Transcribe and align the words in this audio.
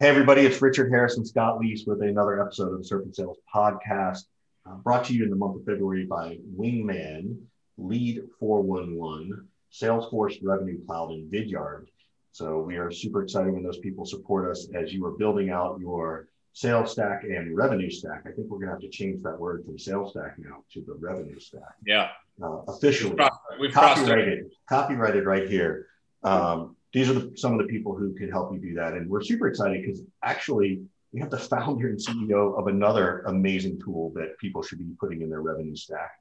Hey, 0.00 0.06
everybody, 0.06 0.42
it's 0.42 0.62
Richard 0.62 0.90
Harris 0.90 1.16
and 1.16 1.26
Scott 1.26 1.58
Leese 1.58 1.84
with 1.84 2.02
another 2.02 2.40
episode 2.40 2.72
of 2.72 2.78
the 2.78 2.84
Surf 2.84 3.02
and 3.02 3.12
Sales 3.12 3.38
Podcast, 3.52 4.26
uh, 4.64 4.74
brought 4.76 5.04
to 5.06 5.12
you 5.12 5.24
in 5.24 5.30
the 5.30 5.34
month 5.34 5.56
of 5.56 5.64
February 5.64 6.04
by 6.04 6.38
Wingman, 6.56 7.36
Lead 7.78 8.22
411, 8.38 9.48
Salesforce 9.72 10.38
Revenue 10.40 10.78
Cloud, 10.86 11.10
and 11.10 11.28
Vidyard. 11.32 11.86
So 12.30 12.60
we 12.60 12.76
are 12.76 12.92
super 12.92 13.24
excited 13.24 13.52
when 13.52 13.64
those 13.64 13.78
people 13.78 14.06
support 14.06 14.48
us 14.48 14.68
as 14.72 14.92
you 14.92 15.04
are 15.04 15.18
building 15.18 15.50
out 15.50 15.80
your 15.80 16.28
sales 16.52 16.92
stack 16.92 17.24
and 17.24 17.56
revenue 17.56 17.90
stack. 17.90 18.22
I 18.24 18.30
think 18.30 18.48
we're 18.48 18.58
going 18.58 18.68
to 18.68 18.74
have 18.74 18.80
to 18.82 18.88
change 18.90 19.20
that 19.24 19.36
word 19.36 19.64
from 19.64 19.80
sales 19.80 20.12
stack 20.12 20.38
now 20.38 20.62
to 20.74 20.80
the 20.80 20.94
revenue 20.94 21.40
stack. 21.40 21.74
Yeah. 21.84 22.10
Uh, 22.40 22.58
officially, 22.68 23.10
We've, 23.10 23.18
crossed, 23.18 23.40
we've 23.58 23.72
copyrighted, 23.72 24.52
copyrighted 24.68 25.24
right 25.26 25.48
here. 25.48 25.88
Um, 26.22 26.76
these 26.92 27.10
are 27.10 27.14
the, 27.14 27.32
some 27.36 27.52
of 27.52 27.58
the 27.58 27.72
people 27.72 27.94
who 27.94 28.14
can 28.14 28.30
help 28.30 28.52
you 28.52 28.58
do 28.58 28.74
that. 28.74 28.94
And 28.94 29.08
we're 29.08 29.22
super 29.22 29.48
excited 29.48 29.82
because 29.84 30.02
actually 30.22 30.80
we 31.12 31.20
have 31.20 31.30
the 31.30 31.38
founder 31.38 31.88
and 31.88 31.98
CEO 31.98 32.58
of 32.58 32.66
another 32.66 33.20
amazing 33.26 33.80
tool 33.80 34.12
that 34.14 34.38
people 34.38 34.62
should 34.62 34.78
be 34.78 34.94
putting 34.98 35.22
in 35.22 35.30
their 35.30 35.42
revenue 35.42 35.76
stack. 35.76 36.12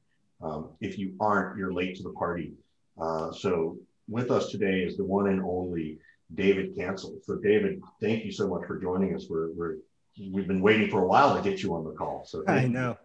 Um, 0.42 0.70
if 0.82 0.98
you 0.98 1.14
aren't, 1.20 1.58
you're 1.58 1.74
late 1.74 1.96
to 1.98 2.04
the 2.04 2.12
party. 2.12 2.54
Uh, 3.00 3.32
so 3.32 3.78
with 4.08 4.32
us 4.32 4.50
today 4.50 4.82
is 4.82 4.98
the 4.98 5.06
one 5.06 5.28
and 5.28 5.42
only 5.42 6.00
David 6.36 6.76
Cancel. 6.76 7.20
So 7.24 7.36
David, 7.36 7.82
thank 8.02 8.26
you 8.26 8.32
so 8.32 8.48
much 8.48 8.66
for 8.68 8.80
joining 8.80 9.16
us. 9.16 9.28
We're, 9.30 9.52
we're 9.54 9.76
we've 10.32 10.48
been 10.48 10.62
waiting 10.62 10.90
for 10.90 11.04
a 11.04 11.08
while 11.08 11.36
to 11.36 11.48
get 11.48 11.62
you 11.62 11.74
on 11.76 11.84
the 11.84 11.92
call. 11.92 12.24
So 12.26 12.44
I 12.48 12.66
know. 12.68 12.98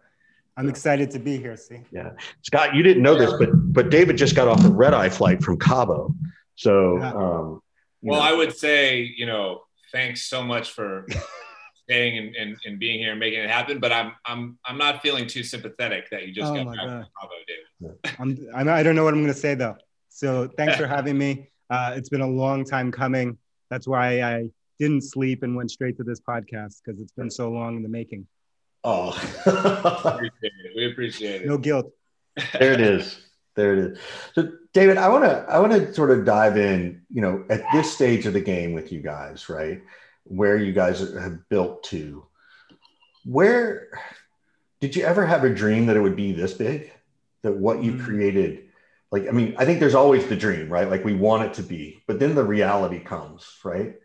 I'm 0.55 0.69
excited 0.69 1.09
to 1.11 1.19
be 1.19 1.37
here. 1.37 1.57
See. 1.57 1.81
Yeah, 1.91 2.11
Scott, 2.43 2.75
you 2.75 2.83
didn't 2.83 3.01
know 3.01 3.17
this, 3.17 3.33
but 3.39 3.49
but 3.73 3.89
David 3.89 4.17
just 4.17 4.35
got 4.35 4.47
off 4.47 4.63
a 4.63 4.69
red 4.69 4.93
eye 4.93 5.09
flight 5.09 5.41
from 5.41 5.57
Cabo. 5.57 6.13
So, 6.55 6.97
Yeah. 6.97 7.13
um, 7.13 7.61
well, 8.01 8.19
know, 8.21 8.27
I 8.27 8.33
would 8.33 8.55
say, 8.55 9.01
you 9.17 9.25
know, 9.25 9.63
thanks 9.91 10.23
so 10.23 10.43
much 10.43 10.71
for 10.71 11.05
staying 11.83 12.17
and, 12.17 12.35
and, 12.35 12.57
and 12.65 12.79
being 12.79 12.99
here 12.99 13.11
and 13.11 13.19
making 13.19 13.39
it 13.39 13.49
happen. 13.49 13.79
But 13.79 13.91
I'm 13.91 14.11
I'm 14.25 14.57
I'm 14.65 14.77
not 14.77 15.01
feeling 15.01 15.27
too 15.27 15.43
sympathetic 15.43 16.09
that 16.11 16.27
you 16.27 16.33
just 16.33 16.51
Oh 16.51 16.55
got 16.55 16.65
my 16.65 16.75
back 16.75 16.85
God. 16.85 17.05
from 17.05 17.07
Cabo, 17.21 17.33
David. 17.47 18.19
I'm, 18.53 18.59
I'm, 18.67 18.69
I 18.69 18.83
don't 18.83 18.95
know 18.95 19.03
what 19.03 19.13
I'm 19.13 19.21
going 19.21 19.33
to 19.33 19.39
say 19.39 19.55
though. 19.55 19.75
So 20.09 20.47
thanks 20.57 20.77
for 20.77 20.87
having 20.97 21.17
me. 21.17 21.49
Uh, 21.69 21.93
it's 21.95 22.09
been 22.09 22.21
a 22.21 22.27
long 22.27 22.65
time 22.65 22.91
coming. 22.91 23.37
That's 23.69 23.87
why 23.87 24.21
I 24.21 24.49
didn't 24.79 25.01
sleep 25.03 25.43
and 25.43 25.55
went 25.55 25.71
straight 25.71 25.97
to 25.97 26.03
this 26.03 26.19
podcast 26.19 26.81
because 26.83 26.99
it's 27.01 27.11
been 27.13 27.29
so 27.31 27.49
long 27.51 27.77
in 27.77 27.83
the 27.83 27.89
making. 27.89 28.27
oh, 28.83 29.09
Appreciate 29.45 30.51
it. 30.65 30.71
We 30.75 30.91
appreciate 30.91 31.41
it. 31.43 31.47
No 31.47 31.57
guilt. 31.57 31.91
there 32.59 32.73
it 32.73 32.81
is. 32.81 33.17
There 33.55 33.73
it 33.73 33.79
is. 33.79 33.99
So, 34.33 34.51
David, 34.73 34.97
I 34.97 35.09
want 35.09 35.25
to 35.25 35.45
I 35.47 35.59
want 35.59 35.73
to 35.73 35.93
sort 35.93 36.11
of 36.11 36.25
dive 36.25 36.57
in. 36.57 37.01
You 37.09 37.21
know, 37.21 37.45
at 37.49 37.63
this 37.71 37.93
stage 37.93 38.25
of 38.25 38.33
the 38.33 38.41
game 38.41 38.73
with 38.73 38.91
you 38.91 39.01
guys, 39.01 39.49
right, 39.49 39.81
where 40.23 40.57
you 40.57 40.73
guys 40.73 40.99
have 40.99 41.47
built 41.49 41.83
to. 41.85 42.25
Where 43.25 43.87
did 44.81 44.95
you 44.95 45.03
ever 45.03 45.25
have 45.25 45.43
a 45.43 45.53
dream 45.53 45.85
that 45.85 45.95
it 45.95 46.01
would 46.01 46.15
be 46.15 46.31
this 46.31 46.53
big? 46.53 46.91
That 47.43 47.53
what 47.53 47.83
you 47.83 47.93
Mm. 47.93 48.03
created, 48.05 48.69
like 49.11 49.27
I 49.27 49.31
mean, 49.31 49.53
I 49.57 49.65
think 49.65 49.79
there's 49.79 49.95
always 49.95 50.25
the 50.27 50.35
dream, 50.35 50.69
right? 50.69 50.89
Like 50.89 51.05
we 51.05 51.13
want 51.13 51.43
it 51.43 51.53
to 51.55 51.63
be, 51.63 52.01
but 52.07 52.19
then 52.19 52.35
the 52.35 52.43
reality 52.43 52.99
comes, 52.99 53.45
right? 53.63 53.95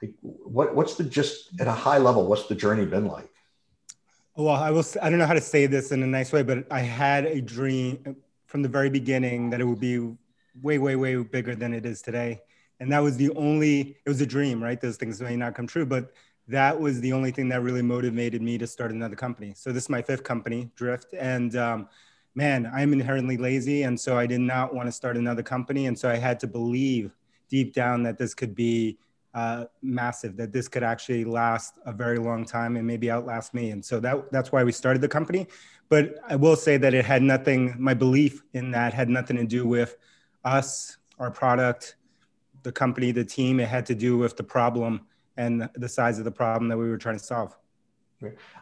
Like, 0.00 0.12
what 0.22 0.76
what's 0.76 0.94
the 0.94 1.04
just 1.04 1.60
at 1.60 1.66
a 1.66 1.72
high 1.72 1.98
level? 1.98 2.26
What's 2.26 2.46
the 2.46 2.54
journey 2.54 2.86
been 2.86 3.06
like? 3.06 3.28
Well, 4.36 4.54
I 4.54 4.70
will. 4.70 4.84
I 5.02 5.10
don't 5.10 5.18
know 5.18 5.26
how 5.26 5.34
to 5.34 5.40
say 5.40 5.66
this 5.66 5.90
in 5.90 6.02
a 6.04 6.06
nice 6.06 6.30
way, 6.30 6.44
but 6.44 6.70
I 6.70 6.80
had 6.80 7.24
a 7.26 7.40
dream 7.40 8.16
from 8.48 8.62
the 8.62 8.68
very 8.68 8.90
beginning 8.90 9.50
that 9.50 9.60
it 9.60 9.64
would 9.64 9.78
be 9.78 9.98
way, 10.60 10.78
way, 10.78 10.96
way 10.96 11.16
bigger 11.16 11.54
than 11.54 11.72
it 11.72 11.86
is 11.86 12.02
today. 12.02 12.40
And 12.80 12.90
that 12.90 13.00
was 13.00 13.16
the 13.16 13.30
only. 13.36 13.96
It 14.04 14.08
was 14.08 14.20
a 14.20 14.26
dream, 14.26 14.62
right? 14.62 14.80
Those 14.80 14.96
things 14.96 15.20
may 15.20 15.36
not 15.36 15.54
come 15.54 15.66
true, 15.66 15.86
but 15.86 16.12
that 16.48 16.78
was 16.80 17.00
the 17.00 17.12
only 17.12 17.30
thing 17.30 17.48
that 17.50 17.62
really 17.62 17.82
motivated 17.82 18.40
me 18.40 18.56
to 18.58 18.66
start 18.66 18.90
another 18.90 19.16
company. 19.16 19.52
So 19.54 19.70
this 19.70 19.84
is 19.84 19.90
my 19.90 20.02
fifth 20.02 20.24
company, 20.24 20.70
Drift, 20.76 21.14
and 21.18 21.54
um, 21.56 21.88
man, 22.34 22.70
I'm 22.74 22.92
inherently 22.92 23.36
lazy, 23.36 23.82
and 23.82 24.00
so 24.00 24.16
I 24.16 24.26
did 24.26 24.40
not 24.40 24.74
want 24.74 24.86
to 24.86 24.92
start 24.92 25.16
another 25.16 25.42
company, 25.42 25.86
and 25.86 25.98
so 25.98 26.08
I 26.08 26.16
had 26.16 26.40
to 26.40 26.46
believe 26.46 27.14
deep 27.50 27.74
down 27.74 28.02
that 28.04 28.16
this 28.16 28.32
could 28.32 28.54
be 28.54 28.98
uh, 29.34 29.66
massive, 29.82 30.36
that 30.36 30.52
this 30.52 30.68
could 30.68 30.82
actually 30.82 31.24
last 31.24 31.78
a 31.84 31.92
very 31.92 32.18
long 32.18 32.44
time 32.44 32.76
and 32.76 32.86
maybe 32.86 33.10
outlast 33.10 33.54
me. 33.54 33.70
And 33.70 33.84
so 33.84 34.00
that 34.00 34.32
that's 34.32 34.50
why 34.50 34.64
we 34.64 34.72
started 34.72 35.02
the 35.02 35.08
company. 35.08 35.46
But 35.88 36.16
I 36.28 36.36
will 36.36 36.56
say 36.56 36.76
that 36.76 36.92
it 36.94 37.04
had 37.04 37.22
nothing. 37.22 37.74
My 37.78 37.94
belief 37.94 38.42
in 38.52 38.70
that 38.72 38.92
had 38.92 39.08
nothing 39.08 39.36
to 39.36 39.44
do 39.46 39.66
with 39.66 39.96
us, 40.44 40.98
our 41.18 41.30
product, 41.30 41.96
the 42.62 42.72
company, 42.72 43.10
the 43.10 43.24
team. 43.24 43.60
It 43.60 43.68
had 43.68 43.86
to 43.86 43.94
do 43.94 44.18
with 44.18 44.36
the 44.36 44.42
problem 44.44 45.06
and 45.36 45.68
the 45.74 45.88
size 45.88 46.18
of 46.18 46.24
the 46.24 46.30
problem 46.30 46.68
that 46.68 46.76
we 46.76 46.88
were 46.88 46.98
trying 46.98 47.18
to 47.18 47.24
solve. 47.24 47.56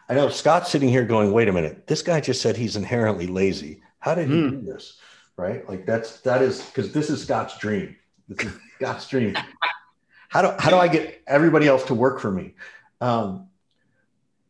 I 0.07 0.13
know 0.13 0.29
Scott's 0.29 0.69
sitting 0.69 0.89
here 0.89 1.03
going, 1.03 1.31
wait 1.33 1.47
a 1.47 1.51
minute, 1.51 1.87
this 1.87 2.03
guy 2.03 2.21
just 2.21 2.41
said 2.41 2.55
he's 2.55 2.75
inherently 2.75 3.25
lazy. 3.27 3.81
How 3.99 4.13
did 4.13 4.29
he 4.29 4.35
Hmm. 4.35 4.49
do 4.49 4.61
this? 4.61 4.99
Right? 5.35 5.67
Like 5.67 5.85
that's 5.85 6.21
that 6.21 6.41
is 6.41 6.61
because 6.61 6.93
this 6.93 7.09
is 7.09 7.23
Scott's 7.23 7.57
dream. 7.57 7.95
This 8.27 8.45
is 8.47 8.53
Scott's 8.75 9.07
dream. 9.07 9.35
How 10.29 10.41
do 10.41 10.53
how 10.59 10.69
do 10.69 10.75
I 10.75 10.89
get 10.89 11.23
everybody 11.25 11.67
else 11.67 11.85
to 11.85 11.93
work 11.93 12.19
for 12.19 12.29
me? 12.29 12.53
Um, 12.99 13.47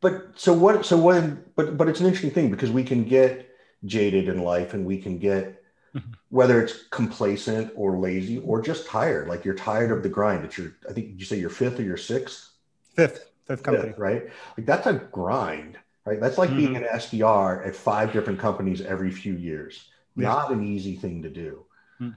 but 0.02 0.28
so 0.36 0.54
what 0.54 0.86
so 0.86 0.98
when 0.98 1.44
but 1.56 1.78
but 1.78 1.88
it's 1.90 2.00
an 2.00 2.06
interesting 2.06 2.32
thing 2.32 2.52
because 2.52 2.72
we 2.72 2.84
can 2.84 3.04
get 3.04 3.50
jaded 3.86 4.28
in 4.28 4.44
life 4.44 4.74
and 4.74 4.86
we 4.86 5.00
can 5.02 5.18
get 5.20 5.54
Mhm. 5.96 6.16
whether 6.30 6.62
it's 6.62 6.84
complacent 6.92 7.72
or 7.76 7.98
lazy 7.98 8.40
or 8.40 8.62
just 8.62 8.86
tired, 8.88 9.30
like 9.30 9.46
you're 9.46 9.56
tired 9.56 9.90
of 9.92 10.04
the 10.04 10.10
grind. 10.10 10.44
It's 10.44 10.58
your 10.58 10.74
I 10.90 10.92
think 10.94 11.18
you 11.20 11.26
say 11.26 11.40
your 11.40 11.50
fifth 11.50 11.80
or 11.80 11.84
your 11.84 11.98
sixth 11.98 12.52
Fifth, 12.94 13.32
fifth 13.48 13.64
company. 13.64 13.90
fifth, 13.90 13.98
right? 13.98 14.24
Like 14.58 14.66
that's 14.68 14.86
a 14.88 14.94
grind, 14.94 15.78
right? 16.06 16.20
That's 16.20 16.38
like 16.38 16.50
being 16.56 16.76
an 16.76 16.84
SDR 16.84 17.66
at 17.66 17.76
five 17.76 18.12
different 18.12 18.38
companies 18.40 18.82
every 18.82 19.12
few 19.12 19.34
years. 19.34 19.90
Yeah. 20.16 20.28
Not 20.30 20.52
an 20.52 20.64
easy 20.64 20.96
thing 20.98 21.22
to 21.24 21.30
do. 21.30 21.66
Hmm. 22.00 22.10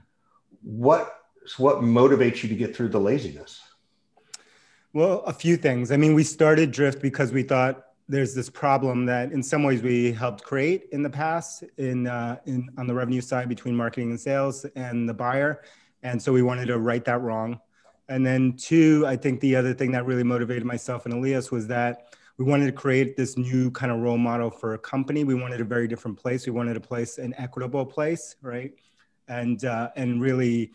What 0.63 1.17
what 1.57 1.77
motivates 1.77 2.43
you 2.43 2.49
to 2.49 2.55
get 2.55 2.75
through 2.75 2.89
the 2.89 2.99
laziness? 2.99 3.61
Well, 4.93 5.21
a 5.21 5.31
few 5.31 5.55
things. 5.55 5.91
I 5.91 5.97
mean, 5.97 6.13
we 6.13 6.23
started 6.23 6.71
Drift 6.71 7.01
because 7.01 7.31
we 7.31 7.43
thought 7.43 7.85
there's 8.09 8.35
this 8.35 8.49
problem 8.49 9.05
that 9.05 9.31
in 9.31 9.41
some 9.41 9.63
ways 9.63 9.81
we 9.81 10.11
helped 10.11 10.43
create 10.43 10.89
in 10.91 11.01
the 11.01 11.09
past 11.09 11.63
in, 11.77 12.07
uh, 12.07 12.37
in 12.45 12.67
on 12.77 12.87
the 12.87 12.93
revenue 12.93 13.21
side 13.21 13.47
between 13.47 13.73
marketing 13.73 14.09
and 14.09 14.19
sales 14.19 14.65
and 14.75 15.07
the 15.07 15.13
buyer. 15.13 15.63
And 16.03 16.21
so 16.21 16.33
we 16.33 16.41
wanted 16.41 16.65
to 16.65 16.79
right 16.79 17.05
that 17.05 17.21
wrong. 17.21 17.57
And 18.09 18.25
then 18.25 18.57
two, 18.57 19.05
I 19.07 19.15
think 19.15 19.39
the 19.39 19.55
other 19.55 19.73
thing 19.73 19.93
that 19.93 20.05
really 20.05 20.23
motivated 20.23 20.65
myself 20.65 21.05
and 21.05 21.13
Elias 21.13 21.51
was 21.51 21.67
that 21.67 22.17
we 22.37 22.43
wanted 22.43 22.65
to 22.65 22.73
create 22.73 23.15
this 23.15 23.37
new 23.37 23.71
kind 23.71 23.93
of 23.93 23.99
role 23.99 24.17
model 24.17 24.49
for 24.49 24.73
a 24.73 24.77
company. 24.77 25.23
We 25.23 25.35
wanted 25.35 25.61
a 25.61 25.63
very 25.63 25.87
different 25.87 26.17
place. 26.17 26.45
We 26.45 26.51
wanted 26.51 26.75
a 26.75 26.81
place, 26.81 27.17
an 27.17 27.33
equitable 27.37 27.85
place, 27.85 28.35
right? 28.41 28.73
And 29.29 29.63
uh, 29.63 29.91
and 29.95 30.21
really 30.21 30.73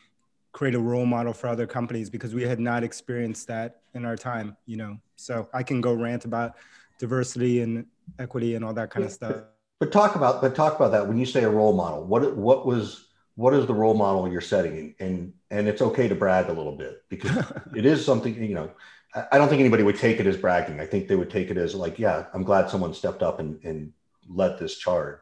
create 0.57 0.75
a 0.75 0.81
role 0.81 1.05
model 1.05 1.35
for 1.35 1.49
other 1.49 1.67
companies 1.67 2.09
because 2.09 2.35
we 2.35 2.43
had 2.43 2.59
not 2.59 2.83
experienced 2.83 3.47
that 3.47 3.83
in 3.93 4.07
our 4.07 4.17
time, 4.17 4.57
you 4.65 4.79
know. 4.79 4.97
So 5.17 5.51
I 5.53 5.63
can 5.63 5.83
go 5.83 5.93
rant 5.93 6.25
about 6.25 6.57
diversity 6.99 7.61
and 7.61 7.85
equity 8.19 8.55
and 8.55 8.65
all 8.65 8.73
that 8.73 8.89
kind 8.89 9.05
of 9.05 9.13
stuff. 9.13 9.37
But 9.81 9.93
talk 9.93 10.17
about 10.17 10.41
but 10.41 10.55
talk 10.55 10.75
about 10.77 10.93
that 10.93 11.07
when 11.07 11.19
you 11.19 11.27
say 11.27 11.45
a 11.45 11.51
role 11.51 11.75
model. 11.75 12.05
What 12.05 12.35
what 12.35 12.65
was 12.65 13.09
what 13.35 13.53
is 13.53 13.67
the 13.67 13.75
role 13.75 13.93
model 13.93 14.33
you're 14.33 14.41
setting? 14.41 14.95
And 14.99 15.35
and 15.51 15.69
it's 15.69 15.83
okay 15.83 16.09
to 16.09 16.15
brag 16.15 16.49
a 16.49 16.55
little 16.55 16.75
bit 16.75 17.03
because 17.11 17.37
it 17.77 17.85
is 17.85 18.03
something 18.03 18.35
you 18.43 18.55
know. 18.55 18.71
I- 19.15 19.27
I 19.33 19.39
don't 19.39 19.49
think 19.51 19.61
anybody 19.61 19.83
would 19.83 19.99
take 19.99 20.21
it 20.21 20.27
as 20.27 20.39
bragging. 20.39 20.81
I 20.81 20.87
think 20.87 21.07
they 21.07 21.17
would 21.17 21.31
take 21.31 21.51
it 21.51 21.59
as 21.59 21.75
like, 21.75 21.99
yeah, 21.99 22.27
I'm 22.33 22.45
glad 22.45 22.71
someone 22.71 22.93
stepped 22.95 23.23
up 23.23 23.41
and, 23.41 23.63
and 23.63 23.93
led 24.29 24.59
this 24.59 24.77
charge. 24.77 25.21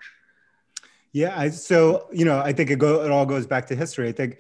Yeah, 1.13 1.33
I, 1.39 1.51
so 1.51 2.09
you 2.13 2.25
know, 2.25 2.39
I 2.39 2.53
think 2.53 2.71
it 2.71 2.79
go 2.79 3.05
it 3.05 3.11
all 3.11 3.27
goes 3.27 3.47
back 3.49 3.67
to 3.67 3.75
history. 3.77 4.09
I 4.09 4.13
think 4.13 4.39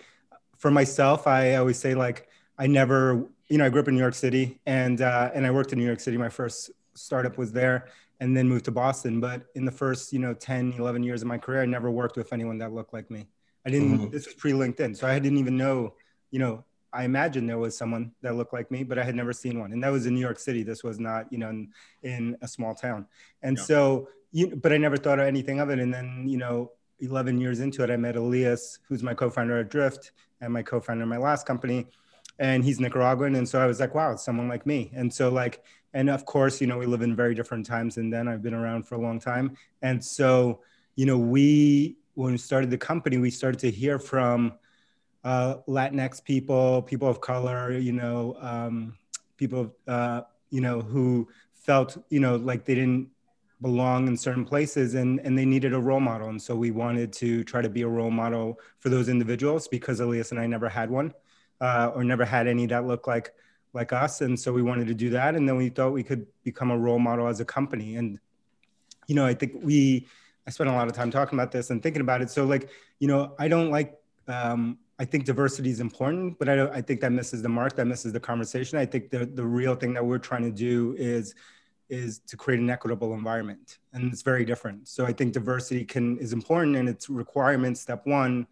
for 0.65 0.71
myself, 0.71 1.27
I 1.27 1.57
always 1.57 1.79
say 1.79 1.95
like 1.95 2.27
I 2.57 2.67
never, 2.67 3.29
you 3.51 3.59
know, 3.59 3.67
I 3.67 3.69
grew 3.69 3.83
up 3.83 3.89
in 3.89 3.95
New 3.95 4.01
York 4.01 4.15
City 4.15 4.59
and 4.65 5.03
uh, 5.03 5.31
and 5.35 5.45
I 5.45 5.51
worked 5.51 5.75
in 5.75 5.79
New 5.79 5.85
York 5.85 6.01
City. 6.01 6.17
My 6.17 6.31
first 6.31 6.71
startup 6.95 7.37
was 7.37 7.53
there, 7.53 7.89
and 8.21 8.35
then 8.35 8.49
moved 8.49 8.65
to 8.65 8.71
Boston. 8.71 9.21
But 9.21 9.43
in 9.55 9.67
the 9.67 9.71
first, 9.71 10.11
you 10.15 10.21
know, 10.21 10.33
10, 10.33 10.73
11 10.79 11.03
years 11.03 11.21
of 11.21 11.29
my 11.29 11.37
career, 11.37 11.61
I 11.61 11.67
never 11.67 11.91
worked 11.91 12.17
with 12.17 12.33
anyone 12.33 12.57
that 12.61 12.73
looked 12.73 12.95
like 12.95 13.11
me. 13.11 13.27
I 13.67 13.71
didn't. 13.73 13.99
Mhm. 13.99 14.11
This 14.11 14.25
was 14.25 14.35
pre 14.37 14.53
LinkedIn, 14.53 14.97
so 14.97 15.07
I 15.07 15.19
didn't 15.19 15.37
even 15.37 15.59
know, 15.59 15.93
you 16.31 16.39
know. 16.39 16.65
I 16.95 17.05
imagined 17.05 17.47
there 17.47 17.59
was 17.59 17.77
someone 17.77 18.13
that 18.23 18.35
looked 18.37 18.55
like 18.55 18.71
me, 18.71 18.85
but 18.85 18.99
I 18.99 19.05
had 19.05 19.17
never 19.17 19.35
seen 19.35 19.59
one. 19.61 19.73
And 19.75 19.83
that 19.85 19.93
was 19.93 20.07
in 20.07 20.15
New 20.15 20.21
York 20.21 20.39
City. 20.39 20.63
This 20.63 20.83
was 20.83 20.99
not, 20.99 21.31
you 21.31 21.39
know, 21.39 21.51
in, 21.51 21.73
in 22.03 22.39
a 22.41 22.49
small 22.49 22.73
town. 22.73 23.07
And 23.43 23.59
Yeah. 23.59 23.65
so, 23.65 24.09
you, 24.31 24.47
but 24.65 24.73
I 24.73 24.79
never 24.79 24.97
thought 24.97 25.19
of 25.19 25.27
anything 25.27 25.59
of 25.61 25.69
it. 25.71 25.79
And 25.81 25.93
then, 25.93 26.29
you 26.33 26.39
know, 26.39 26.71
11 27.01 27.41
years 27.41 27.59
into 27.61 27.83
it, 27.83 27.91
I 27.91 27.97
met 27.97 28.15
Elias, 28.17 28.79
who's 28.87 29.03
my 29.03 29.13
co-founder 29.13 29.59
at 29.59 29.71
Drift 29.71 30.13
and 30.45 30.53
my 30.53 30.63
co-founder 30.63 31.03
in 31.03 31.09
my 31.09 31.17
last 31.17 31.47
company. 31.47 31.87
And 32.39 32.65
he's 32.65 32.81
Nicaraguan. 32.81 33.37
And 33.37 33.49
so 33.49 33.61
I 33.61 33.67
was 33.67 33.81
like, 33.81 33.95
wow, 33.95 34.13
it's 34.13 34.25
someone 34.25 34.49
like 34.49 34.67
me. 34.67 34.91
And 34.95 35.13
so 35.13 35.29
like, 35.29 35.63
and 35.93 36.11
of 36.11 36.25
course, 36.25 36.61
you 36.61 36.67
know, 36.67 36.79
we 36.79 36.87
live 36.87 37.03
in 37.03 37.15
very 37.15 37.35
different 37.35 37.65
times 37.65 37.97
and 37.97 38.13
then 38.13 38.27
I've 38.27 38.43
been 38.43 38.55
around 38.55 38.87
for 38.89 38.97
a 38.97 39.01
long 39.01 39.21
time. 39.21 39.57
And 39.83 40.05
so, 40.05 40.61
you 40.97 41.07
know, 41.07 41.19
we, 41.19 41.97
when 42.15 42.33
we 42.33 42.39
started 42.39 42.71
the 42.71 42.79
company, 42.79 43.19
we 43.19 43.31
started 43.31 43.61
to 43.61 43.71
hear 43.71 43.99
from 43.99 44.55
uh, 45.23 45.57
Latinx 45.69 46.23
people, 46.23 46.83
people 46.83 47.09
of 47.09 47.21
color, 47.21 47.73
you 47.73 47.93
know, 47.93 48.37
um, 48.41 48.95
people, 49.37 49.75
uh, 49.87 50.23
you 50.51 50.61
know, 50.61 50.81
who 50.81 51.29
felt, 51.55 51.97
you 52.11 52.21
know, 52.21 52.37
like 52.37 52.65
they 52.65 52.75
didn't 52.75 53.09
belong 53.65 54.09
in 54.09 54.15
certain 54.15 54.45
places 54.45 54.95
and, 54.95 55.21
and 55.25 55.39
they 55.39 55.47
needed 55.47 55.73
a 55.73 55.81
role 55.81 56.05
model. 56.11 56.29
And 56.29 56.41
so 56.47 56.55
we 56.55 56.71
wanted 56.71 57.11
to 57.15 57.43
try 57.45 57.63
to 57.63 57.71
be 57.71 57.81
a 57.81 57.89
role 57.89 58.11
model 58.11 58.61
for 58.79 58.91
those 58.91 59.09
individuals 59.09 59.69
because 59.69 60.01
Elias 60.01 60.33
and 60.33 60.39
I 60.39 60.47
never 60.47 60.69
had 60.69 60.91
one 60.91 61.15
uh, 61.63 61.91
or 61.95 62.05
never 62.05 62.27
had 62.27 62.47
any 62.47 62.67
that 62.67 62.87
looked 62.87 63.09
like 63.09 63.33
like 63.73 63.91
us. 63.93 64.21
And 64.21 64.39
so 64.39 64.53
we 64.53 64.61
wanted 64.61 64.87
to 64.89 64.95
do 64.95 65.09
that. 65.11 65.35
And 65.35 65.49
then 65.49 65.57
we 65.57 65.71
thought 65.71 65.93
we 65.93 66.03
could 66.03 66.27
become 66.45 66.71
a 66.71 66.79
role 66.79 66.99
model 66.99 67.27
as 67.27 67.41
a 67.41 67.45
company. 67.45 67.97
And, 67.97 68.19
you 69.09 69.15
know, 69.15 69.25
I 69.25 69.35
think 69.35 69.53
we, 69.63 70.07
I 70.47 70.51
spent 70.51 70.69
a 70.69 70.75
lot 70.75 70.87
of 70.87 70.93
time 70.93 71.11
talking 71.11 71.39
about 71.39 71.51
this 71.51 71.71
and 71.71 71.83
thinking 71.83 72.03
about 72.03 72.21
it. 72.21 72.31
So 72.31 72.45
like, 72.45 72.69
you 73.01 73.09
know, 73.09 73.35
I 73.39 73.49
don't 73.49 73.71
like, 73.71 73.95
um, 74.29 74.79
I 74.99 75.07
think 75.07 75.25
diversity 75.25 75.71
is 75.71 75.81
important, 75.81 76.39
but 76.39 76.49
I, 76.49 76.55
don't, 76.55 76.73
I 76.73 76.83
think 76.83 77.01
that 77.01 77.13
misses 77.13 77.43
the 77.43 77.49
mark, 77.49 77.75
that 77.77 77.87
misses 77.87 78.13
the 78.13 78.21
conversation. 78.21 78.79
I 78.79 78.87
think 78.87 79.11
the, 79.11 79.27
the 79.27 79.45
real 79.45 79.75
thing 79.75 79.95
that 79.95 80.05
we're 80.05 80.19
trying 80.19 80.43
to 80.43 80.53
do 80.53 80.95
is 80.97 81.35
is 81.89 82.21
to 82.21 82.37
create 82.37 82.61
an 82.61 82.71
equitable 82.71 83.15
environment 83.15 83.79
and 83.93 84.13
it's 84.13 84.23
very 84.23 84.45
different. 84.45 84.89
So 84.89 85.05
i 85.07 85.13
think 85.13 85.33
diversity 85.33 85.85
can 85.85 86.19
is 86.19 86.33
important 86.33 86.77
and 86.77 86.89
it's 86.89 87.09
requirement 87.09 87.79
step 87.79 88.07
one 88.07 88.47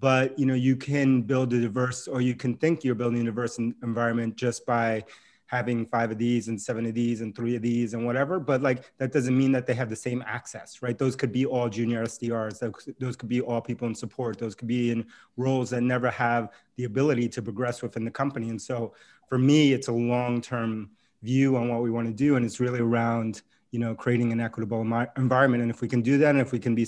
but 0.00 0.36
you 0.36 0.46
know 0.46 0.54
you 0.54 0.76
can 0.76 1.22
build 1.22 1.52
a 1.52 1.60
diverse 1.60 2.08
or 2.08 2.20
you 2.20 2.34
can 2.34 2.54
think 2.56 2.82
you're 2.82 2.94
building 2.94 3.22
a 3.22 3.24
diverse 3.24 3.58
environment 3.58 4.36
just 4.36 4.66
by 4.66 5.04
having 5.46 5.84
five 5.84 6.10
of 6.10 6.16
these 6.16 6.48
and 6.48 6.60
seven 6.60 6.86
of 6.86 6.94
these 6.94 7.20
and 7.20 7.36
three 7.36 7.54
of 7.54 7.62
these 7.62 7.92
and 7.94 8.04
whatever 8.04 8.40
but 8.40 8.62
like 8.62 8.90
that 8.96 9.12
doesn't 9.12 9.36
mean 9.36 9.52
that 9.52 9.66
they 9.66 9.74
have 9.74 9.90
the 9.90 9.96
same 9.96 10.24
access 10.26 10.82
right? 10.82 10.98
Those 10.98 11.14
could 11.14 11.30
be 11.30 11.46
all 11.46 11.68
junior 11.68 12.04
sdrs 12.04 12.58
those 12.98 13.16
could 13.16 13.28
be 13.28 13.40
all 13.40 13.60
people 13.60 13.86
in 13.86 13.94
support 13.94 14.38
those 14.38 14.54
could 14.54 14.68
be 14.68 14.90
in 14.90 15.06
roles 15.36 15.70
that 15.70 15.82
never 15.82 16.10
have 16.10 16.48
the 16.76 16.84
ability 16.84 17.28
to 17.28 17.42
progress 17.42 17.80
within 17.82 18.04
the 18.04 18.10
company 18.10 18.48
and 18.48 18.60
so 18.60 18.94
for 19.28 19.38
me 19.38 19.72
it's 19.72 19.88
a 19.88 19.92
long 19.92 20.40
term 20.40 20.90
view 21.22 21.56
on 21.56 21.68
what 21.68 21.82
we 21.82 21.90
want 21.90 22.06
to 22.06 22.12
do 22.12 22.36
and 22.36 22.44
it's 22.44 22.60
really 22.60 22.80
around 22.80 23.42
you 23.70 23.78
know 23.78 23.94
creating 23.94 24.32
an 24.32 24.40
equitable 24.40 24.80
environment. 25.16 25.62
And 25.62 25.70
if 25.70 25.80
we 25.80 25.88
can 25.88 26.02
do 26.02 26.18
that 26.18 26.30
and 26.30 26.40
if 26.40 26.52
we 26.52 26.58
can 26.58 26.74
be 26.74 26.86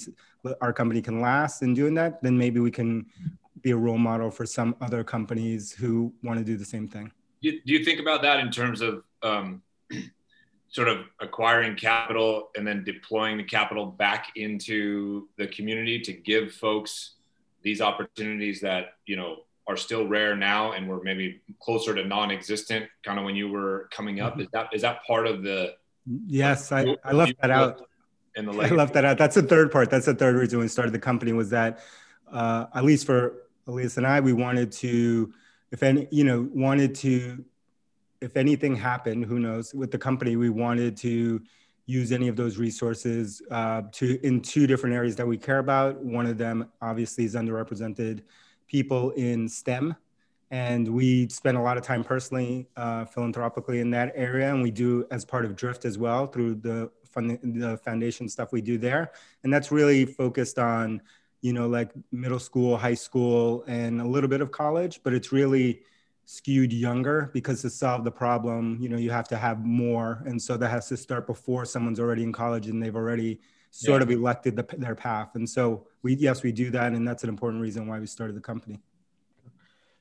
our 0.61 0.73
company 0.73 1.01
can 1.01 1.21
last 1.21 1.63
in 1.63 1.75
doing 1.75 1.95
that 1.95 2.23
then 2.23 2.37
maybe 2.37 2.61
we 2.61 2.71
can 2.71 3.07
be 3.63 3.71
a 3.71 3.77
role 3.77 3.99
model 3.99 4.31
for 4.31 4.45
some 4.45 4.77
other 4.81 5.03
companies 5.03 5.73
who 5.73 6.13
want 6.23 6.39
to 6.39 6.45
do 6.45 6.57
the 6.57 6.65
same 6.65 6.87
thing. 6.87 7.11
Do 7.43 7.59
you 7.65 7.85
think 7.85 8.01
about 8.01 8.23
that 8.23 8.41
in 8.41 8.51
terms 8.51 8.81
of 8.81 9.03
um, 9.23 9.63
sort 10.69 10.89
of 10.89 11.07
acquiring 11.21 11.77
capital 11.77 12.51
and 12.57 12.67
then 12.67 12.85
deploying 12.85 13.37
the 13.37 13.45
capital 13.45 13.87
back 13.87 14.33
into 14.37 15.29
the 15.39 15.47
community 15.47 16.01
to 16.01 16.13
give 16.13 16.53
folks 16.53 17.15
these 17.63 17.81
opportunities 17.81 18.61
that 18.61 18.95
you 19.07 19.17
know 19.17 19.44
are 19.67 19.77
still 19.77 20.07
rare 20.07 20.37
now 20.37 20.73
and 20.73 20.89
were 20.89 21.03
maybe 21.03 21.41
closer 21.61 21.95
to 21.95 22.05
non-existent 22.05 22.87
kind 23.05 23.19
of 23.19 23.25
when 23.25 23.35
you 23.35 23.49
were 23.49 23.89
coming 23.91 24.21
up. 24.21 24.41
Is 24.41 24.49
that 24.53 24.69
is 24.73 24.83
that 24.83 25.05
part 25.07 25.27
of 25.27 25.43
the 25.43 25.75
yes 26.27 26.71
i, 26.71 26.95
I 27.03 27.13
left 27.13 27.41
that 27.41 27.51
out. 27.51 27.81
in 28.37 28.45
the 28.45 28.53
i 28.61 28.69
left 28.69 28.95
that 28.95 29.05
out. 29.05 29.19
That's 29.19 29.35
the 29.35 29.43
third 29.43 29.73
part. 29.73 29.91
That's 29.91 30.07
the 30.07 30.15
third 30.15 30.37
reason 30.37 30.59
we 30.59 30.69
started 30.69 30.93
the 30.93 30.99
company 30.99 31.33
was 31.33 31.51
that 31.51 31.81
uh, 32.31 32.67
at 32.75 32.85
least 32.85 33.07
for 33.07 33.45
elias 33.67 33.97
and 33.97 34.07
i 34.07 34.21
we 34.21 34.35
wanted 34.35 34.71
to 34.71 35.33
if 35.73 35.83
any 35.83 36.07
you 36.11 36.25
know 36.25 36.49
wanted 36.53 36.95
to 36.95 37.43
if 38.21 38.37
anything 38.37 38.77
happened 38.77 39.25
who 39.25 39.39
knows 39.39 39.73
with 39.73 39.91
the 39.91 39.97
company 39.97 40.37
we 40.37 40.51
wanted 40.51 40.97
to 40.99 41.41
use 41.87 42.13
any 42.13 42.29
of 42.29 42.37
those 42.37 42.57
resources 42.57 43.43
uh, 43.51 43.83
to 43.93 44.19
in 44.27 44.41
two 44.41 44.67
different 44.67 44.95
areas 44.95 45.17
that 45.17 45.27
we 45.27 45.37
care 45.37 45.59
about. 45.59 46.03
One 46.03 46.27
of 46.27 46.39
them 46.39 46.71
obviously 46.81 47.25
is 47.25 47.35
underrepresented 47.35 48.23
people 48.75 49.11
in 49.11 49.49
STEM. 49.49 49.95
And 50.51 50.89
we 50.89 51.29
spend 51.29 51.57
a 51.57 51.61
lot 51.61 51.77
of 51.79 51.85
time 51.85 52.03
personally, 52.03 52.67
uh, 52.77 53.05
philanthropically 53.05 53.79
in 53.79 53.91
that 53.91 54.11
area. 54.17 54.53
And 54.53 54.65
we 54.65 54.73
do 54.73 55.07
as 55.13 55.25
part 55.25 55.45
of 55.45 55.55
Drift 55.55 55.85
as 55.85 55.97
well 55.97 56.27
through 56.27 56.57
the, 56.57 56.91
fund, 57.05 57.39
the 57.63 57.77
foundation 57.77 58.29
stuff 58.29 58.51
we 58.51 58.61
do 58.61 58.77
there. 58.77 59.13
And 59.45 59.53
that's 59.53 59.71
really 59.71 60.05
focused 60.05 60.59
on, 60.59 61.01
you 61.41 61.53
know, 61.53 61.69
like 61.69 61.93
middle 62.11 62.41
school, 62.41 62.77
high 62.77 62.99
school, 63.07 63.63
and 63.69 64.01
a 64.01 64.09
little 64.15 64.29
bit 64.29 64.41
of 64.41 64.51
college, 64.51 65.01
but 65.05 65.15
it's 65.15 65.31
really 65.31 65.83
skewed 66.25 66.73
younger 66.73 67.31
because 67.33 67.63
to 67.63 67.71
solve 67.71 68.03
the 68.03 68.11
problem, 68.11 68.77
you 68.81 68.89
know, 68.89 68.97
you 68.97 69.13
have 69.13 69.29
to 69.29 69.37
have 69.37 69.65
more. 69.65 70.21
And 70.27 70.43
so 70.43 70.57
that 70.57 70.69
has 70.69 70.89
to 70.89 70.97
start 70.97 71.29
before 71.29 71.65
someone's 71.65 72.01
already 72.01 72.25
in 72.25 72.33
college 72.33 72.67
and 72.67 72.83
they've 72.83 72.97
already 72.97 73.39
sort 73.77 74.01
yeah. 74.01 74.05
of 74.05 74.11
elected 74.13 74.55
the, 74.55 74.65
their 74.79 74.95
path. 74.95 75.35
And 75.35 75.49
so 75.49 75.89
we, 76.03 76.15
yes, 76.15 76.45
we 76.45 76.53
do 76.53 76.71
that. 76.71 76.93
And 76.93 77.07
that's 77.07 77.25
an 77.25 77.29
important 77.29 77.61
reason 77.61 77.89
why 77.89 77.99
we 77.99 78.07
started 78.07 78.37
the 78.37 78.41
company. 78.41 78.79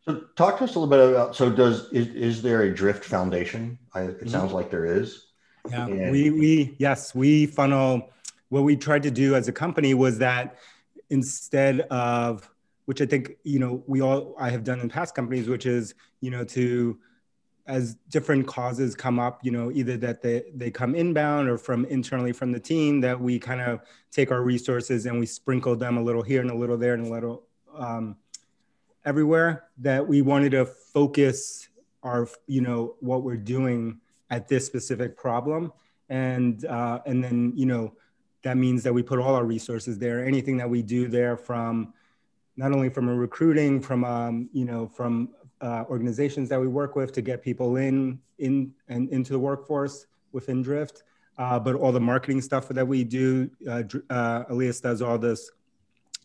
So 0.06 0.26
talk 0.36 0.60
to 0.60 0.66
us 0.66 0.76
a 0.76 0.80
little 0.80 0.88
bit 0.88 1.10
about, 1.10 1.36
so 1.36 1.50
does, 1.50 1.92
is, 1.92 2.08
is 2.10 2.42
there 2.44 2.62
a 2.62 2.74
drift 2.74 3.04
foundation? 3.04 3.80
I, 3.96 4.02
it 4.02 4.20
mm-hmm. 4.20 4.28
sounds 4.30 4.52
like 4.52 4.70
there 4.70 4.86
is. 4.86 5.26
Yeah, 5.72 5.88
and- 5.88 6.12
we, 6.12 6.30
we, 6.30 6.76
yes, 6.78 7.16
we 7.16 7.48
funnel, 7.48 8.12
what 8.50 8.62
we 8.62 8.76
tried 8.76 9.02
to 9.04 9.12
do 9.12 9.34
as 9.34 9.48
a 9.48 9.52
company 9.52 9.96
was 9.96 10.20
that 10.20 10.58
instead 11.10 11.82
of, 11.90 12.48
which 12.86 13.02
I 13.02 13.08
think, 13.08 13.38
you 13.44 13.58
know, 13.58 13.84
we 13.88 14.02
all, 14.02 14.36
I 14.40 14.52
have 14.52 14.64
done 14.64 14.82
in 14.82 14.90
past 14.90 15.16
companies, 15.16 15.48
which 15.48 15.66
is, 15.66 15.96
you 16.22 16.30
know, 16.30 16.44
to, 16.44 17.00
as 17.66 17.96
different 18.10 18.46
causes 18.46 18.94
come 18.94 19.20
up, 19.20 19.40
you 19.44 19.52
know, 19.52 19.72
either 19.72 19.96
that 19.98 20.22
they, 20.22 20.44
they 20.54 20.70
come 20.70 20.96
inbound 20.96 21.48
or 21.48 21.58
from 21.58 21.86
internally 21.86 22.34
from 22.34 22.52
the 22.52 22.60
team, 22.60 23.00
that 23.02 23.20
we 23.20 23.40
kind 23.40 23.62
of 23.62 23.82
take 24.12 24.32
our 24.32 24.42
resources 24.42 25.06
and 25.06 25.18
we 25.18 25.26
sprinkle 25.26 25.76
them 25.76 25.98
a 25.98 26.02
little 26.02 26.22
here 26.22 26.42
and 26.42 26.52
a 26.52 26.56
little 26.56 26.78
there 26.78 26.94
and 26.94 27.08
a 27.08 27.10
little 27.10 27.44
um, 27.78 28.18
everywhere. 29.06 29.66
That 29.78 30.06
we 30.06 30.22
wanted 30.22 30.52
to 30.52 30.66
focus 30.66 31.70
our, 32.04 32.28
you 32.48 32.60
know, 32.60 32.96
what 33.00 33.24
we're 33.24 33.38
doing 33.38 34.02
at 34.30 34.48
this 34.48 34.66
specific 34.66 35.16
problem, 35.16 35.72
and 36.10 36.66
uh, 36.66 37.00
and 37.06 37.24
then 37.24 37.54
you 37.56 37.66
know, 37.66 37.94
that 38.42 38.58
means 38.58 38.84
that 38.84 38.94
we 38.94 39.04
put 39.04 39.20
all 39.20 39.36
our 39.36 39.46
resources 39.46 39.98
there. 40.00 40.26
Anything 40.26 40.58
that 40.58 40.70
we 40.70 40.82
do 40.82 41.08
there, 41.08 41.38
from 41.38 41.94
not 42.58 42.74
only 42.74 42.90
from 42.90 43.08
a 43.08 43.16
recruiting, 43.16 43.80
from 43.80 44.04
um, 44.04 44.50
you 44.52 44.66
know, 44.66 44.88
from 44.88 45.30
uh, 45.64 45.86
organizations 45.90 46.50
that 46.50 46.60
we 46.60 46.68
work 46.68 46.96
with 46.96 47.14
to 47.14 47.22
get 47.22 47.42
people 47.42 47.78
in 47.78 48.20
in 48.38 48.74
and 48.90 49.10
into 49.10 49.32
the 49.32 49.40
workforce 49.40 50.06
within 50.34 50.62
Drift. 50.62 51.04
Uh, 51.38 51.58
but 51.58 51.76
all 51.76 51.92
the 51.92 52.00
marketing 52.00 52.42
stuff 52.42 52.68
that 52.68 52.88
we 52.88 53.04
do, 53.04 53.50
uh, 53.68 53.82
uh, 54.10 54.44
Elias 54.50 54.80
does 54.80 55.02
all 55.02 55.18
this, 55.18 55.50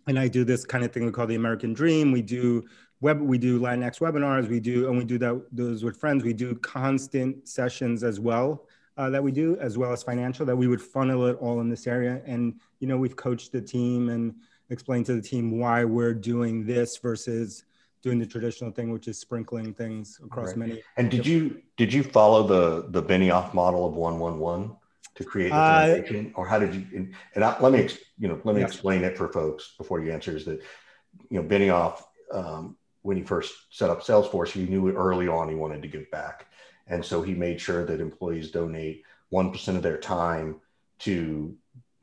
and 0.07 0.19
I 0.19 0.29
do 0.29 0.45
this 0.45 0.67
kind 0.67 0.85
of 0.85 0.93
thing 0.93 1.07
we 1.07 1.13
call 1.13 1.27
the 1.27 1.37
American 1.37 1.73
Dream. 1.73 2.13
We 2.13 2.21
do 2.21 2.67
web, 3.01 3.21
we 3.21 3.39
do 3.39 3.59
Latinx 3.59 4.01
webinars, 4.01 4.49
we 4.49 4.61
do, 4.61 4.89
and 4.89 4.99
we 4.99 5.05
do 5.05 5.17
that 5.19 5.41
those 5.51 5.83
with 5.83 5.97
friends. 5.97 6.25
We 6.25 6.35
do 6.35 6.57
constant 6.57 7.49
sessions 7.49 8.03
as 8.03 8.21
well 8.21 8.67
uh, 8.99 9.09
that 9.11 9.23
we 9.23 9.33
do, 9.33 9.57
as 9.61 9.79
well 9.79 9.93
as 9.93 10.03
financial. 10.03 10.45
That 10.45 10.57
we 10.57 10.67
would 10.67 10.83
funnel 10.83 11.27
it 11.27 11.39
all 11.41 11.61
in 11.61 11.71
this 11.71 11.87
area, 11.87 12.21
and 12.27 12.61
you 12.81 12.89
know 12.89 12.99
we've 12.99 13.17
coached 13.17 13.53
the 13.53 13.63
team 13.63 14.11
and 14.11 14.35
explained 14.69 15.07
to 15.07 15.15
the 15.15 15.23
team 15.23 15.59
why 15.59 15.85
we're 15.85 16.13
doing 16.13 16.67
this 16.67 16.99
versus 16.99 17.65
doing 18.03 18.19
the 18.19 18.27
traditional 18.27 18.71
thing, 18.71 18.91
which 18.91 19.09
is 19.09 19.19
sprinkling 19.19 19.75
things 19.75 20.21
across 20.25 20.49
right. 20.49 20.57
many. 20.57 20.83
And 20.97 21.11
did 21.11 21.27
you 21.27 21.63
did 21.77 21.93
you 21.93 22.03
follow 22.03 22.47
the 22.47 22.89
the 22.91 23.03
Benioff 23.03 23.55
model 23.55 23.87
of 23.87 23.95
one 23.95 24.19
one 24.19 24.39
one 24.39 24.77
to 25.15 25.25
create 25.25 25.51
the 25.51 25.57
uh, 25.57 26.31
or 26.35 26.47
how 26.47 26.59
did 26.59 26.75
you? 26.75 27.13
And, 27.35 27.45
I, 27.45 27.59
let 27.61 27.73
me 27.73 27.89
you 28.19 28.29
know 28.29 28.41
let 28.45 28.55
me 28.55 28.61
yes. 28.61 28.71
explain 28.71 29.05
it 29.05 29.17
for 29.17 29.29
folks 29.29 29.75
before 29.77 30.01
you 30.01 30.13
answer. 30.13 30.37
Is 30.37 30.45
that 30.45 30.61
you 31.31 31.41
know 31.41 31.49
Benioff 31.49 32.03
um, 32.33 32.77
when 33.03 33.17
he 33.17 33.23
first 33.23 33.53
set 33.71 33.91
up 33.91 34.03
Salesforce, 34.03 34.51
he 34.51 34.67
knew 34.67 34.91
early 34.93 35.29
on 35.29 35.49
he 35.49 35.55
wanted 35.55 35.83
to 35.83 35.89
give 35.89 36.11
back, 36.11 36.47
and 36.87 37.05
so 37.05 37.23
he 37.23 37.35
made 37.35 37.61
sure 37.61 37.85
that 37.85 38.01
employees 38.01 38.51
donate 38.51 39.03
one 39.31 39.51
percent 39.51 39.77
of 39.77 39.83
their 39.83 39.99
time 39.99 40.61
to 41.01 41.57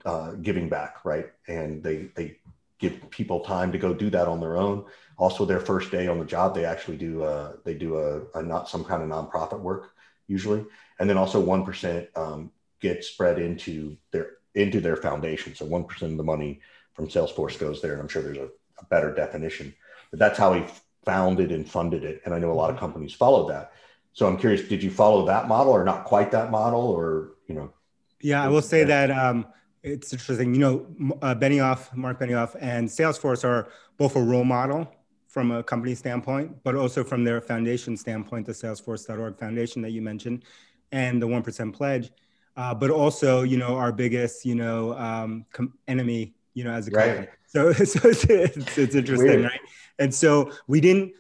uh, 0.05 0.31
giving 0.33 0.69
back, 0.69 1.05
right? 1.05 1.27
And 1.47 1.81
they 1.81 2.09
they 2.15 2.37
give 2.79 3.10
people 3.10 3.41
time 3.41 3.72
to 3.72 3.77
go 3.77 3.94
do 3.94 4.10
that 4.10 4.27
on 4.27 4.39
their 4.39 4.58
own. 4.58 4.86
Also, 5.17 5.46
their 5.46 5.60
first 5.60 5.91
day 5.91 6.08
on 6.08 6.20
the 6.20 6.25
job, 6.25 6.53
they 6.53 6.65
actually 6.65 6.98
do 6.98 7.24
uh, 7.24 7.53
they 7.63 7.74
do 7.74 7.98
a, 7.98 8.39
a, 8.39 8.44
not 8.44 8.70
some 8.70 8.84
kind 8.84 9.01
of 9.01 9.10
nonprofit 9.10 9.60
work 9.60 9.91
usually, 10.27 10.65
and 11.00 11.10
then 11.10 11.17
also 11.17 11.39
one 11.39 11.63
percent 11.63 12.10
um, 12.15 12.51
gets 12.82 13.08
spread 13.08 13.39
into 13.39 13.96
their 14.12 14.32
into 14.55 14.82
their 14.82 14.98
foundation. 14.98 15.55
So 15.55 15.65
one 15.65 15.86
percent 15.86 16.12
of 16.12 16.17
the 16.17 16.24
money 16.24 16.60
from 16.94 17.08
Salesforce 17.08 17.58
goes 17.58 17.82
there, 17.82 17.94
and 17.94 18.01
I'm 18.01 18.08
sure 18.08 18.22
there's 18.22 18.38
a, 18.38 18.50
a, 18.79 18.86
better 18.89 19.13
definition. 19.13 19.74
But 20.12 20.20
that's 20.20 20.38
how 20.38 20.53
he 20.53 20.63
founded 21.05 21.51
and 21.51 21.70
funded 21.70 22.03
it, 22.03 22.22
and 22.25 22.34
I 22.34 22.39
know 22.39 22.51
a 22.51 22.53
lot 22.53 22.70
of 22.70 22.75
mm-hmm. 22.75 22.86
companies 22.86 23.13
follow 23.13 23.48
that. 23.50 23.72
So 24.13 24.27
I'm 24.27 24.38
curious, 24.38 24.67
did 24.67 24.82
you 24.82 24.91
follow 24.91 25.25
that 25.25 25.48
model, 25.48 25.74
or 25.74 25.84
not 25.86 26.05
quite 26.05 26.32
that 26.32 26.51
model, 26.51 26.82
or 26.82 27.36
you 27.48 27.55
know? 27.55 27.74
Yeah, 28.22 28.44
I 28.44 28.48
will 28.50 28.62
say 28.62 28.84
that. 28.84 29.12
Um, 29.12 29.46
it's 29.85 30.11
interesting. 30.11 30.53
You 30.53 30.59
know, 30.59 31.15
uh, 31.21 31.35
Benioff, 31.35 31.95
Mark 31.95 32.19
Benioff, 32.19 32.55
and 32.59 32.89
Salesforce 32.89 33.43
are 33.43 33.69
both 33.97 34.15
a 34.15 34.21
role 34.21 34.43
model 34.43 34.91
from 35.27 35.51
a 35.51 35.63
company 35.63 35.93
standpoint, 35.93 36.63
but 36.63 36.75
also 36.75 37.03
from 37.03 37.23
their 37.23 37.39
foundation 37.39 37.95
standpoint, 37.95 38.47
the 38.47 38.51
Salesforce.org 38.51 39.37
foundation 39.37 39.81
that 39.83 39.91
you 39.91 40.01
mentioned, 40.01 40.43
and 40.91 41.21
the 41.21 41.27
One 41.27 41.43
Percent 41.43 41.75
Pledge. 41.75 42.11
Uh, 42.57 42.73
but 42.73 42.89
also, 42.89 43.43
you 43.43 43.57
know, 43.57 43.75
our 43.75 43.91
biggest, 43.91 44.45
you 44.45 44.55
know, 44.55 44.93
um, 44.97 45.45
com- 45.51 45.73
enemy, 45.87 46.33
you 46.53 46.63
know, 46.63 46.71
as 46.71 46.87
a 46.87 46.91
company. 46.91 47.19
Right. 47.19 47.29
So, 47.45 47.71
so 47.73 48.09
it's, 48.09 48.23
it's, 48.23 48.77
it's 48.77 48.95
interesting, 48.95 49.27
Weird. 49.27 49.43
right? 49.43 49.59
And 49.99 50.13
so 50.13 50.51
we 50.67 50.81
didn't. 50.81 51.13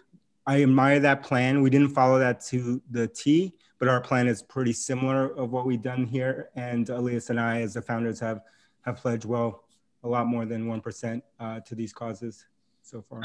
I 0.47 0.61
admire 0.63 0.99
that 0.99 1.23
plan. 1.23 1.61
We 1.61 1.69
didn't 1.69 1.89
follow 1.89 2.19
that 2.19 2.39
to 2.45 2.81
the 2.91 3.07
T, 3.07 3.53
but 3.79 3.87
our 3.87 3.99
plan 3.99 4.27
is 4.27 4.41
pretty 4.43 4.73
similar 4.73 5.35
of 5.35 5.51
what 5.51 5.65
we've 5.65 5.81
done 5.81 6.05
here. 6.05 6.49
And 6.55 6.87
Elias 6.89 7.31
and 7.31 7.39
I, 7.39 7.61
as 7.61 7.73
the 7.73 7.81
founders, 7.81 8.19
have 8.19 8.41
have 8.85 8.97
pledged 8.97 9.25
well 9.25 9.63
a 10.03 10.07
lot 10.07 10.27
more 10.27 10.45
than 10.45 10.67
one 10.67 10.81
percent 10.81 11.23
uh, 11.39 11.59
to 11.61 11.75
these 11.75 11.91
causes 11.91 12.45
so 12.81 13.01
far. 13.01 13.21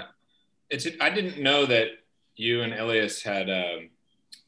It's 0.70 0.86
I 1.00 1.10
didn't 1.10 1.42
know 1.42 1.66
that 1.66 1.88
you 2.36 2.62
and 2.62 2.72
Elias 2.72 3.22
had 3.22 3.50
um, 3.50 3.90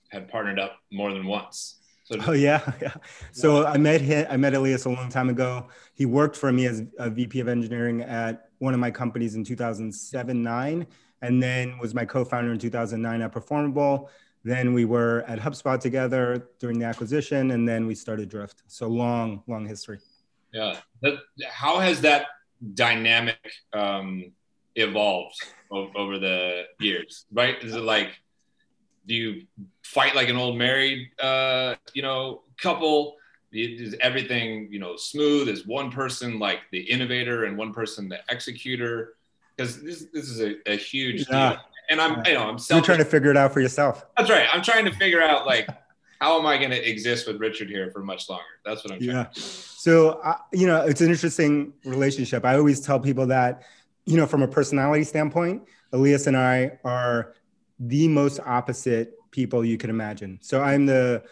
had 0.08 0.28
partnered 0.28 0.58
up 0.58 0.78
more 0.90 1.12
than 1.12 1.26
once. 1.26 1.76
So 2.04 2.16
oh 2.26 2.32
yeah, 2.32 2.72
yeah. 2.82 2.94
So 3.32 3.66
I 3.66 3.76
met 3.78 4.00
him. 4.00 4.26
I 4.30 4.36
met 4.36 4.54
Elias 4.54 4.84
a 4.86 4.90
long 4.90 5.08
time 5.08 5.28
ago. 5.28 5.68
He 5.94 6.06
worked 6.06 6.36
for 6.36 6.52
me 6.52 6.66
as 6.66 6.82
a 6.98 7.10
VP 7.10 7.40
of 7.40 7.48
engineering 7.48 8.02
at 8.02 8.48
one 8.58 8.74
of 8.74 8.80
my 8.80 8.90
companies 8.90 9.34
in 9.34 9.44
2007 9.44 10.42
nine, 10.42 10.86
and 11.20 11.42
then 11.42 11.78
was 11.78 11.94
my 11.94 12.04
co-founder 12.04 12.52
in 12.52 12.58
2009 12.58 13.22
at 13.22 13.32
Performable. 13.32 14.10
Then 14.44 14.72
we 14.72 14.84
were 14.84 15.24
at 15.28 15.38
HubSpot 15.38 15.78
together 15.78 16.48
during 16.58 16.78
the 16.78 16.84
acquisition, 16.84 17.52
and 17.52 17.68
then 17.68 17.86
we 17.86 17.94
started 17.94 18.28
Drift. 18.28 18.62
So 18.66 18.88
long, 18.88 19.42
long 19.46 19.66
history. 19.66 20.00
Yeah. 20.52 20.78
how 21.50 21.78
has 21.78 22.02
that 22.02 22.26
dynamic 22.74 23.38
um, 23.72 24.32
evolved 24.76 25.36
over 25.70 26.18
the 26.18 26.64
years? 26.78 27.24
Right? 27.32 27.56
Is 27.62 27.74
it 27.74 27.80
like, 27.80 28.10
do 29.06 29.14
you 29.14 29.46
fight 29.82 30.14
like 30.14 30.28
an 30.28 30.36
old 30.36 30.56
married, 30.56 31.08
uh, 31.20 31.74
you 31.94 32.02
know, 32.02 32.42
couple? 32.60 33.16
Is 33.52 33.94
everything 34.00 34.68
you 34.70 34.78
know 34.78 34.96
smooth? 34.96 35.48
Is 35.48 35.66
one 35.66 35.90
person 35.90 36.38
like 36.38 36.60
the 36.70 36.80
innovator 36.80 37.44
and 37.44 37.58
one 37.58 37.72
person 37.72 38.08
the 38.08 38.20
executor? 38.30 39.14
Because 39.56 39.82
this 39.82 40.06
this 40.12 40.30
is 40.30 40.40
a, 40.40 40.54
a 40.70 40.76
huge 40.76 41.26
yeah. 41.28 41.50
deal. 41.50 41.58
And 41.90 42.00
I'm, 42.00 42.24
you 42.24 42.34
know, 42.34 42.44
I'm 42.44 42.58
selfish. 42.58 42.86
You're 42.88 42.94
trying 42.94 43.04
to 43.04 43.10
figure 43.10 43.30
it 43.30 43.36
out 43.36 43.52
for 43.52 43.60
yourself. 43.60 44.06
That's 44.16 44.30
right. 44.30 44.48
I'm 44.52 44.62
trying 44.62 44.86
to 44.86 44.92
figure 44.92 45.20
out 45.20 45.44
like 45.44 45.68
how 46.22 46.38
am 46.38 46.46
I 46.46 46.56
going 46.56 46.70
to 46.70 46.88
exist 46.88 47.26
with 47.26 47.40
Richard 47.40 47.68
here 47.68 47.90
for 47.90 47.98
much 47.98 48.30
longer? 48.30 48.44
That's 48.64 48.84
what 48.84 48.92
I'm 48.92 49.00
trying. 49.00 49.16
Yeah. 49.16 49.26
So 49.32 50.20
uh, 50.22 50.36
you 50.52 50.68
know, 50.68 50.82
it's 50.82 51.00
an 51.00 51.10
interesting 51.10 51.72
relationship. 51.84 52.44
I 52.44 52.56
always 52.56 52.80
tell 52.80 53.00
people 53.00 53.26
that, 53.26 53.64
you 54.06 54.16
know, 54.16 54.26
from 54.26 54.42
a 54.42 54.46
personality 54.46 55.02
standpoint, 55.02 55.64
Elias 55.92 56.28
and 56.28 56.36
I 56.36 56.78
are 56.84 57.34
the 57.80 58.06
most 58.06 58.38
opposite 58.46 59.14
people 59.32 59.64
you 59.64 59.76
can 59.76 59.90
imagine. 59.90 60.38
So 60.42 60.62
I'm 60.62 60.86
the 60.86 61.24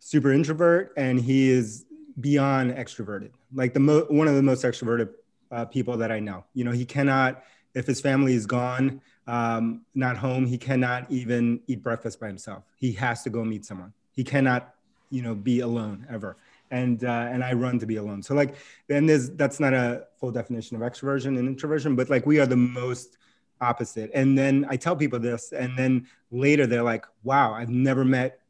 super 0.00 0.32
introvert, 0.32 0.92
and 0.96 1.20
he 1.20 1.48
is 1.48 1.84
beyond 2.18 2.72
extroverted. 2.72 3.30
Like 3.54 3.74
the 3.74 3.80
mo- 3.80 4.06
one 4.08 4.26
of 4.26 4.34
the 4.34 4.42
most 4.42 4.64
extroverted 4.64 5.10
uh, 5.52 5.66
people 5.66 5.96
that 5.98 6.10
I 6.10 6.18
know. 6.18 6.44
You 6.52 6.64
know, 6.64 6.72
he 6.72 6.84
cannot 6.84 7.44
if 7.74 7.86
his 7.86 8.00
family 8.00 8.34
is 8.34 8.46
gone, 8.46 9.00
um, 9.26 9.82
not 9.94 10.16
home, 10.16 10.46
he 10.46 10.58
cannot 10.58 11.10
even 11.10 11.60
eat 11.68 11.82
breakfast 11.82 12.18
by 12.20 12.26
himself. 12.26 12.64
He 12.74 12.92
has 12.94 13.22
to 13.22 13.30
go 13.30 13.44
meet 13.44 13.64
someone. 13.64 13.92
He 14.12 14.24
cannot, 14.24 14.74
you 15.10 15.22
know, 15.22 15.34
be 15.34 15.60
alone 15.60 16.06
ever. 16.10 16.36
And 16.70 17.04
uh, 17.04 17.28
and 17.30 17.44
I 17.44 17.52
run 17.52 17.78
to 17.80 17.86
be 17.86 17.96
alone. 17.96 18.22
So 18.22 18.34
like, 18.34 18.54
then 18.88 19.06
there's 19.06 19.30
that's 19.30 19.60
not 19.60 19.74
a 19.74 20.06
full 20.18 20.30
definition 20.30 20.76
of 20.76 20.82
extroversion 20.82 21.38
and 21.38 21.46
introversion, 21.46 21.96
but 21.96 22.08
like 22.08 22.24
we 22.24 22.40
are 22.40 22.46
the 22.46 22.56
most 22.56 23.18
opposite. 23.60 24.10
And 24.14 24.36
then 24.36 24.66
I 24.68 24.76
tell 24.76 24.96
people 24.96 25.18
this, 25.18 25.52
and 25.52 25.78
then 25.78 26.06
later 26.30 26.66
they're 26.66 26.82
like, 26.82 27.04
"Wow, 27.24 27.52
I've 27.52 27.68
never 27.68 28.04
met 28.04 28.40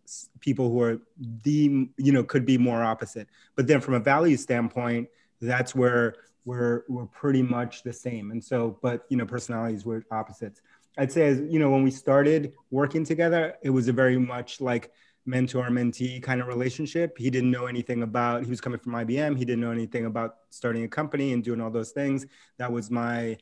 people 0.40 0.70
who 0.70 0.82
are 0.82 0.98
the 1.42 1.88
you 1.96 2.12
know 2.12 2.22
could 2.22 2.46
be 2.46 2.58
more 2.58 2.82
opposite." 2.82 3.28
But 3.56 3.66
then 3.66 3.80
from 3.80 3.94
a 3.94 4.00
value 4.00 4.36
standpoint, 4.36 5.08
that's 5.40 5.74
where 5.74 6.14
we're 6.44 6.84
we're 6.88 7.06
pretty 7.06 7.42
much 7.42 7.82
the 7.82 7.92
same. 7.92 8.30
And 8.30 8.42
so, 8.42 8.78
but 8.82 9.04
you 9.08 9.16
know, 9.16 9.26
personalities 9.26 9.84
were 9.84 10.04
opposites. 10.10 10.60
I'd 10.98 11.12
say, 11.12 11.26
as 11.26 11.40
you 11.40 11.58
know, 11.58 11.70
when 11.70 11.82
we 11.82 11.90
started 11.90 12.52
working 12.70 13.04
together, 13.04 13.56
it 13.62 13.70
was 13.70 13.88
a 13.88 13.92
very 13.92 14.18
much 14.18 14.60
like 14.60 14.92
mentor 15.24 15.68
mentee 15.68 16.22
kind 16.22 16.40
of 16.40 16.48
relationship. 16.48 17.16
He 17.16 17.30
didn't 17.30 17.50
know 17.50 17.66
anything 17.66 18.02
about, 18.02 18.44
he 18.44 18.50
was 18.50 18.60
coming 18.60 18.78
from 18.78 18.92
IBM. 18.92 19.38
He 19.38 19.44
didn't 19.44 19.60
know 19.60 19.70
anything 19.70 20.06
about 20.06 20.36
starting 20.50 20.84
a 20.84 20.88
company 20.88 21.32
and 21.32 21.44
doing 21.44 21.60
all 21.60 21.70
those 21.70 21.92
things. 21.92 22.26
That 22.58 22.72
was 22.72 22.90
my 22.90 23.38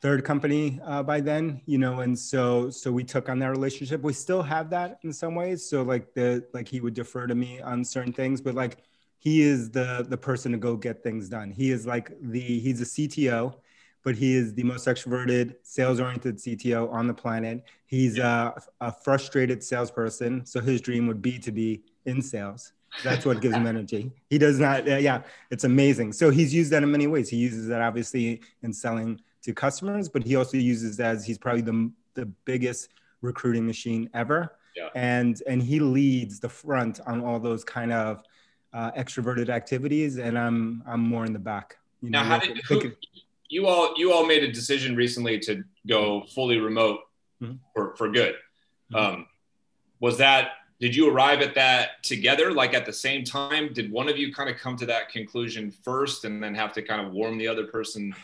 third 0.00 0.24
company 0.24 0.80
uh, 0.84 1.02
by 1.02 1.20
then, 1.20 1.60
you 1.66 1.78
know, 1.78 2.00
and 2.00 2.18
so, 2.18 2.70
so 2.70 2.92
we 2.92 3.04
took 3.04 3.28
on 3.28 3.38
that 3.40 3.50
relationship. 3.50 4.02
We 4.02 4.12
still 4.12 4.42
have 4.42 4.70
that 4.70 4.98
in 5.02 5.12
some 5.12 5.34
ways. 5.34 5.68
So 5.68 5.82
like 5.82 6.14
the, 6.14 6.46
like 6.52 6.68
he 6.68 6.80
would 6.80 6.94
defer 6.94 7.26
to 7.26 7.34
me 7.34 7.60
on 7.60 7.84
certain 7.84 8.12
things, 8.12 8.40
but 8.40 8.54
like 8.54 8.78
he 9.18 9.42
is 9.42 9.70
the, 9.70 10.06
the 10.08 10.16
person 10.16 10.52
to 10.52 10.58
go 10.58 10.76
get 10.76 11.02
things 11.02 11.28
done. 11.28 11.50
He 11.50 11.70
is 11.70 11.86
like 11.86 12.12
the, 12.20 12.40
he's 12.40 12.80
a 12.80 12.84
CTO 12.84 13.54
but 14.06 14.14
he 14.14 14.36
is 14.36 14.54
the 14.54 14.62
most 14.62 14.86
extroverted, 14.86 15.56
sales 15.64 15.98
oriented 15.98 16.36
CTO 16.36 16.88
on 16.92 17.08
the 17.08 17.12
planet. 17.12 17.64
He's 17.86 18.20
a, 18.20 18.54
a, 18.80 18.92
frustrated 18.92 19.64
salesperson. 19.64 20.46
So 20.46 20.60
his 20.60 20.80
dream 20.80 21.08
would 21.08 21.20
be 21.20 21.40
to 21.40 21.50
be 21.50 21.82
in 22.04 22.22
sales. 22.22 22.72
That's 23.02 23.26
what 23.26 23.40
gives 23.40 23.56
him 23.56 23.66
energy. 23.74 24.12
He 24.30 24.38
does 24.38 24.60
not, 24.60 24.88
uh, 24.88 24.98
yeah, 24.98 25.22
it's 25.50 25.64
amazing. 25.64 26.12
So 26.12 26.30
he's 26.30 26.54
used 26.54 26.70
that 26.70 26.84
in 26.84 26.92
many 26.92 27.08
ways. 27.08 27.28
He 27.28 27.36
uses 27.36 27.66
that 27.66 27.80
obviously 27.80 28.42
in 28.62 28.72
selling 28.72 29.20
to 29.42 29.52
customers, 29.52 30.08
but 30.08 30.22
he 30.22 30.36
also 30.36 30.56
uses 30.56 30.96
that 30.98 31.16
as 31.16 31.26
he's 31.26 31.36
probably 31.36 31.62
the, 31.62 31.90
the 32.14 32.26
biggest 32.44 32.90
recruiting 33.22 33.66
machine 33.66 34.08
ever. 34.14 34.52
Yeah. 34.76 34.90
And, 34.94 35.42
and 35.48 35.60
he 35.60 35.80
leads 35.80 36.38
the 36.38 36.48
front 36.48 37.00
on 37.08 37.24
all 37.24 37.40
those 37.40 37.64
kind 37.64 37.92
of 37.92 38.22
uh, 38.72 38.92
extroverted 38.92 39.48
activities. 39.48 40.18
And 40.18 40.38
I'm, 40.38 40.84
I'm 40.86 41.00
more 41.00 41.24
in 41.24 41.32
the 41.32 41.40
back. 41.40 41.78
You 42.02 42.10
know, 42.10 42.22
now, 42.22 42.28
how 42.28 42.38
did, 42.38 42.58
who, 42.68 42.92
you 43.48 43.66
all 43.66 43.94
you 43.96 44.12
all 44.12 44.26
made 44.26 44.42
a 44.42 44.52
decision 44.52 44.96
recently 44.96 45.38
to 45.40 45.64
go 45.86 46.24
fully 46.34 46.58
remote 46.58 47.00
mm-hmm. 47.42 47.56
for, 47.74 47.94
for 47.96 48.10
good. 48.10 48.34
Mm-hmm. 48.92 48.96
Um, 48.96 49.26
was 50.00 50.18
that 50.18 50.50
did 50.78 50.94
you 50.94 51.10
arrive 51.10 51.40
at 51.40 51.54
that 51.54 52.02
together 52.02 52.52
like 52.52 52.74
at 52.74 52.86
the 52.86 52.92
same 52.92 53.24
time 53.24 53.72
did 53.72 53.90
one 53.90 54.08
of 54.08 54.16
you 54.16 54.32
kind 54.32 54.50
of 54.50 54.56
come 54.56 54.76
to 54.76 54.86
that 54.86 55.08
conclusion 55.08 55.70
first 55.70 56.24
and 56.24 56.42
then 56.42 56.54
have 56.54 56.72
to 56.74 56.82
kind 56.82 57.06
of 57.06 57.12
warm 57.12 57.38
the 57.38 57.48
other 57.48 57.66
person 57.66 58.14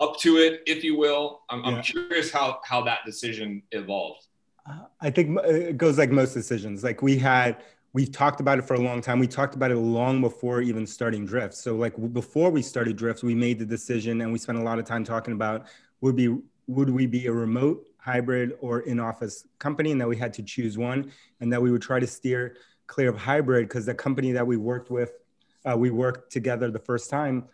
up 0.00 0.18
to 0.18 0.38
it 0.38 0.62
if 0.66 0.82
you 0.82 0.96
will 0.96 1.42
i'm, 1.50 1.60
yeah. 1.60 1.66
I'm 1.66 1.82
curious 1.82 2.30
how 2.30 2.60
how 2.64 2.82
that 2.84 3.00
decision 3.04 3.62
evolved 3.72 4.26
uh, 4.68 4.84
i 5.00 5.10
think 5.10 5.38
it 5.44 5.76
goes 5.76 5.98
like 5.98 6.10
most 6.10 6.32
decisions 6.32 6.82
like 6.82 7.02
we 7.02 7.18
had 7.18 7.62
we've 7.92 8.10
talked 8.10 8.40
about 8.40 8.58
it 8.58 8.62
for 8.62 8.74
a 8.74 8.80
long 8.80 9.00
time. 9.00 9.18
We 9.18 9.26
talked 9.26 9.54
about 9.54 9.70
it 9.70 9.76
long 9.76 10.20
before 10.20 10.60
even 10.62 10.86
starting 10.86 11.26
Drift. 11.26 11.54
So 11.54 11.76
like 11.76 11.94
before 12.12 12.50
we 12.50 12.62
started 12.62 12.96
Drift, 12.96 13.22
we 13.22 13.34
made 13.34 13.58
the 13.58 13.66
decision 13.66 14.20
and 14.22 14.32
we 14.32 14.38
spent 14.38 14.58
a 14.58 14.62
lot 14.62 14.78
of 14.78 14.84
time 14.84 15.04
talking 15.04 15.34
about 15.34 15.66
would 16.00 16.16
be 16.16 16.36
would 16.68 16.88
we 16.88 17.06
be 17.06 17.26
a 17.26 17.32
remote, 17.32 17.86
hybrid, 17.98 18.56
or 18.60 18.80
in-office 18.80 19.46
company, 19.58 19.90
and 19.90 20.00
that 20.00 20.08
we 20.08 20.16
had 20.16 20.32
to 20.32 20.42
choose 20.42 20.78
one, 20.78 21.10
and 21.40 21.52
that 21.52 21.60
we 21.60 21.72
would 21.72 21.82
try 21.82 21.98
to 21.98 22.06
steer 22.06 22.56
clear 22.86 23.08
of 23.08 23.16
hybrid 23.16 23.68
because 23.68 23.84
the 23.84 23.94
company 23.94 24.30
that 24.32 24.46
we 24.46 24.56
worked 24.56 24.90
with, 24.90 25.12
uh, 25.64 25.76
we 25.76 25.90
worked 25.90 26.30
together 26.30 26.70
the 26.70 26.78
first 26.78 27.10
time, 27.10 27.44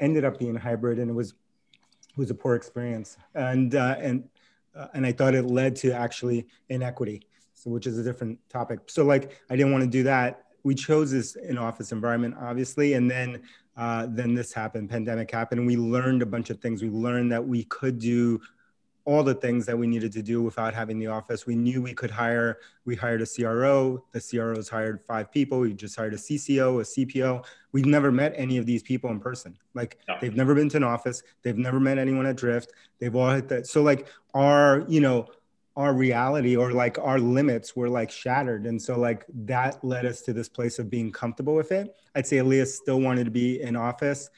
ended 0.00 0.24
up 0.24 0.38
being 0.38 0.56
hybrid, 0.56 0.98
and 0.98 1.08
it 1.08 1.14
was 1.14 1.30
it 1.30 2.18
was 2.18 2.30
a 2.30 2.34
poor 2.34 2.56
experience, 2.56 3.16
and 3.34 3.76
uh, 3.76 3.96
and 4.00 4.28
uh, 4.74 4.88
and 4.94 5.06
I 5.06 5.12
thought 5.12 5.34
it 5.34 5.44
led 5.44 5.76
to 5.76 5.92
actually 5.92 6.48
inequity 6.68 7.22
so 7.66 7.72
which 7.72 7.86
is 7.86 7.98
a 7.98 8.02
different 8.02 8.38
topic. 8.48 8.80
So 8.86 9.04
like 9.04 9.38
I 9.50 9.56
didn't 9.56 9.72
want 9.72 9.82
to 9.82 9.90
do 9.90 10.04
that. 10.04 10.44
We 10.62 10.74
chose 10.74 11.10
this 11.10 11.36
in 11.36 11.58
office 11.58 11.92
environment, 11.92 12.36
obviously, 12.40 12.94
and 12.94 13.10
then 13.10 13.42
uh, 13.76 14.06
then 14.08 14.34
this 14.34 14.52
happened, 14.52 14.88
pandemic 14.88 15.30
happened, 15.30 15.66
we 15.66 15.76
learned 15.76 16.22
a 16.22 16.26
bunch 16.26 16.48
of 16.48 16.60
things. 16.60 16.82
We 16.82 16.88
learned 16.88 17.30
that 17.32 17.46
we 17.46 17.64
could 17.64 17.98
do 17.98 18.40
all 19.04 19.22
the 19.22 19.34
things 19.34 19.66
that 19.66 19.78
we 19.78 19.86
needed 19.86 20.12
to 20.12 20.22
do 20.22 20.42
without 20.42 20.74
having 20.74 20.98
the 20.98 21.06
office. 21.06 21.46
We 21.46 21.54
knew 21.54 21.82
we 21.82 21.92
could 21.92 22.10
hire. 22.10 22.58
We 22.84 22.96
hired 22.96 23.22
a 23.22 23.26
CRO. 23.26 24.02
The 24.12 24.20
CROs 24.20 24.68
hired 24.68 25.00
five 25.02 25.30
people. 25.30 25.60
We 25.60 25.74
just 25.74 25.94
hired 25.94 26.14
a 26.14 26.16
CCO, 26.16 26.80
a 26.80 26.84
CPO. 26.84 27.44
We've 27.70 27.84
never 27.84 28.10
met 28.10 28.32
any 28.34 28.56
of 28.56 28.66
these 28.66 28.82
people 28.82 29.10
in 29.10 29.20
person. 29.20 29.56
Like 29.74 29.98
no. 30.08 30.16
they've 30.20 30.34
never 30.34 30.54
been 30.54 30.68
to 30.70 30.78
an 30.78 30.84
office. 30.84 31.22
They've 31.42 31.56
never 31.56 31.78
met 31.78 31.98
anyone 31.98 32.26
at 32.26 32.36
Drift. 32.36 32.72
They've 32.98 33.14
all 33.14 33.30
hit 33.30 33.48
that. 33.48 33.66
So 33.68 33.82
like 33.82 34.08
our, 34.34 34.84
you 34.88 35.00
know, 35.00 35.28
our 35.76 35.92
reality 35.92 36.56
or 36.56 36.72
like 36.72 36.98
our 36.98 37.18
limits 37.18 37.76
were 37.76 37.88
like 37.88 38.10
shattered 38.10 38.66
and 38.66 38.80
so 38.80 38.98
like 38.98 39.24
that 39.34 39.82
led 39.84 40.06
us 40.06 40.22
to 40.22 40.32
this 40.32 40.48
place 40.48 40.78
of 40.78 40.88
being 40.88 41.12
comfortable 41.12 41.54
with 41.54 41.70
it 41.70 41.94
i'd 42.14 42.26
say 42.26 42.38
elias 42.38 42.74
still 42.76 43.00
wanted 43.00 43.24
to 43.24 43.30
be 43.30 43.60
in 43.60 43.76
office 43.76 44.30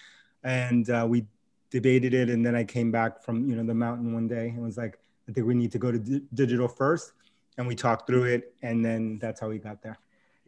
and 0.43 0.91
uh, 0.91 1.07
we 1.09 1.25
debated 1.71 2.13
it 2.13 2.29
and 2.29 2.45
then 2.45 2.55
i 2.55 2.65
came 2.65 2.91
back 2.91 3.23
from 3.23 3.49
you 3.49 3.55
know 3.55 3.65
the 3.65 3.75
mountain 3.75 4.13
one 4.13 4.27
day 4.27 4.49
and 4.49 4.63
was 4.63 4.77
like 4.77 4.99
i 5.29 5.33
think 5.33 5.47
we 5.47 5.55
need 5.55 5.71
to 5.71 5.79
go 5.79 5.93
to 5.93 5.99
d- 5.99 6.23
digital 6.35 6.67
first 6.67 7.13
and 7.57 7.67
we 7.67 7.75
talked 7.75 8.07
through 8.07 8.25
it 8.25 8.55
and 8.63 8.85
then 8.85 9.19
that's 9.21 9.41
how 9.41 9.49
we 9.49 9.59
got 9.59 9.81
there 9.83 9.99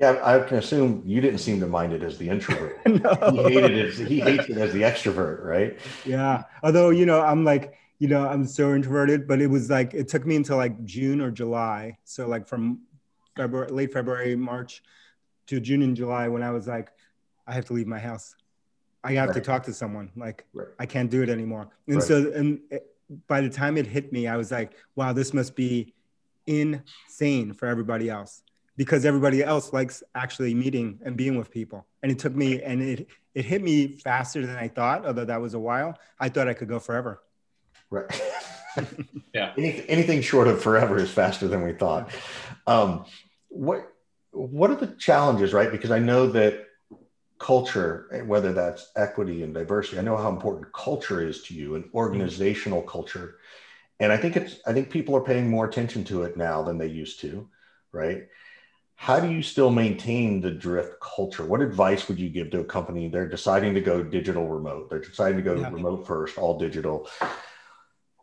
yeah, 0.00 0.18
I 0.24 0.38
can 0.40 0.56
assume 0.56 1.02
you 1.04 1.20
didn't 1.20 1.40
seem 1.40 1.60
to 1.60 1.66
mind 1.66 1.92
it 1.92 2.02
as 2.02 2.16
the 2.16 2.30
introvert. 2.30 2.80
no. 2.86 3.30
He 3.32 3.42
hated 3.42 3.72
it. 3.72 4.08
He 4.08 4.18
hates 4.18 4.48
it 4.48 4.56
as 4.56 4.72
the 4.72 4.80
extrovert, 4.80 5.44
right? 5.44 5.78
Yeah. 6.06 6.44
Although 6.62 6.88
you 6.88 7.04
know, 7.04 7.20
I'm 7.20 7.44
like, 7.44 7.74
you 8.00 8.08
know, 8.08 8.26
I'm 8.26 8.46
so 8.46 8.74
introverted, 8.74 9.28
but 9.28 9.40
it 9.40 9.46
was 9.46 9.70
like 9.70 9.92
it 9.92 10.08
took 10.08 10.26
me 10.26 10.34
until 10.34 10.56
like 10.56 10.84
June 10.84 11.20
or 11.20 11.30
July. 11.30 11.98
So 12.04 12.26
like 12.26 12.48
from 12.48 12.80
February, 13.36 13.70
late 13.70 13.92
February, 13.92 14.34
March 14.34 14.82
to 15.46 15.60
June 15.60 15.82
and 15.82 15.94
July 15.94 16.26
when 16.28 16.42
I 16.42 16.50
was 16.50 16.66
like, 16.66 16.90
I 17.46 17.52
have 17.52 17.66
to 17.66 17.74
leave 17.74 17.86
my 17.86 17.98
house. 17.98 18.34
I 19.04 19.12
have 19.12 19.28
right. 19.28 19.34
to 19.34 19.40
talk 19.42 19.64
to 19.64 19.74
someone. 19.74 20.10
Like 20.16 20.46
right. 20.54 20.68
I 20.78 20.86
can't 20.86 21.10
do 21.10 21.22
it 21.22 21.28
anymore. 21.28 21.68
And 21.86 21.96
right. 21.96 22.04
so, 22.04 22.32
and 22.34 22.60
it, 22.70 22.86
by 23.26 23.42
the 23.42 23.50
time 23.50 23.76
it 23.76 23.86
hit 23.86 24.12
me, 24.12 24.26
I 24.26 24.36
was 24.36 24.50
like, 24.50 24.72
wow, 24.96 25.12
this 25.12 25.34
must 25.34 25.54
be 25.54 25.92
insane 26.46 27.52
for 27.52 27.66
everybody 27.66 28.08
else 28.08 28.42
because 28.78 29.04
everybody 29.04 29.44
else 29.44 29.74
likes 29.74 30.02
actually 30.14 30.54
meeting 30.54 31.00
and 31.04 31.18
being 31.18 31.36
with 31.36 31.50
people. 31.50 31.86
And 32.02 32.10
it 32.10 32.18
took 32.18 32.34
me, 32.34 32.62
and 32.62 32.80
it 32.80 33.08
it 33.34 33.44
hit 33.44 33.62
me 33.62 33.98
faster 33.98 34.46
than 34.46 34.56
I 34.56 34.68
thought. 34.68 35.04
Although 35.04 35.26
that 35.26 35.40
was 35.40 35.52
a 35.52 35.58
while, 35.58 35.98
I 36.18 36.30
thought 36.30 36.48
I 36.48 36.54
could 36.54 36.68
go 36.68 36.78
forever. 36.78 37.20
Right. 37.90 38.22
yeah. 39.34 39.52
Anything, 39.56 39.86
anything 39.86 40.20
short 40.22 40.48
of 40.48 40.62
forever 40.62 40.98
is 40.98 41.10
faster 41.10 41.48
than 41.48 41.62
we 41.62 41.72
thought. 41.72 42.10
Um, 42.66 43.04
what 43.48 43.92
what 44.32 44.70
are 44.70 44.76
the 44.76 44.94
challenges, 44.98 45.52
right? 45.52 45.72
Because 45.72 45.90
I 45.90 45.98
know 45.98 46.26
that 46.28 46.66
culture, 47.40 48.22
whether 48.26 48.52
that's 48.52 48.92
equity 48.96 49.42
and 49.42 49.52
diversity, 49.52 49.98
I 49.98 50.02
know 50.02 50.16
how 50.16 50.28
important 50.28 50.72
culture 50.72 51.26
is 51.26 51.42
to 51.44 51.54
you 51.54 51.74
and 51.74 51.88
organizational 51.94 52.82
culture. 52.82 53.38
And 53.98 54.12
I 54.12 54.16
think 54.16 54.36
it's 54.36 54.60
I 54.66 54.72
think 54.72 54.90
people 54.90 55.16
are 55.16 55.22
paying 55.22 55.50
more 55.50 55.66
attention 55.66 56.04
to 56.04 56.22
it 56.22 56.36
now 56.36 56.62
than 56.62 56.78
they 56.78 56.86
used 56.86 57.20
to, 57.20 57.48
right? 57.92 58.28
How 58.94 59.18
do 59.18 59.30
you 59.30 59.42
still 59.42 59.70
maintain 59.70 60.42
the 60.42 60.50
drift 60.50 61.00
culture? 61.00 61.44
What 61.44 61.62
advice 61.62 62.06
would 62.06 62.20
you 62.20 62.28
give 62.28 62.50
to 62.50 62.60
a 62.60 62.64
company? 62.64 63.08
They're 63.08 63.28
deciding 63.28 63.74
to 63.74 63.80
go 63.80 64.02
digital 64.02 64.46
remote. 64.46 64.90
They're 64.90 65.00
deciding 65.00 65.38
to 65.38 65.42
go 65.42 65.58
yeah. 65.58 65.70
remote 65.70 66.06
first, 66.06 66.36
all 66.36 66.58
digital. 66.58 67.08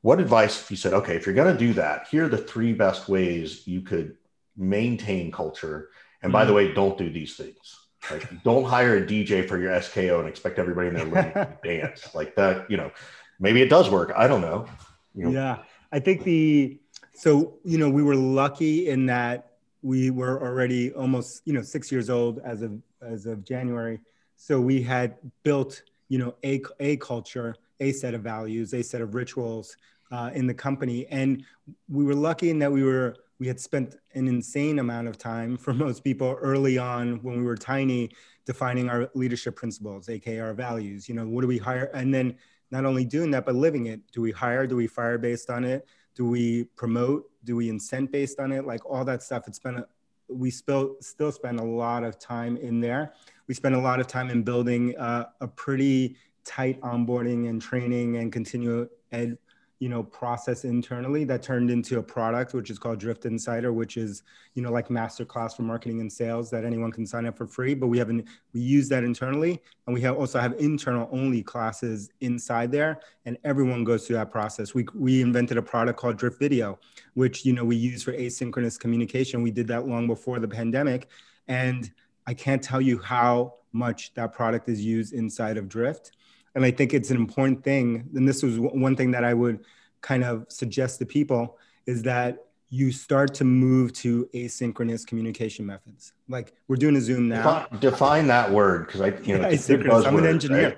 What 0.01 0.19
advice 0.19 0.61
if 0.61 0.71
you 0.71 0.77
said, 0.77 0.93
okay, 0.93 1.15
if 1.15 1.25
you're 1.25 1.35
going 1.35 1.51
to 1.51 1.59
do 1.59 1.73
that, 1.73 2.07
here 2.09 2.25
are 2.25 2.29
the 2.29 2.37
three 2.37 2.73
best 2.73 3.09
ways 3.09 3.67
you 3.67 3.81
could 3.81 4.17
maintain 4.55 5.31
culture. 5.31 5.89
And 6.21 6.31
by 6.31 6.41
mm-hmm. 6.41 6.47
the 6.47 6.53
way, 6.53 6.73
don't 6.73 6.97
do 6.97 7.09
these 7.09 7.35
things. 7.35 7.77
Like, 8.09 8.43
don't 8.43 8.63
hire 8.63 8.97
a 8.97 9.05
DJ 9.05 9.47
for 9.47 9.59
your 9.59 9.71
SKO 9.71 10.19
and 10.19 10.27
expect 10.27 10.59
everybody 10.59 10.89
in 10.89 10.95
there 10.95 11.05
to 11.05 11.57
dance 11.63 12.13
like 12.15 12.35
that. 12.35 12.69
You 12.69 12.77
know, 12.77 12.91
maybe 13.39 13.61
it 13.61 13.69
does 13.69 13.89
work. 13.89 14.13
I 14.15 14.27
don't 14.27 14.41
know. 14.41 14.67
You 15.15 15.25
know. 15.25 15.31
Yeah, 15.31 15.63
I 15.91 15.99
think 15.99 16.23
the 16.23 16.79
so 17.13 17.55
you 17.63 17.77
know 17.77 17.89
we 17.89 18.03
were 18.03 18.15
lucky 18.15 18.89
in 18.89 19.07
that 19.07 19.53
we 19.81 20.11
were 20.11 20.41
already 20.41 20.91
almost 20.93 21.41
you 21.45 21.53
know 21.53 21.61
six 21.61 21.91
years 21.91 22.09
old 22.09 22.39
as 22.39 22.61
of 22.61 22.79
as 23.01 23.25
of 23.25 23.43
January. 23.43 23.99
So 24.35 24.61
we 24.61 24.81
had 24.81 25.17
built 25.43 25.81
you 26.07 26.19
know 26.19 26.35
a 26.43 26.61
a 26.79 26.97
culture, 26.97 27.55
a 27.79 27.91
set 27.91 28.13
of 28.13 28.21
values, 28.21 28.73
a 28.73 28.81
set 28.81 29.01
of 29.01 29.15
rituals 29.15 29.75
uh, 30.11 30.31
in 30.33 30.47
the 30.47 30.53
company, 30.53 31.05
and 31.07 31.43
we 31.89 32.03
were 32.05 32.15
lucky 32.15 32.49
in 32.49 32.59
that 32.59 32.71
we 32.71 32.83
were 32.83 33.15
we 33.39 33.45
had 33.45 33.59
spent 33.59 33.95
an 34.15 34.27
insane 34.27 34.79
amount 34.79 35.07
of 35.07 35.17
time 35.17 35.57
for 35.57 35.73
most 35.73 36.03
people 36.03 36.37
early 36.41 36.77
on 36.77 37.21
when 37.23 37.37
we 37.37 37.43
were 37.43 37.57
tiny 37.57 38.09
defining 38.45 38.89
our 38.89 39.09
leadership 39.13 39.55
principles 39.55 40.09
aka 40.09 40.39
our 40.39 40.53
values 40.53 41.07
you 41.07 41.13
know 41.13 41.27
what 41.27 41.41
do 41.41 41.47
we 41.47 41.57
hire? 41.57 41.91
And 41.93 42.13
then 42.13 42.35
not 42.71 42.85
only 42.85 43.05
doing 43.05 43.31
that 43.31 43.45
but 43.45 43.55
living 43.55 43.87
it. 43.87 44.01
Do 44.11 44.21
we 44.21 44.31
hire? 44.31 44.67
Do 44.67 44.75
we 44.75 44.87
fire 44.87 45.17
based 45.17 45.49
on 45.49 45.63
it? 45.63 45.87
Do 46.15 46.25
we 46.25 46.65
promote? 46.75 47.29
Do 47.43 47.55
we 47.55 47.69
incent 47.69 48.11
based 48.11 48.39
on 48.39 48.51
it? 48.51 48.65
Like 48.65 48.85
all 48.85 49.05
that 49.05 49.23
stuff. 49.23 49.47
It's 49.47 49.59
been 49.59 49.77
a, 49.77 49.87
we 50.27 50.51
still 50.51 50.95
still 50.99 51.31
spend 51.31 51.59
a 51.59 51.63
lot 51.63 52.03
of 52.03 52.19
time 52.19 52.57
in 52.57 52.81
there. 52.81 53.13
We 53.47 53.53
spend 53.53 53.75
a 53.75 53.79
lot 53.79 53.99
of 53.99 54.07
time 54.07 54.29
in 54.29 54.43
building 54.43 54.97
uh, 54.97 55.27
a 55.39 55.47
pretty 55.47 56.17
tight 56.47 56.79
onboarding 56.81 57.49
and 57.49 57.61
training 57.61 58.17
and 58.17 58.31
continue 58.31 58.87
ed 59.11 59.37
you 59.79 59.89
know 59.89 60.01
process 60.01 60.63
internally 60.63 61.23
that 61.23 61.43
turned 61.43 61.69
into 61.69 61.99
a 61.99 62.03
product 62.03 62.53
which 62.53 62.71
is 62.71 62.79
called 62.79 62.99
drift 62.99 63.25
insider 63.25 63.71
which 63.71 63.95
is 63.95 64.23
you 64.55 64.61
know 64.61 64.71
like 64.71 64.87
masterclass 64.87 65.55
for 65.55 65.61
marketing 65.61 65.99
and 66.01 66.11
sales 66.11 66.49
that 66.49 66.65
anyone 66.65 66.91
can 66.91 67.05
sign 67.05 67.25
up 67.27 67.37
for 67.37 67.45
free. 67.45 67.75
But 67.75 67.87
we 67.87 67.99
haven't 67.99 68.27
we 68.53 68.61
use 68.61 68.89
that 68.89 69.03
internally 69.03 69.61
and 69.85 69.93
we 69.93 70.01
have 70.01 70.15
also 70.15 70.39
have 70.39 70.53
internal 70.57 71.07
only 71.11 71.43
classes 71.43 72.09
inside 72.21 72.71
there 72.71 73.01
and 73.25 73.37
everyone 73.43 73.83
goes 73.83 74.07
through 74.07 74.15
that 74.15 74.31
process. 74.31 74.73
We 74.73 74.87
we 74.95 75.21
invented 75.21 75.57
a 75.57 75.61
product 75.61 75.99
called 75.99 76.17
drift 76.17 76.39
video 76.39 76.79
which 77.13 77.45
you 77.45 77.53
know 77.53 77.65
we 77.65 77.75
use 77.75 78.01
for 78.01 78.13
asynchronous 78.13 78.79
communication. 78.79 79.43
We 79.43 79.51
did 79.51 79.67
that 79.67 79.87
long 79.87 80.07
before 80.07 80.39
the 80.39 80.47
pandemic 80.47 81.09
and 81.47 81.91
i 82.25 82.33
can't 82.33 82.61
tell 82.61 82.81
you 82.81 82.99
how 82.99 83.53
much 83.71 84.13
that 84.13 84.33
product 84.33 84.69
is 84.69 84.83
used 84.83 85.13
inside 85.13 85.57
of 85.57 85.69
drift 85.69 86.11
and 86.57 86.65
I 86.65 86.71
think 86.71 86.95
it's 86.95 87.11
an 87.11 87.17
important 87.17 87.63
thing. 87.63 88.09
And 88.15 88.27
this 88.27 88.41
was 88.41 88.57
one 88.57 88.95
thing 88.95 89.11
that 89.11 89.23
I 89.23 89.35
would 89.35 89.63
kind 90.01 90.23
of 90.23 90.47
suggest 90.49 90.97
to 90.97 91.05
people 91.05 91.59
is 91.85 92.01
that 92.01 92.45
you 92.71 92.91
start 92.91 93.35
to 93.35 93.43
move 93.43 93.93
to 93.93 94.27
asynchronous 94.33 95.05
communication 95.05 95.67
methods. 95.67 96.13
Like 96.27 96.53
we're 96.67 96.77
doing 96.77 96.95
a 96.95 97.01
Zoom 97.01 97.29
now. 97.29 97.43
Define, 97.43 97.79
define 97.79 98.27
that 98.27 98.51
word 98.51 98.87
because 98.87 99.01
I, 99.01 99.09
you 99.21 99.37
know, 99.37 99.47
asynchronous. 99.47 100.07
I'm 100.07 100.17
an 100.17 100.25
engineer. 100.25 100.63
Right? 100.63 100.77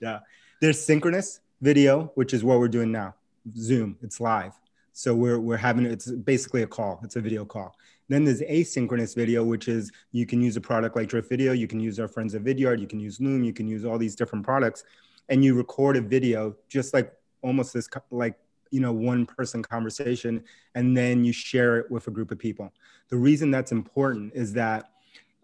Yeah. 0.00 0.18
There's 0.60 0.84
synchronous 0.84 1.38
video, 1.60 2.10
which 2.16 2.34
is 2.34 2.42
what 2.42 2.58
we're 2.58 2.66
doing 2.66 2.90
now. 2.90 3.14
Zoom, 3.56 3.98
it's 4.02 4.20
live. 4.20 4.58
So 4.94 5.14
we're, 5.14 5.38
we're 5.38 5.56
having, 5.56 5.86
it's 5.86 6.10
basically 6.10 6.62
a 6.62 6.66
call. 6.66 6.98
It's 7.04 7.14
a 7.14 7.20
video 7.20 7.44
call. 7.44 7.76
Then 8.08 8.24
there's 8.24 8.40
asynchronous 8.40 9.14
video, 9.14 9.44
which 9.44 9.68
is 9.68 9.92
you 10.10 10.26
can 10.26 10.42
use 10.42 10.56
a 10.56 10.60
product 10.60 10.96
like 10.96 11.08
Drift 11.08 11.28
Video. 11.28 11.52
You 11.52 11.68
can 11.68 11.78
use 11.78 12.00
our 12.00 12.08
friends 12.08 12.34
at 12.34 12.42
Vidyard. 12.42 12.80
You 12.80 12.88
can 12.88 12.98
use 12.98 13.20
Loom. 13.20 13.44
You 13.44 13.52
can 13.52 13.68
use 13.68 13.84
all 13.84 13.96
these 13.96 14.16
different 14.16 14.44
products 14.44 14.82
and 15.30 15.44
you 15.44 15.54
record 15.54 15.96
a 15.96 16.00
video 16.00 16.54
just 16.68 16.92
like 16.92 17.12
almost 17.42 17.72
this 17.72 17.88
like 18.10 18.34
you 18.70 18.80
know 18.80 18.92
one 18.92 19.24
person 19.24 19.62
conversation 19.62 20.44
and 20.74 20.96
then 20.96 21.24
you 21.24 21.32
share 21.32 21.78
it 21.78 21.90
with 21.90 22.06
a 22.08 22.10
group 22.10 22.30
of 22.30 22.38
people. 22.38 22.72
The 23.08 23.16
reason 23.16 23.50
that's 23.50 23.72
important 23.72 24.32
is 24.34 24.52
that 24.54 24.90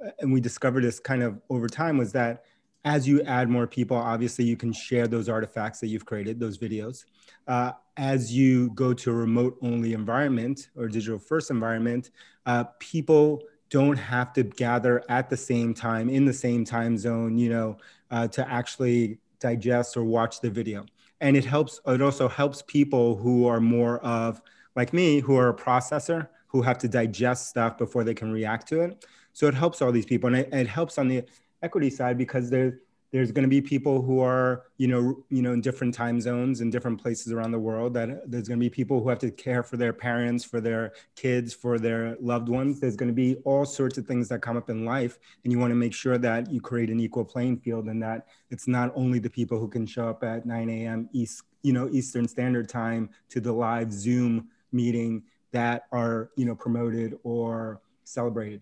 uh, 0.05 0.11
and 0.21 0.33
we 0.33 0.41
discovered 0.41 0.83
this 0.83 1.01
kind 1.01 1.23
of 1.23 1.41
over 1.49 1.69
time 1.69 1.97
was 1.97 2.13
that 2.13 2.45
as 2.85 3.09
you 3.09 3.23
add 3.23 3.49
more 3.49 3.67
people 3.67 3.97
obviously 3.97 4.45
you 4.45 4.57
can 4.57 4.73
share 4.73 5.07
those 5.07 5.29
artifacts 5.29 5.81
that 5.81 5.87
you've 5.87 6.05
created 6.05 6.39
those 6.39 6.59
videos. 6.59 7.05
Uh, 7.49 7.73
as 7.97 8.35
you 8.35 8.71
go 8.71 8.93
to 8.93 9.11
a 9.11 9.15
remote 9.15 9.57
only 9.63 9.95
environment 9.95 10.69
or 10.77 10.87
digital 10.89 11.19
first 11.19 11.51
environment 11.51 12.11
uh, 12.45 12.65
people 12.79 13.43
don't 13.69 13.97
have 13.97 14.33
to 14.33 14.45
gather 14.45 15.03
at 15.09 15.29
the 15.29 15.37
same 15.37 15.75
time 15.75 16.09
in 16.09 16.25
the 16.25 16.33
same 16.33 16.65
time 16.65 16.97
zone 16.97 17.37
you 17.39 17.49
know 17.49 17.77
uh, 18.11 18.29
to 18.29 18.49
actually 18.49 19.19
digest 19.49 19.97
or 19.97 20.05
watch 20.05 20.35
the 20.41 20.51
video. 20.51 20.85
And 21.21 21.37
it 21.37 21.45
helps, 21.45 21.81
it 21.87 22.03
also 22.03 22.29
helps 22.29 22.63
people 22.79 23.07
who 23.23 23.47
are 23.47 23.61
more 23.61 23.97
of, 24.01 24.41
like 24.75 24.93
me, 24.93 25.21
who 25.21 25.35
are 25.37 25.51
a 25.51 25.57
processor, 25.67 26.29
who 26.49 26.63
have 26.63 26.79
to 26.79 26.89
digest 26.89 27.49
stuff 27.49 27.73
before 27.79 28.05
they 28.05 28.15
can 28.21 28.31
react 28.33 28.69
to 28.69 28.81
it. 28.85 29.05
So 29.33 29.47
it 29.47 29.55
helps 29.55 29.81
all 29.83 29.93
these 29.93 30.11
people. 30.13 30.27
And 30.29 30.37
it, 30.37 30.49
it 30.53 30.69
helps 30.79 30.99
on 30.99 31.09
the 31.09 31.25
equity 31.63 31.91
side 31.91 32.17
because 32.19 32.51
there's, 32.51 32.75
there's 33.17 33.33
going 33.33 33.45
to 33.45 33.49
be 33.49 33.63
people 33.63 34.03
who 34.03 34.21
are 34.21 34.65
you 34.77 34.87
know 34.87 35.25
you 35.31 35.41
know 35.41 35.53
in 35.53 35.63
different 35.63 35.95
time 35.95 36.21
zones 36.21 36.61
in 36.61 36.69
different 36.69 37.01
places 37.01 37.33
around 37.33 37.51
the 37.51 37.59
world 37.59 37.95
that 37.95 38.31
there's 38.31 38.47
going 38.47 38.61
to 38.61 38.65
be 38.65 38.69
people 38.69 39.03
who 39.03 39.09
have 39.09 39.19
to 39.19 39.31
care 39.31 39.63
for 39.63 39.79
their 39.79 39.95
parents 39.95 40.45
for 40.45 40.61
their 40.61 40.93
kids 41.15 41.55
for 41.55 41.79
their 41.79 42.17
loved 42.21 42.51
ones. 42.51 42.79
There's 42.79 42.95
going 42.95 43.09
to 43.09 43.15
be 43.15 43.37
all 43.45 43.65
sorts 43.65 43.97
of 43.97 44.07
things 44.07 44.29
that 44.29 44.43
come 44.43 44.59
up 44.59 44.69
in 44.69 44.85
life 44.85 45.19
and 45.43 45.53
you 45.53 45.59
want 45.59 45.71
to 45.71 45.77
make 45.77 45.95
sure 45.95 46.19
that 46.19 46.51
you 46.51 46.61
create 46.61 46.91
an 46.91 47.01
equal 47.01 47.25
playing 47.25 47.57
field 47.57 47.87
and 47.87 48.03
that 48.03 48.27
it's 48.51 48.69
not 48.69 48.93
only 48.95 49.19
the 49.19 49.31
people 49.31 49.59
who 49.59 49.69
can 49.69 49.87
show 49.87 50.11
up 50.11 50.23
at 50.23 50.45
9 50.45 50.69
a.m 50.69 51.09
east 51.15 51.43
you 51.63 51.73
know 51.73 51.89
eastern 51.91 52.29
standard 52.29 52.69
time 52.69 53.09
to 53.31 53.41
the 53.41 53.53
live 53.53 53.91
zoom 53.91 54.49
meeting 54.73 55.23
that 55.53 55.87
are 55.91 56.31
you 56.37 56.45
know 56.45 56.55
promoted 56.55 57.19
or 57.25 57.81
celebrated. 58.05 58.61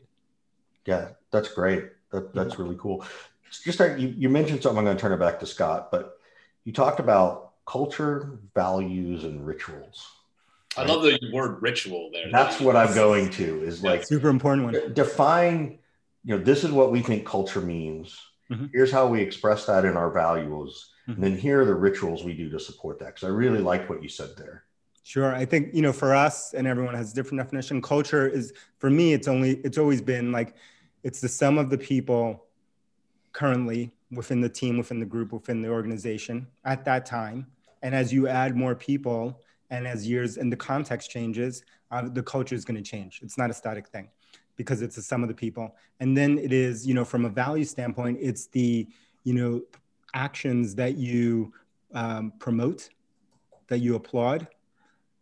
Yeah 0.86 1.08
that's 1.32 1.48
great. 1.48 1.90
That, 2.12 2.32
that's 2.32 2.60
really 2.60 2.76
cool 2.78 3.04
just 3.50 3.72
start, 3.72 3.98
you, 3.98 4.14
you 4.16 4.28
mentioned 4.28 4.62
something. 4.62 4.78
I'm 4.78 4.84
going 4.84 4.96
to 4.96 5.00
turn 5.00 5.12
it 5.12 5.18
back 5.18 5.40
to 5.40 5.46
Scott, 5.46 5.90
but 5.90 6.18
you 6.64 6.72
talked 6.72 7.00
about 7.00 7.52
culture, 7.66 8.38
values, 8.54 9.24
and 9.24 9.46
rituals. 9.46 10.06
Right? 10.76 10.88
I 10.88 10.92
love 10.92 11.02
the 11.02 11.18
word 11.32 11.62
ritual 11.62 12.10
there. 12.12 12.30
That's 12.32 12.60
what 12.60 12.76
I'm 12.76 12.94
going 12.94 13.30
to 13.30 13.62
is 13.62 13.82
like 13.82 14.04
super 14.04 14.28
important 14.28 14.64
one. 14.64 14.92
Define, 14.92 15.78
you 16.24 16.36
know, 16.36 16.42
this 16.42 16.64
is 16.64 16.72
what 16.72 16.90
we 16.90 17.00
think 17.00 17.24
culture 17.26 17.60
means. 17.60 18.18
Mm-hmm. 18.50 18.66
Here's 18.72 18.90
how 18.90 19.06
we 19.06 19.20
express 19.22 19.66
that 19.66 19.84
in 19.84 19.96
our 19.96 20.10
values. 20.10 20.90
Mm-hmm. 21.08 21.12
And 21.12 21.32
then 21.32 21.38
here 21.38 21.62
are 21.62 21.64
the 21.64 21.74
rituals 21.74 22.24
we 22.24 22.34
do 22.34 22.50
to 22.50 22.58
support 22.58 22.98
that. 22.98 23.14
Because 23.14 23.24
I 23.24 23.28
really 23.28 23.60
like 23.60 23.88
what 23.88 24.02
you 24.02 24.08
said 24.08 24.30
there. 24.36 24.64
Sure. 25.04 25.34
I 25.34 25.44
think, 25.44 25.74
you 25.74 25.82
know, 25.82 25.92
for 25.92 26.14
us 26.14 26.54
and 26.54 26.66
everyone 26.66 26.94
has 26.94 27.12
different 27.12 27.42
definition. 27.42 27.82
Culture 27.82 28.26
is 28.26 28.54
for 28.78 28.88
me, 28.90 29.12
it's 29.12 29.28
only 29.28 29.56
it's 29.58 29.78
always 29.78 30.00
been 30.00 30.32
like 30.32 30.56
it's 31.02 31.20
the 31.20 31.28
sum 31.28 31.58
of 31.58 31.68
the 31.68 31.76
people 31.78 32.46
currently 33.34 33.92
within 34.10 34.40
the 34.40 34.48
team, 34.48 34.78
within 34.78 34.98
the 34.98 35.06
group, 35.06 35.32
within 35.32 35.60
the 35.60 35.68
organization 35.68 36.46
at 36.64 36.84
that 36.86 37.04
time. 37.04 37.46
And 37.82 37.94
as 37.94 38.12
you 38.12 38.28
add 38.28 38.56
more 38.56 38.74
people 38.74 39.42
and 39.70 39.86
as 39.86 40.08
years 40.08 40.38
and 40.38 40.50
the 40.50 40.56
context 40.56 41.10
changes, 41.10 41.62
uh, 41.90 42.08
the 42.08 42.22
culture 42.22 42.54
is 42.54 42.64
going 42.64 42.82
to 42.82 42.90
change. 42.90 43.20
It's 43.22 43.36
not 43.36 43.50
a 43.50 43.54
static 43.54 43.88
thing 43.88 44.08
because 44.56 44.80
it's 44.80 44.96
the 44.96 45.02
sum 45.02 45.22
of 45.22 45.28
the 45.28 45.34
people. 45.34 45.74
And 46.00 46.16
then 46.16 46.38
it 46.38 46.52
is, 46.52 46.86
you 46.86 46.94
know, 46.94 47.04
from 47.04 47.24
a 47.24 47.28
value 47.28 47.64
standpoint, 47.64 48.18
it's 48.20 48.46
the, 48.46 48.88
you 49.24 49.34
know, 49.34 49.62
actions 50.14 50.74
that 50.76 50.96
you 50.96 51.52
um, 51.92 52.32
promote, 52.38 52.88
that 53.66 53.78
you 53.78 53.96
applaud, 53.96 54.46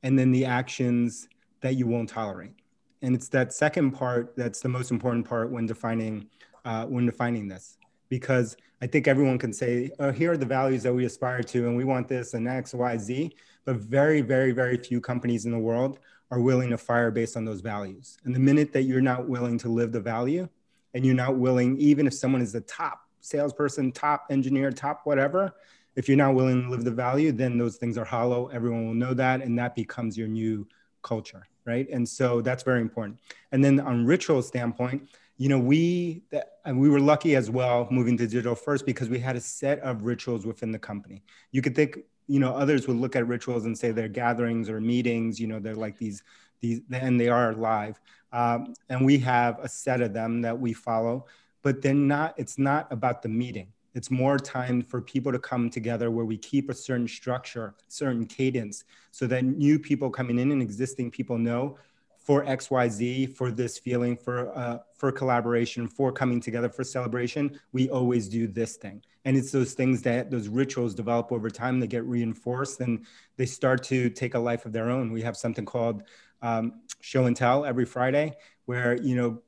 and 0.03 0.19
then 0.19 0.31
the 0.33 0.45
actions 0.45 1.29
that 1.63 1.77
you 1.77 1.87
won't 1.87 2.11
tolerate. 2.11 2.53
And 3.01 3.15
it's 3.15 3.29
that 3.31 3.53
second 3.53 3.93
part 3.93 4.37
that's 4.37 4.61
the 4.61 4.69
most 4.69 4.91
important 4.91 5.27
part 5.27 5.51
when 5.51 5.67
defining 5.67 6.29
uh, 6.65 6.87
when 6.87 7.07
defining 7.07 7.49
this 7.49 7.79
because 8.13 8.59
I 8.83 8.87
think 8.87 9.09
everyone 9.09 9.39
can 9.39 9.55
say, 9.55 9.91
oh, 9.99 10.13
here 10.13 10.33
are 10.33 10.37
the 10.37 10.45
values 10.45 10.83
that 10.83 10.93
we 10.93 11.07
aspire 11.07 11.43
to, 11.45 11.67
and 11.67 11.75
we 11.75 11.85
want 11.85 12.09
this 12.09 12.35
and 12.35 12.47
X, 12.47 12.75
Y, 12.75 12.99
Z. 12.99 13.35
But 13.65 13.77
very, 13.77 14.21
very, 14.21 14.53
very 14.53 14.77
few 14.77 15.01
companies 15.01 15.47
in 15.47 15.51
the 15.51 15.59
world 15.59 15.99
are 16.31 16.39
willing 16.39 16.69
to 16.69 16.77
fire 16.77 17.11
based 17.11 17.39
on 17.39 17.47
those 17.47 17.63
values. 17.63 18.19
And 18.25 18.35
the 18.35 18.39
minute 18.39 18.71
that 18.75 18.83
you're 18.83 19.01
not 19.01 19.31
willing 19.31 19.57
to 19.61 19.71
live 19.71 19.93
the 19.93 20.01
value 20.01 20.47
and 20.93 21.07
you're 21.07 21.15
not 21.15 21.37
willing, 21.37 21.79
even 21.79 22.07
if 22.07 22.13
someone 22.13 22.43
is 22.43 22.53
the 22.53 22.61
top 22.61 23.01
salesperson, 23.23 23.93
top 23.93 24.27
engineer, 24.29 24.71
top 24.71 25.01
whatever, 25.05 25.55
if 25.97 26.07
you're 26.07 26.19
not 26.19 26.35
willing 26.35 26.65
to 26.65 26.69
live 26.69 26.85
the 26.85 26.91
value, 26.91 27.33
then 27.33 27.57
those 27.57 27.77
things 27.79 27.97
are 27.97 28.05
hollow. 28.05 28.49
Everyone 28.49 28.87
will 28.87 28.95
know 28.95 29.15
that. 29.15 29.41
And 29.41 29.59
that 29.59 29.75
becomes 29.75 30.19
your 30.19 30.29
new 30.29 30.69
culture. 31.01 31.47
Right. 31.65 31.89
And 31.89 32.07
so 32.07 32.43
that's 32.43 32.63
very 32.63 32.83
important. 32.83 33.21
And 33.53 33.65
then 33.65 33.81
on 33.81 34.05
ritual 34.05 34.43
standpoint, 34.43 35.09
you 35.37 35.49
know, 35.49 35.59
we 35.59 36.23
that, 36.31 36.59
and 36.65 36.79
we 36.79 36.89
were 36.89 37.01
lucky 37.01 37.35
as 37.37 37.51
well 37.51 37.89
moving 37.91 38.17
to 38.19 38.27
digital 38.27 38.55
first 38.55 38.87
because 38.87 39.09
we 39.09 39.19
had 39.19 39.37
a 39.37 39.41
set 39.41 39.79
of 39.81 40.05
rituals 40.05 40.47
within 40.47 40.71
the 40.71 40.79
company. 40.79 41.23
You 41.51 41.63
could 41.63 41.75
think, 41.75 41.99
you 42.29 42.39
know, 42.39 42.55
others 42.55 42.87
would 42.87 42.97
look 42.97 43.17
at 43.17 43.27
rituals 43.27 43.65
and 43.65 43.77
say 43.77 43.91
they're 43.91 44.09
gatherings 44.09 44.69
or 44.69 44.81
meetings. 44.81 45.41
You 45.41 45.49
know, 45.49 45.59
they're 45.59 45.75
like 45.75 45.99
these 45.99 46.23
these, 46.61 46.81
and 46.93 47.21
they 47.21 47.29
are 47.29 47.55
live. 47.55 48.01
Um, 48.33 48.75
and 48.89 49.05
we 49.05 49.19
have 49.19 49.59
a 49.61 49.69
set 49.69 50.01
of 50.01 50.13
them 50.13 50.41
that 50.43 50.59
we 50.59 50.73
follow, 50.73 51.27
but 51.63 51.83
they're 51.83 51.95
not. 51.95 52.35
It's 52.37 52.59
not 52.59 52.91
about 52.93 53.23
the 53.23 53.29
meeting. 53.29 53.69
It's 53.95 54.11
more 54.11 54.39
time 54.39 54.81
for 54.81 55.03
people 55.03 55.33
to 55.33 55.39
come 55.39 55.69
together 55.69 56.11
where 56.11 56.25
we 56.25 56.39
keep 56.39 56.71
a 56.71 56.75
certain 56.75 57.07
structure, 57.07 57.75
certain 57.89 58.25
cadence, 58.25 58.85
so 59.11 59.27
that 59.27 59.45
new 59.45 59.79
people 59.79 60.09
coming 60.09 60.39
in 60.39 60.51
and 60.51 60.63
existing 60.63 61.11
people 61.11 61.37
know 61.37 61.77
for 62.23 62.45
XYZ, 62.45 63.35
for 63.37 63.51
this 63.51 63.79
feeling, 63.79 64.17
for 64.17 64.57
uh, 64.57 64.79
for 64.97 65.11
collaboration, 65.11 65.89
for 65.89 66.13
coming 66.13 66.41
together, 66.41 66.69
for 66.69 66.85
celebration, 66.85 67.59
we 67.73 67.89
always 67.91 68.29
do 68.29 68.47
this 68.47 68.77
thing. 68.77 69.03
And 69.25 69.37
it's 69.37 69.51
those 69.51 69.75
things 69.75 70.03
that 70.03 70.31
those 70.31 70.49
rituals 70.49 70.95
develop 70.95 71.33
over 71.33 71.51
time, 71.51 71.81
they 71.81 71.87
get 71.87 72.05
reinforced 72.05 72.81
and 72.81 73.05
they 73.37 73.47
start 73.47 73.83
to 73.85 74.11
take 74.11 74.35
a 74.35 74.39
life 74.39 74.67
of 74.67 74.73
their 74.73 74.91
own. 74.91 75.13
We 75.13 75.23
have 75.23 75.37
something 75.37 75.65
called 75.65 76.05
um, 76.43 76.81
show 77.01 77.27
and 77.27 77.37
tell 77.37 77.65
every 77.65 77.85
Friday, 77.85 78.37
where 78.67 79.01
you 79.01 79.17
know 79.17 79.43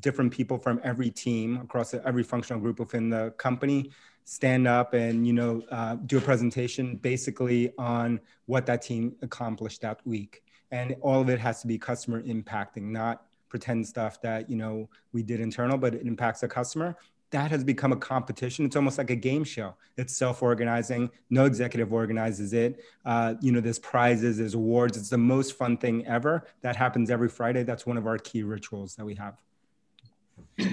different 0.00 0.32
people 0.32 0.58
from 0.58 0.80
every 0.84 1.10
team 1.10 1.58
across 1.62 1.94
every 1.94 2.22
functional 2.22 2.60
group 2.60 2.78
within 2.78 3.10
the 3.10 3.32
company 3.36 3.90
stand 4.24 4.68
up 4.68 4.94
and 4.94 5.26
you 5.26 5.32
know 5.32 5.62
uh, 5.70 5.96
do 6.06 6.18
a 6.18 6.20
presentation 6.20 6.96
basically 6.96 7.72
on 7.78 8.20
what 8.46 8.66
that 8.66 8.82
team 8.82 9.14
accomplished 9.22 9.80
that 9.80 9.98
week 10.06 10.42
and 10.70 10.96
all 11.00 11.20
of 11.20 11.28
it 11.28 11.38
has 11.38 11.60
to 11.60 11.66
be 11.66 11.78
customer 11.78 12.22
impacting 12.22 12.84
not 12.84 13.24
pretend 13.48 13.86
stuff 13.86 14.20
that 14.22 14.48
you 14.48 14.56
know 14.56 14.88
we 15.12 15.22
did 15.22 15.40
internal 15.40 15.76
but 15.76 15.94
it 15.94 16.06
impacts 16.06 16.40
the 16.40 16.48
customer. 16.48 16.96
That 17.30 17.52
has 17.52 17.62
become 17.62 17.92
a 17.92 17.96
competition. 17.96 18.64
It's 18.64 18.74
almost 18.74 18.98
like 18.98 19.10
a 19.10 19.14
game 19.14 19.44
show. 19.44 19.76
It's 19.96 20.16
self-organizing. 20.16 21.10
No 21.30 21.44
executive 21.44 21.92
organizes 21.92 22.52
it. 22.52 22.82
Uh, 23.04 23.34
you 23.40 23.52
know 23.52 23.60
there's 23.60 23.78
prizes 23.78 24.38
there's 24.38 24.54
awards. 24.54 24.96
It's 24.96 25.10
the 25.10 25.18
most 25.18 25.56
fun 25.56 25.76
thing 25.76 26.06
ever. 26.06 26.46
That 26.62 26.76
happens 26.76 27.10
every 27.10 27.28
friday. 27.28 27.62
That's 27.62 27.86
one 27.86 27.96
of 27.96 28.06
our 28.06 28.18
key 28.18 28.42
rituals 28.42 28.94
that 28.96 29.04
we 29.04 29.14
have. 29.16 29.40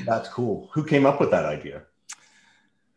That's 0.05 0.29
cool. 0.29 0.69
Who 0.73 0.83
came 0.83 1.05
up 1.05 1.19
with 1.19 1.31
that 1.31 1.45
idea 1.45 1.83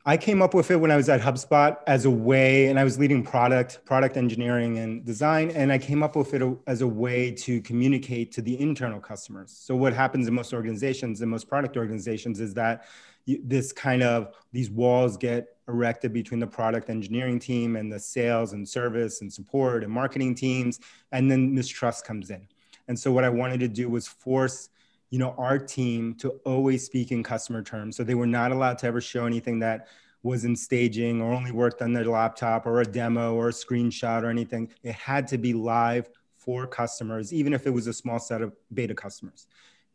I 0.07 0.17
came 0.17 0.41
up 0.41 0.55
with 0.55 0.71
it 0.71 0.77
when 0.77 0.91
I 0.91 0.97
was 0.97 1.11
at 1.11 1.21
HubSpot 1.21 1.77
as 1.87 2.07
a 2.07 2.11
way, 2.11 2.69
and 2.69 2.79
I 2.81 2.85
was 2.85 2.99
leading 2.99 3.23
product, 3.23 3.85
product 3.85 4.17
engineering 4.17 4.79
and 4.79 5.05
design. 5.05 5.51
And 5.51 5.71
I 5.71 5.77
came 5.77 6.03
up 6.03 6.17
with 6.17 6.33
it 6.33 6.43
as 6.67 6.81
a 6.81 6.87
way 6.87 7.31
to 7.33 7.61
communicate 7.61 8.33
to 8.33 8.41
the 8.41 8.59
internal 8.59 8.99
customers. 8.99 9.55
So 9.55 9.77
what 9.77 9.93
happens 9.93 10.27
in 10.27 10.33
most 10.33 10.55
organizations, 10.55 11.21
in 11.21 11.29
most 11.29 11.49
product 11.49 11.77
organizations 11.77 12.41
is 12.41 12.55
that 12.55 12.85
this 13.27 13.73
kind 13.73 14.03
of, 14.03 14.35
these 14.53 14.71
walls 14.71 15.19
get 15.19 15.49
erected 15.69 16.15
between 16.15 16.41
the 16.41 16.47
product 16.47 16.89
engineering 16.89 17.39
team 17.39 17.77
and 17.77 17.93
the 17.93 18.01
sales 18.01 18.55
and 18.55 18.67
service 18.67 19.21
and 19.21 19.31
support 19.31 19.85
and 19.85 19.93
marketing 19.93 20.35
teams. 20.35 20.81
And 21.13 21.31
then 21.31 21.55
mistrust 21.55 22.07
comes 22.07 22.31
in. 22.31 22.49
And 22.89 22.99
so 22.99 23.13
what 23.13 23.23
I 23.23 23.29
wanted 23.29 23.61
to 23.61 23.69
do 23.69 23.91
was 23.91 24.09
force 24.09 24.71
you 25.11 25.19
know, 25.19 25.35
our 25.37 25.59
team 25.59 26.15
to 26.15 26.31
always 26.45 26.85
speak 26.87 27.13
in 27.13 27.23
customer 27.23 27.63
terms. 27.63 27.97
So 27.97 28.05
they 28.05 28.15
were 28.15 28.27
not 28.27 28.53
allowed 28.53 28.79
to 28.79 28.87
ever 28.87 29.01
show 29.01 29.27
anything 29.27 29.59
that 29.59 29.89
was 30.23 30.45
in 30.45 30.55
staging 30.55 31.21
or 31.21 31.33
only 31.33 31.51
worked 31.51 31.83
on 31.83 31.93
their 31.93 32.05
laptop 32.05 32.67
or 32.67 32.81
a 32.81 32.85
demo 32.85 33.35
or 33.35 33.49
a 33.49 33.53
screenshot 33.53 34.23
or 34.23 34.29
anything. 34.29 34.71
It 34.83 34.95
had 34.95 35.27
to 35.29 35.39
be 35.39 35.53
live 35.53 36.09
for 36.37 36.67
customers, 36.67 37.33
even 37.33 37.53
if 37.53 37.67
it 37.67 37.71
was 37.71 37.87
a 37.87 37.93
small 37.93 38.19
set 38.19 38.41
of 38.41 38.55
beta 38.73 38.95
customers. 38.95 39.47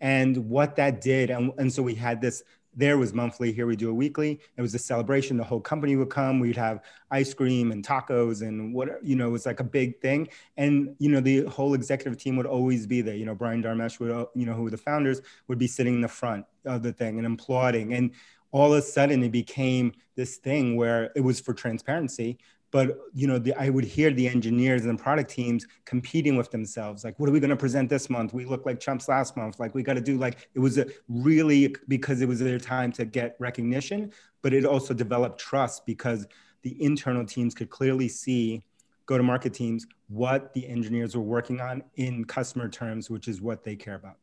And 0.01 0.49
what 0.49 0.75
that 0.75 1.01
did, 1.01 1.29
and, 1.29 1.51
and 1.57 1.71
so 1.71 1.81
we 1.81 1.95
had 1.95 2.21
this 2.21 2.43
there 2.75 2.97
was 2.97 3.13
monthly. 3.13 3.51
Here 3.51 3.65
we 3.65 3.75
do 3.75 3.89
a 3.89 3.93
weekly. 3.93 4.39
It 4.57 4.61
was 4.61 4.75
a 4.75 4.79
celebration. 4.79 5.37
The 5.37 5.43
whole 5.43 5.61
company 5.61 5.95
would 5.95 6.09
come. 6.09 6.39
We'd 6.39 6.57
have 6.57 6.81
ice 7.09 7.33
cream 7.33 7.71
and 7.71 7.85
tacos 7.85 8.41
and 8.41 8.73
what 8.73 9.03
you 9.03 9.15
know. 9.15 9.27
It 9.27 9.31
was 9.31 9.45
like 9.45 9.59
a 9.61 9.63
big 9.63 10.01
thing. 10.01 10.27
And 10.57 10.95
you 10.99 11.09
know, 11.09 11.21
the 11.21 11.45
whole 11.45 11.73
executive 11.73 12.17
team 12.17 12.35
would 12.35 12.45
always 12.45 12.85
be 12.85 13.01
there. 13.01 13.15
You 13.15 13.25
know, 13.25 13.35
Brian 13.35 13.63
Dharmesh 13.63 13.99
would, 13.99 14.27
you 14.35 14.45
know, 14.45 14.53
who 14.53 14.63
were 14.63 14.71
the 14.71 14.77
founders, 14.77 15.21
would 15.47 15.57
be 15.57 15.67
sitting 15.67 15.95
in 15.95 16.01
the 16.01 16.07
front 16.07 16.45
of 16.65 16.83
the 16.83 16.91
thing 16.91 17.17
and 17.17 17.27
applauding. 17.27 17.93
And 17.93 18.11
all 18.51 18.71
of 18.73 18.79
a 18.79 18.81
sudden, 18.81 19.23
it 19.23 19.31
became 19.31 19.93
this 20.15 20.37
thing 20.37 20.75
where 20.77 21.11
it 21.15 21.21
was 21.21 21.39
for 21.39 21.53
transparency, 21.53 22.37
but 22.75 22.99
you 23.13 23.25
know 23.25 23.39
the, 23.39 23.53
i 23.57 23.69
would 23.69 23.85
hear 23.85 24.11
the 24.11 24.27
engineers 24.27 24.83
and 24.83 24.99
the 24.99 25.01
product 25.01 25.29
teams 25.29 25.65
competing 25.85 26.35
with 26.35 26.51
themselves. 26.51 27.05
Like 27.05 27.17
what 27.17 27.29
are 27.29 27.31
we 27.31 27.39
going 27.39 27.51
to 27.51 27.55
present 27.55 27.89
this 27.89 28.09
month? 28.09 28.33
We 28.33 28.43
look 28.43 28.65
like 28.65 28.81
chumps 28.81 29.07
last 29.07 29.37
month. 29.37 29.61
Like 29.61 29.73
we 29.73 29.81
got 29.81 29.93
to 29.93 30.01
do 30.01 30.17
like 30.17 30.49
it 30.53 30.59
was 30.59 30.77
a 30.77 30.85
really 31.07 31.73
because 31.87 32.19
it 32.19 32.27
was 32.27 32.41
their 32.41 32.59
time 32.59 32.91
to 32.93 33.05
get 33.05 33.37
recognition 33.39 34.11
but 34.41 34.53
it 34.53 34.65
also 34.65 34.93
developed 34.93 35.39
trust 35.39 35.85
because 35.85 36.27
the 36.63 36.75
internal 36.83 37.25
teams 37.25 37.55
could 37.55 37.69
clearly 37.69 38.09
see 38.09 38.61
go 39.05 39.15
to 39.17 39.23
market 39.23 39.53
teams 39.53 39.87
what 40.09 40.53
the 40.53 40.67
engineers 40.67 41.15
were 41.15 41.23
working 41.23 41.61
on 41.61 41.81
in 41.95 42.25
customer 42.25 42.67
terms 42.67 43.09
which 43.09 43.29
is 43.29 43.39
what 43.39 43.63
they 43.63 43.77
care 43.77 43.95
about. 43.95 44.17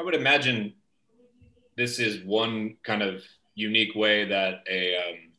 I 0.00 0.02
would 0.02 0.16
imagine 0.16 0.74
this 1.76 2.00
is 2.00 2.24
one 2.24 2.74
kind 2.82 3.02
of 3.02 3.22
unique 3.54 3.94
way 3.94 4.24
that 4.24 4.64
a 4.68 4.96
um, 4.96 5.32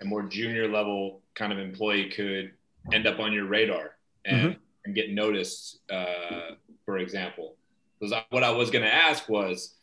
a 0.00 0.04
more 0.04 0.22
junior 0.22 0.68
level 0.68 1.20
kind 1.38 1.52
of 1.52 1.58
employee 1.58 2.10
could 2.10 2.52
end 2.92 3.06
up 3.06 3.18
on 3.20 3.32
your 3.32 3.46
radar 3.46 3.96
and, 4.24 4.40
mm-hmm. 4.40 4.58
and 4.84 4.94
get 4.94 5.12
noticed, 5.12 5.80
uh, 5.90 6.56
for 6.84 6.98
example. 6.98 7.54
Because 7.98 8.14
what 8.30 8.42
I 8.42 8.50
was 8.50 8.70
going 8.70 8.84
to 8.84 8.94
ask 8.94 9.28
was, 9.28 9.74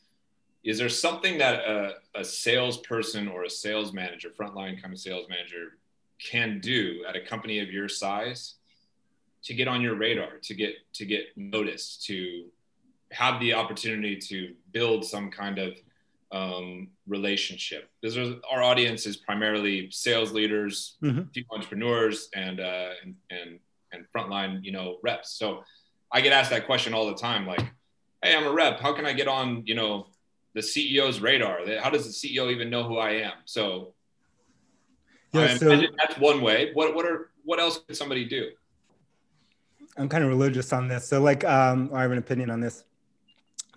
is 0.64 0.78
there 0.78 0.90
something 0.90 1.38
that 1.38 1.60
a, 1.60 1.94
a 2.16 2.24
salesperson 2.24 3.28
or 3.28 3.44
a 3.44 3.50
sales 3.50 3.94
manager, 3.94 4.30
frontline 4.30 4.82
kind 4.82 4.94
of 4.94 5.00
sales 5.00 5.28
manager, 5.30 5.78
can 6.20 6.60
do 6.60 7.06
at 7.08 7.16
a 7.16 7.22
company 7.22 7.60
of 7.60 7.70
your 7.70 7.88
size 7.88 8.56
to 9.44 9.54
get 9.54 9.68
on 9.68 9.82
your 9.82 9.96
radar, 9.96 10.38
to 10.42 10.54
get 10.56 10.74
to 10.94 11.06
get 11.06 11.26
noticed, 11.36 12.06
to 12.06 12.46
have 13.12 13.40
the 13.40 13.54
opportunity 13.54 14.18
to 14.18 14.56
build 14.72 15.06
some 15.06 15.30
kind 15.30 15.60
of 15.60 15.78
um, 16.32 16.90
relationship 17.08 17.90
because 18.02 18.18
our 18.52 18.64
audience 18.64 19.06
is 19.06 19.18
primarily 19.18 19.90
sales 19.92 20.32
leaders, 20.32 20.98
mm-hmm. 21.04 21.22
entrepreneurs, 21.52 22.30
and, 22.36 22.60
uh, 22.60 22.90
and 23.04 23.16
and 23.30 23.60
and 23.92 24.06
frontline 24.16 24.64
you 24.64 24.72
know 24.72 24.98
reps. 25.04 25.38
So 25.38 25.64
I 26.12 26.22
get 26.22 26.34
asked 26.34 26.50
that 26.50 26.66
question 26.66 26.94
all 26.94 27.08
the 27.08 27.16
time, 27.16 27.46
like, 27.46 27.62
"Hey, 28.22 28.36
I'm 28.36 28.46
a 28.46 28.52
rep. 28.52 28.80
How 28.80 28.94
can 28.94 29.06
I 29.06 29.14
get 29.14 29.28
on 29.28 29.64
you 29.66 29.76
know 29.76 30.08
the 30.54 30.62
CEO's 30.62 31.20
radar? 31.22 31.60
How 31.80 31.90
does 31.90 32.06
the 32.06 32.12
CEO 32.12 32.52
even 32.52 32.70
know 32.70 32.84
who 32.84 32.98
I 32.98 33.12
am?" 33.12 33.34
So 33.46 33.94
yeah, 35.34 35.58
so 35.58 35.82
that's 35.98 36.18
one 36.20 36.42
way. 36.42 36.72
What 36.74 36.96
what 36.96 37.06
are 37.06 37.32
what 37.44 37.60
else 37.60 37.80
could 37.80 37.96
somebody 37.96 38.26
do? 38.26 38.52
I'm 39.98 40.10
kind 40.10 40.24
of 40.24 40.30
religious 40.30 40.74
on 40.74 40.88
this, 40.88 41.08
so 41.08 41.22
like 41.22 41.44
um, 41.46 41.90
I 41.94 42.02
have 42.02 42.12
an 42.12 42.18
opinion 42.18 42.50
on 42.50 42.60
this 42.60 42.84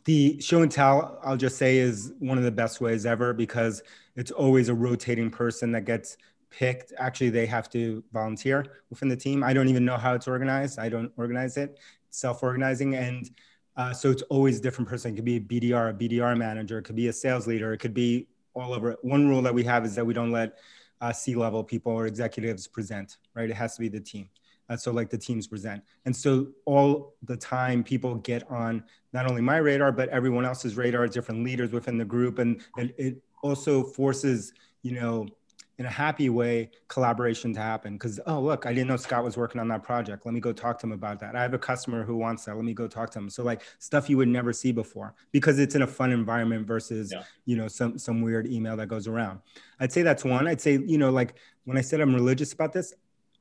the 0.08 0.40
show 0.40 0.62
and 0.62 0.72
tell 0.72 1.20
i'll 1.22 1.36
just 1.36 1.58
say 1.58 1.76
is 1.76 2.14
one 2.18 2.38
of 2.38 2.44
the 2.44 2.50
best 2.50 2.80
ways 2.80 3.04
ever 3.04 3.34
because 3.34 3.82
it's 4.16 4.30
always 4.30 4.70
a 4.70 4.74
rotating 4.74 5.30
person 5.30 5.70
that 5.70 5.84
gets 5.84 6.16
picked. 6.50 6.92
Actually 6.98 7.30
they 7.30 7.46
have 7.46 7.68
to 7.70 8.02
volunteer 8.12 8.64
within 8.90 9.08
the 9.08 9.16
team. 9.16 9.44
I 9.44 9.52
don't 9.52 9.68
even 9.68 9.84
know 9.84 9.96
how 9.96 10.14
it's 10.14 10.26
organized. 10.26 10.78
I 10.78 10.88
don't 10.88 11.12
organize 11.16 11.56
it. 11.56 11.78
Self-organizing. 12.10 12.94
And 12.94 13.30
uh, 13.76 13.92
so 13.92 14.10
it's 14.10 14.22
always 14.22 14.58
a 14.58 14.62
different 14.62 14.88
person. 14.88 15.12
It 15.12 15.16
could 15.16 15.24
be 15.24 15.36
a 15.36 15.40
bdr 15.40 15.90
a 15.90 15.94
bdr 15.94 16.36
manager. 16.36 16.78
It 16.78 16.84
could 16.84 16.96
be 16.96 17.08
a 17.08 17.12
sales 17.12 17.46
leader. 17.46 17.72
It 17.72 17.78
could 17.78 17.94
be 17.94 18.26
all 18.54 18.72
over. 18.72 18.96
One 19.02 19.28
rule 19.28 19.42
that 19.42 19.54
we 19.54 19.62
have 19.64 19.84
is 19.84 19.94
that 19.94 20.04
we 20.04 20.14
don't 20.14 20.32
let 20.32 20.58
uh, 21.00 21.12
c-level 21.12 21.62
people 21.62 21.92
or 21.92 22.06
executives 22.06 22.66
present 22.66 23.18
right? 23.34 23.48
It 23.48 23.54
has 23.54 23.74
to 23.76 23.80
be 23.80 23.88
the 23.88 24.00
team 24.00 24.28
uh, 24.68 24.76
so 24.76 24.92
like 24.92 25.10
the 25.10 25.18
teams 25.18 25.46
present. 25.46 25.82
And 26.04 26.14
so 26.14 26.48
all 26.64 27.14
the 27.22 27.36
time 27.36 27.82
people 27.82 28.16
get 28.16 28.48
on 28.50 28.84
not 29.12 29.28
only 29.28 29.42
my 29.42 29.58
radar, 29.58 29.92
but 29.92 30.08
everyone 30.10 30.44
else's 30.44 30.76
radar, 30.76 31.06
different 31.08 31.44
leaders 31.44 31.72
within 31.72 31.98
the 31.98 32.04
group. 32.04 32.38
And 32.38 32.60
it, 32.76 32.94
it 32.98 33.22
also 33.42 33.82
forces, 33.82 34.52
you 34.82 34.92
know, 34.92 35.26
in 35.78 35.86
a 35.86 35.90
happy 35.90 36.28
way, 36.28 36.70
collaboration 36.88 37.54
to 37.54 37.60
happen. 37.60 37.92
Because, 37.92 38.18
oh, 38.26 38.40
look, 38.40 38.66
I 38.66 38.72
didn't 38.72 38.88
know 38.88 38.96
Scott 38.96 39.22
was 39.22 39.36
working 39.36 39.60
on 39.60 39.68
that 39.68 39.84
project. 39.84 40.26
Let 40.26 40.34
me 40.34 40.40
go 40.40 40.52
talk 40.52 40.78
to 40.80 40.86
him 40.86 40.92
about 40.92 41.20
that. 41.20 41.36
I 41.36 41.42
have 41.42 41.54
a 41.54 41.58
customer 41.58 42.02
who 42.02 42.16
wants 42.16 42.44
that. 42.44 42.56
Let 42.56 42.64
me 42.64 42.74
go 42.74 42.88
talk 42.88 43.10
to 43.10 43.18
him. 43.20 43.30
So, 43.30 43.44
like 43.44 43.62
stuff 43.78 44.10
you 44.10 44.16
would 44.16 44.28
never 44.28 44.52
see 44.52 44.72
before 44.72 45.14
because 45.30 45.60
it's 45.60 45.76
in 45.76 45.82
a 45.82 45.86
fun 45.86 46.10
environment 46.10 46.66
versus, 46.66 47.12
yeah. 47.12 47.22
you 47.44 47.56
know, 47.56 47.68
some 47.68 47.96
some 47.96 48.22
weird 48.22 48.48
email 48.48 48.76
that 48.76 48.88
goes 48.88 49.06
around. 49.06 49.38
I'd 49.78 49.92
say 49.92 50.02
that's 50.02 50.24
one. 50.24 50.48
I'd 50.48 50.60
say, 50.60 50.78
you 50.84 50.98
know, 50.98 51.10
like 51.10 51.36
when 51.64 51.78
I 51.78 51.80
said 51.80 52.00
I'm 52.00 52.12
religious 52.12 52.52
about 52.52 52.72
this, 52.72 52.92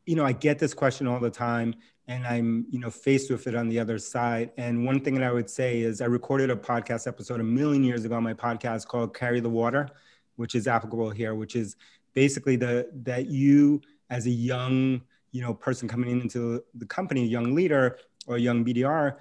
you 0.08 0.16
know, 0.16 0.26
I 0.26 0.32
get 0.32 0.58
this 0.58 0.74
question 0.74 1.06
all 1.06 1.20
the 1.20 1.30
time 1.30 1.76
and 2.08 2.26
I'm, 2.26 2.66
you 2.70 2.80
know, 2.80 2.90
faced 2.90 3.30
with 3.30 3.46
it 3.46 3.56
on 3.56 3.68
the 3.68 3.78
other 3.78 4.00
side. 4.00 4.52
And 4.58 4.86
one 4.86 5.02
thing 5.02 5.16
that 5.16 5.24
I 5.24 5.32
would 5.32 5.50
say 5.50 5.82
is 5.82 6.00
I 6.00 6.06
recorded 6.06 6.50
a 6.50 6.56
podcast 6.56 7.08
episode 7.08 7.42
a 7.42 7.44
million 7.44 7.84
years 7.84 8.06
ago 8.06 8.16
on 8.16 8.24
my 8.24 8.34
podcast 8.34 8.88
called 8.88 9.14
Carry 9.14 9.42
the 9.42 9.50
Water, 9.50 9.90
which 10.38 10.56
is 10.56 10.66
applicable 10.66 11.10
here, 11.10 11.36
which 11.36 11.58
is 11.58 11.76
basically 12.14 12.56
the 12.56 12.90
that 13.04 13.28
you 13.28 13.82
as 14.10 14.26
a 14.26 14.32
young, 14.32 15.02
you 15.34 15.42
know, 15.42 15.54
person 15.54 15.90
coming 15.90 16.22
into 16.22 16.64
the 16.74 16.86
company, 16.86 17.24
a 17.24 17.28
young 17.28 17.54
leader 17.54 17.98
or 18.28 18.38
young 18.38 18.64
BDR, 18.64 19.18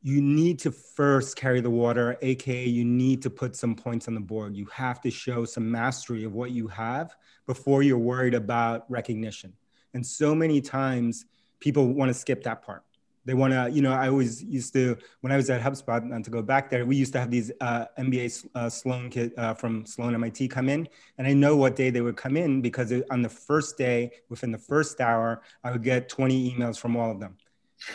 you 0.00 0.22
need 0.22 0.58
to 0.60 0.70
first 0.70 1.36
carry 1.36 1.60
the 1.60 1.70
water, 1.70 2.16
aka 2.22 2.64
you 2.64 2.84
need 2.84 3.20
to 3.22 3.28
put 3.28 3.56
some 3.56 3.74
points 3.74 4.08
on 4.08 4.14
the 4.14 4.20
board. 4.20 4.56
You 4.56 4.66
have 4.72 5.02
to 5.02 5.10
show 5.10 5.44
some 5.44 5.70
mastery 5.70 6.24
of 6.24 6.32
what 6.32 6.50
you 6.50 6.66
have 6.68 7.14
before 7.46 7.82
you're 7.82 7.98
worried 7.98 8.34
about 8.34 8.90
recognition. 8.90 9.52
And 9.94 10.04
so 10.04 10.34
many 10.34 10.60
times 10.60 11.24
people 11.60 11.92
want 11.92 12.10
to 12.10 12.14
skip 12.14 12.42
that 12.44 12.62
part. 12.62 12.82
They 13.26 13.32
want 13.32 13.54
to, 13.54 13.70
you 13.70 13.80
know, 13.80 13.92
I 13.92 14.08
always 14.08 14.42
used 14.42 14.74
to, 14.74 14.98
when 15.22 15.32
I 15.32 15.36
was 15.36 15.48
at 15.48 15.62
HubSpot, 15.62 16.02
and 16.02 16.22
to 16.24 16.30
go 16.30 16.42
back 16.42 16.68
there, 16.68 16.84
we 16.84 16.96
used 16.96 17.14
to 17.14 17.20
have 17.20 17.30
these 17.30 17.50
uh, 17.60 17.86
MBA 17.98 18.46
uh, 18.54 18.68
Sloan 18.68 19.08
kid 19.08 19.32
uh, 19.38 19.54
from 19.54 19.86
Sloan 19.86 20.14
MIT 20.14 20.48
come 20.48 20.68
in. 20.68 20.86
And 21.16 21.26
I 21.26 21.32
know 21.32 21.56
what 21.56 21.74
day 21.74 21.88
they 21.88 22.02
would 22.02 22.16
come 22.16 22.36
in 22.36 22.60
because 22.60 22.92
on 23.10 23.22
the 23.22 23.30
first 23.30 23.78
day, 23.78 24.10
within 24.28 24.52
the 24.52 24.58
first 24.58 25.00
hour, 25.00 25.40
I 25.62 25.72
would 25.72 25.82
get 25.82 26.10
20 26.10 26.54
emails 26.54 26.78
from 26.78 26.96
all 26.96 27.10
of 27.10 27.18
them. 27.18 27.38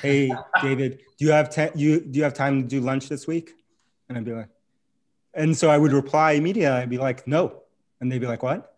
Hey, 0.01 0.31
David, 0.63 1.01
do 1.17 1.25
you 1.25 1.31
have 1.31 1.49
te- 1.49 1.69
you 1.75 1.99
do 1.99 2.17
you 2.17 2.23
have 2.23 2.33
time 2.33 2.62
to 2.63 2.67
do 2.67 2.81
lunch 2.81 3.07
this 3.07 3.27
week? 3.27 3.53
And 4.07 4.17
I'd 4.17 4.25
be 4.25 4.33
like, 4.33 4.49
and 5.33 5.55
so 5.55 5.69
I 5.69 5.77
would 5.77 5.93
reply 5.93 6.31
immediately. 6.31 6.75
I'd 6.75 6.89
be 6.89 6.97
like, 6.97 7.27
no. 7.27 7.63
And 8.01 8.12
they'd 8.12 8.19
be 8.19 8.27
like, 8.27 8.43
what? 8.43 8.73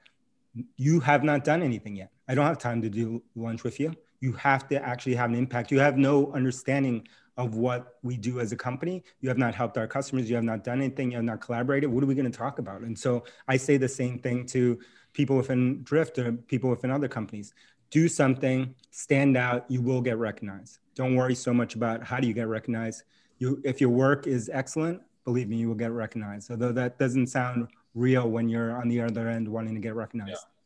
You 0.75 0.99
have 0.99 1.23
not 1.23 1.45
done 1.45 1.63
anything 1.63 1.95
yet. 1.95 2.11
I 2.27 2.35
don't 2.35 2.45
have 2.45 2.57
time 2.57 2.81
to 2.81 2.89
do 2.89 3.23
lunch 3.35 3.63
with 3.63 3.79
you 3.79 3.95
you 4.21 4.31
have 4.33 4.67
to 4.69 4.81
actually 4.81 5.15
have 5.15 5.31
an 5.31 5.35
impact. 5.35 5.71
You 5.71 5.79
have 5.79 5.97
no 5.97 6.31
understanding 6.31 7.07
of 7.37 7.55
what 7.55 7.95
we 8.03 8.17
do 8.17 8.39
as 8.39 8.51
a 8.51 8.55
company. 8.55 9.03
You 9.19 9.29
have 9.29 9.37
not 9.37 9.55
helped 9.55 9.77
our 9.77 9.87
customers. 9.87 10.29
You 10.29 10.35
have 10.35 10.45
not 10.45 10.63
done 10.63 10.79
anything. 10.79 11.11
You 11.11 11.17
have 11.17 11.25
not 11.25 11.41
collaborated. 11.41 11.89
What 11.89 12.03
are 12.03 12.07
we 12.07 12.13
going 12.13 12.31
to 12.31 12.37
talk 12.37 12.59
about? 12.59 12.81
And 12.81 12.97
so 12.97 13.23
I 13.47 13.57
say 13.57 13.77
the 13.77 13.87
same 13.87 14.19
thing 14.19 14.45
to 14.47 14.79
people 15.13 15.35
within 15.35 15.81
Drift 15.83 16.19
or 16.19 16.33
people 16.33 16.69
within 16.69 16.91
other 16.91 17.07
companies. 17.07 17.53
Do 17.89 18.07
something, 18.07 18.73
stand 18.91 19.35
out. 19.35 19.65
You 19.69 19.81
will 19.81 20.01
get 20.01 20.17
recognized. 20.17 20.79
Don't 20.95 21.15
worry 21.15 21.35
so 21.35 21.53
much 21.53 21.75
about 21.75 22.03
how 22.03 22.19
do 22.19 22.27
you 22.27 22.33
get 22.33 22.47
recognized. 22.47 23.03
You, 23.39 23.59
if 23.65 23.81
your 23.81 23.89
work 23.89 24.27
is 24.27 24.49
excellent, 24.53 25.01
believe 25.25 25.49
me, 25.49 25.57
you 25.57 25.67
will 25.67 25.75
get 25.75 25.91
recognized. 25.91 26.51
Although 26.51 26.73
that 26.73 26.99
doesn't 26.99 27.27
sound 27.27 27.69
real 27.95 28.29
when 28.29 28.47
you're 28.47 28.77
on 28.77 28.87
the 28.87 29.01
other 29.01 29.27
end 29.27 29.47
wanting 29.47 29.73
to 29.73 29.81
get 29.81 29.95
recognized. 29.95 30.29
Yeah. 30.31 30.60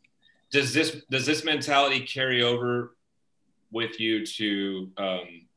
Does 0.52 0.74
this 0.74 1.02
does 1.10 1.26
this 1.26 1.44
mentality 1.44 2.02
carry 2.02 2.44
over 2.44 2.96
with 3.72 4.00
you 4.00 4.26
to 4.26 4.90
um, 4.98 5.48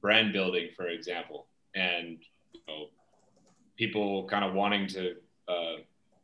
brand 0.00 0.32
building, 0.32 0.68
for 0.76 0.86
example, 0.86 1.48
and 1.74 2.18
you 2.52 2.60
know, 2.68 2.86
people 3.76 4.24
kind 4.28 4.44
of 4.44 4.54
wanting 4.54 4.86
to 4.86 5.16
uh, 5.48 5.76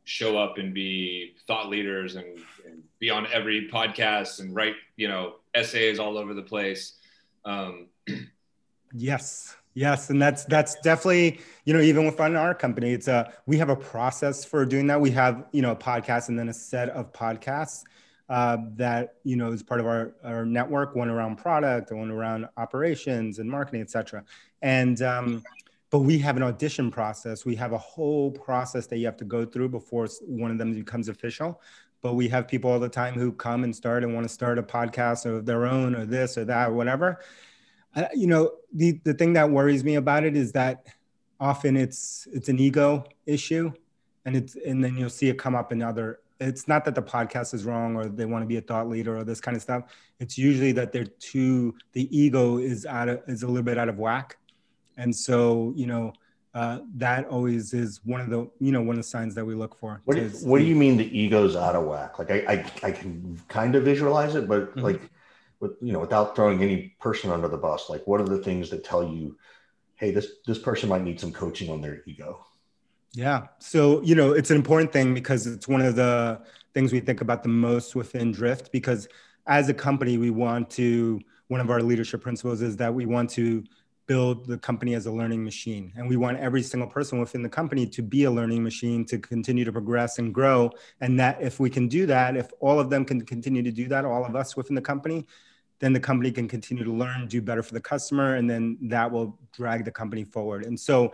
show 0.05 0.37
up 0.37 0.57
and 0.57 0.73
be 0.73 1.35
thought 1.47 1.69
leaders 1.69 2.15
and, 2.15 2.25
and, 2.65 2.83
be 2.99 3.09
on 3.09 3.27
every 3.33 3.67
podcast 3.69 4.39
and 4.39 4.55
write, 4.55 4.75
you 4.95 5.09
know, 5.09 5.35
essays 5.53 5.99
all 5.99 6.17
over 6.17 6.33
the 6.33 6.41
place. 6.41 6.93
Um, 7.43 7.89
yes. 8.93 9.57
Yes, 9.73 10.11
and 10.11 10.21
that's 10.21 10.45
that's 10.45 10.75
definitely 10.81 11.41
you 11.65 11.73
know 11.73 11.81
even 11.81 12.05
within 12.05 12.35
our 12.35 12.53
company, 12.53 12.93
it's 12.93 13.07
a 13.07 13.33
we 13.47 13.57
have 13.57 13.69
a 13.69 13.75
process 13.75 14.45
for 14.45 14.67
doing 14.67 14.85
that. 14.85 15.01
We 15.01 15.09
have 15.11 15.45
you 15.51 15.63
know 15.63 15.71
a 15.71 15.75
podcast 15.75 16.29
and 16.29 16.37
then 16.37 16.47
a 16.47 16.53
set 16.53 16.89
of 16.89 17.11
podcasts 17.11 17.83
uh, 18.33 18.57
that 18.75 19.15
you 19.23 19.35
know 19.35 19.51
is 19.51 19.61
part 19.61 19.79
of 19.79 19.85
our, 19.85 20.15
our 20.23 20.45
network 20.45 20.95
one 20.95 21.09
around 21.09 21.35
product 21.37 21.91
one 21.91 22.09
around 22.09 22.47
operations 22.57 23.39
and 23.39 23.49
marketing 23.49 23.81
etc 23.81 24.23
and 24.61 25.01
um, 25.01 25.43
but 25.89 25.99
we 25.99 26.17
have 26.17 26.37
an 26.37 26.41
audition 26.41 26.89
process. 26.89 27.45
We 27.45 27.55
have 27.57 27.71
a 27.71 27.77
whole 27.77 28.31
process 28.31 28.87
that 28.87 28.97
you 28.97 29.05
have 29.05 29.17
to 29.17 29.25
go 29.25 29.45
through 29.45 29.69
before 29.69 30.07
one 30.25 30.49
of 30.49 30.57
them 30.57 30.73
becomes 30.73 31.07
official. 31.07 31.61
But 32.01 32.15
we 32.15 32.27
have 32.29 32.47
people 32.47 32.71
all 32.71 32.79
the 32.79 32.89
time 32.89 33.13
who 33.13 33.31
come 33.31 33.63
and 33.63 33.75
start 33.75 34.03
and 34.03 34.11
want 34.11 34.27
to 34.27 34.33
start 34.33 34.57
a 34.57 34.63
podcast 34.63 35.27
of 35.27 35.45
their 35.45 35.67
own 35.67 35.93
or 35.93 36.07
this 36.07 36.35
or 36.35 36.45
that 36.45 36.69
or 36.69 36.73
whatever 36.73 37.19
you 38.13 38.27
know 38.27 38.51
the, 38.73 38.99
the 39.03 39.13
thing 39.13 39.33
that 39.33 39.49
worries 39.49 39.83
me 39.83 39.95
about 39.95 40.23
it 40.23 40.35
is 40.35 40.51
that 40.53 40.87
often 41.39 41.77
it's 41.77 42.27
it's 42.33 42.49
an 42.49 42.59
ego 42.59 43.03
issue 43.25 43.71
and 44.25 44.35
it's 44.35 44.55
and 44.65 44.83
then 44.83 44.97
you'll 44.97 45.09
see 45.09 45.29
it 45.29 45.37
come 45.37 45.55
up 45.55 45.71
in 45.71 45.81
other 45.81 46.19
it's 46.43 46.67
not 46.67 46.85
that 46.85 46.95
the 46.95 47.01
podcast 47.01 47.53
is 47.53 47.63
wrong 47.63 47.95
or 47.95 48.05
they 48.05 48.25
want 48.25 48.43
to 48.43 48.47
be 48.47 48.57
a 48.57 48.61
thought 48.61 48.89
leader 48.89 49.17
or 49.17 49.23
this 49.23 49.39
kind 49.39 49.55
of 49.55 49.63
stuff. 49.63 49.83
It's 50.19 50.37
usually 50.37 50.71
that 50.73 50.91
they're 50.91 51.05
too 51.05 51.75
the 51.93 52.15
ego 52.15 52.57
is 52.57 52.85
out 52.85 53.09
of 53.09 53.21
is 53.27 53.43
a 53.43 53.47
little 53.47 53.63
bit 53.63 53.77
out 53.77 53.89
of 53.89 53.97
whack, 53.97 54.37
and 54.97 55.15
so 55.15 55.73
you 55.75 55.87
know 55.87 56.13
uh, 56.53 56.79
that 56.95 57.25
always 57.27 57.73
is 57.73 58.01
one 58.03 58.21
of 58.21 58.29
the 58.29 58.49
you 58.59 58.71
know 58.71 58.81
one 58.81 58.91
of 58.91 58.97
the 58.97 59.07
signs 59.07 59.33
that 59.35 59.45
we 59.45 59.55
look 59.55 59.77
for. 59.79 60.01
What, 60.05 60.17
do, 60.17 60.29
what 60.43 60.59
do 60.59 60.65
you 60.65 60.75
mean 60.75 60.97
the 60.97 61.17
ego's 61.17 61.55
out 61.55 61.75
of 61.75 61.85
whack? 61.85 62.19
Like 62.19 62.31
I 62.31 62.37
I, 62.47 62.71
I 62.87 62.91
can 62.91 63.41
kind 63.47 63.75
of 63.75 63.83
visualize 63.83 64.35
it, 64.35 64.47
but 64.47 64.69
mm-hmm. 64.71 64.81
like 64.81 65.01
with 65.59 65.71
you 65.81 65.93
know 65.93 65.99
without 65.99 66.35
throwing 66.35 66.61
any 66.61 66.95
person 66.99 67.31
under 67.31 67.47
the 67.47 67.57
bus, 67.57 67.89
like 67.89 68.05
what 68.05 68.21
are 68.21 68.27
the 68.27 68.43
things 68.43 68.69
that 68.69 68.83
tell 68.83 69.03
you, 69.03 69.37
hey, 69.95 70.11
this 70.11 70.27
this 70.45 70.59
person 70.59 70.89
might 70.89 71.03
need 71.03 71.19
some 71.19 71.31
coaching 71.31 71.71
on 71.71 71.81
their 71.81 72.03
ego? 72.05 72.45
Yeah. 73.13 73.47
So, 73.59 74.01
you 74.01 74.15
know, 74.15 74.31
it's 74.31 74.49
an 74.49 74.55
important 74.55 74.91
thing 74.91 75.13
because 75.13 75.45
it's 75.45 75.67
one 75.67 75.81
of 75.81 75.95
the 75.95 76.41
things 76.73 76.91
we 76.91 76.99
think 76.99 77.21
about 77.21 77.43
the 77.43 77.49
most 77.49 77.95
within 77.95 78.31
Drift 78.31 78.71
because 78.71 79.07
as 79.45 79.69
a 79.69 79.73
company, 79.73 80.17
we 80.17 80.31
want 80.31 80.69
to, 80.71 81.19
one 81.47 81.61
of 81.61 81.69
our 81.69 81.81
leadership 81.81 82.21
principles 82.21 82.61
is 82.61 82.75
that 82.77 82.93
we 82.93 83.05
want 83.05 83.29
to 83.31 83.63
build 84.07 84.47
the 84.47 84.57
company 84.57 84.95
as 84.95 85.05
a 85.05 85.11
learning 85.11 85.43
machine. 85.43 85.93
And 85.95 86.09
we 86.09 86.17
want 86.17 86.37
every 86.39 86.63
single 86.63 86.89
person 86.89 87.19
within 87.19 87.43
the 87.43 87.49
company 87.49 87.85
to 87.87 88.01
be 88.01 88.23
a 88.23 88.31
learning 88.31 88.63
machine 88.63 89.05
to 89.05 89.19
continue 89.19 89.63
to 89.63 89.71
progress 89.71 90.17
and 90.17 90.33
grow. 90.33 90.71
And 90.99 91.19
that 91.19 91.41
if 91.41 91.59
we 91.59 91.69
can 91.69 91.87
do 91.87 92.05
that, 92.07 92.35
if 92.35 92.51
all 92.59 92.79
of 92.79 92.89
them 92.89 93.05
can 93.05 93.21
continue 93.21 93.61
to 93.61 93.71
do 93.71 93.87
that, 93.89 94.05
all 94.05 94.25
of 94.25 94.35
us 94.35 94.57
within 94.57 94.75
the 94.75 94.81
company, 94.81 95.25
then 95.79 95.93
the 95.93 95.99
company 95.99 96.31
can 96.31 96.47
continue 96.47 96.83
to 96.83 96.91
learn, 96.91 97.27
do 97.27 97.41
better 97.41 97.61
for 97.61 97.73
the 97.73 97.81
customer, 97.81 98.35
and 98.35 98.49
then 98.49 98.77
that 98.81 99.11
will 99.11 99.39
drag 99.53 99.85
the 99.85 99.91
company 99.91 100.23
forward. 100.23 100.65
And 100.65 100.79
so, 100.79 101.13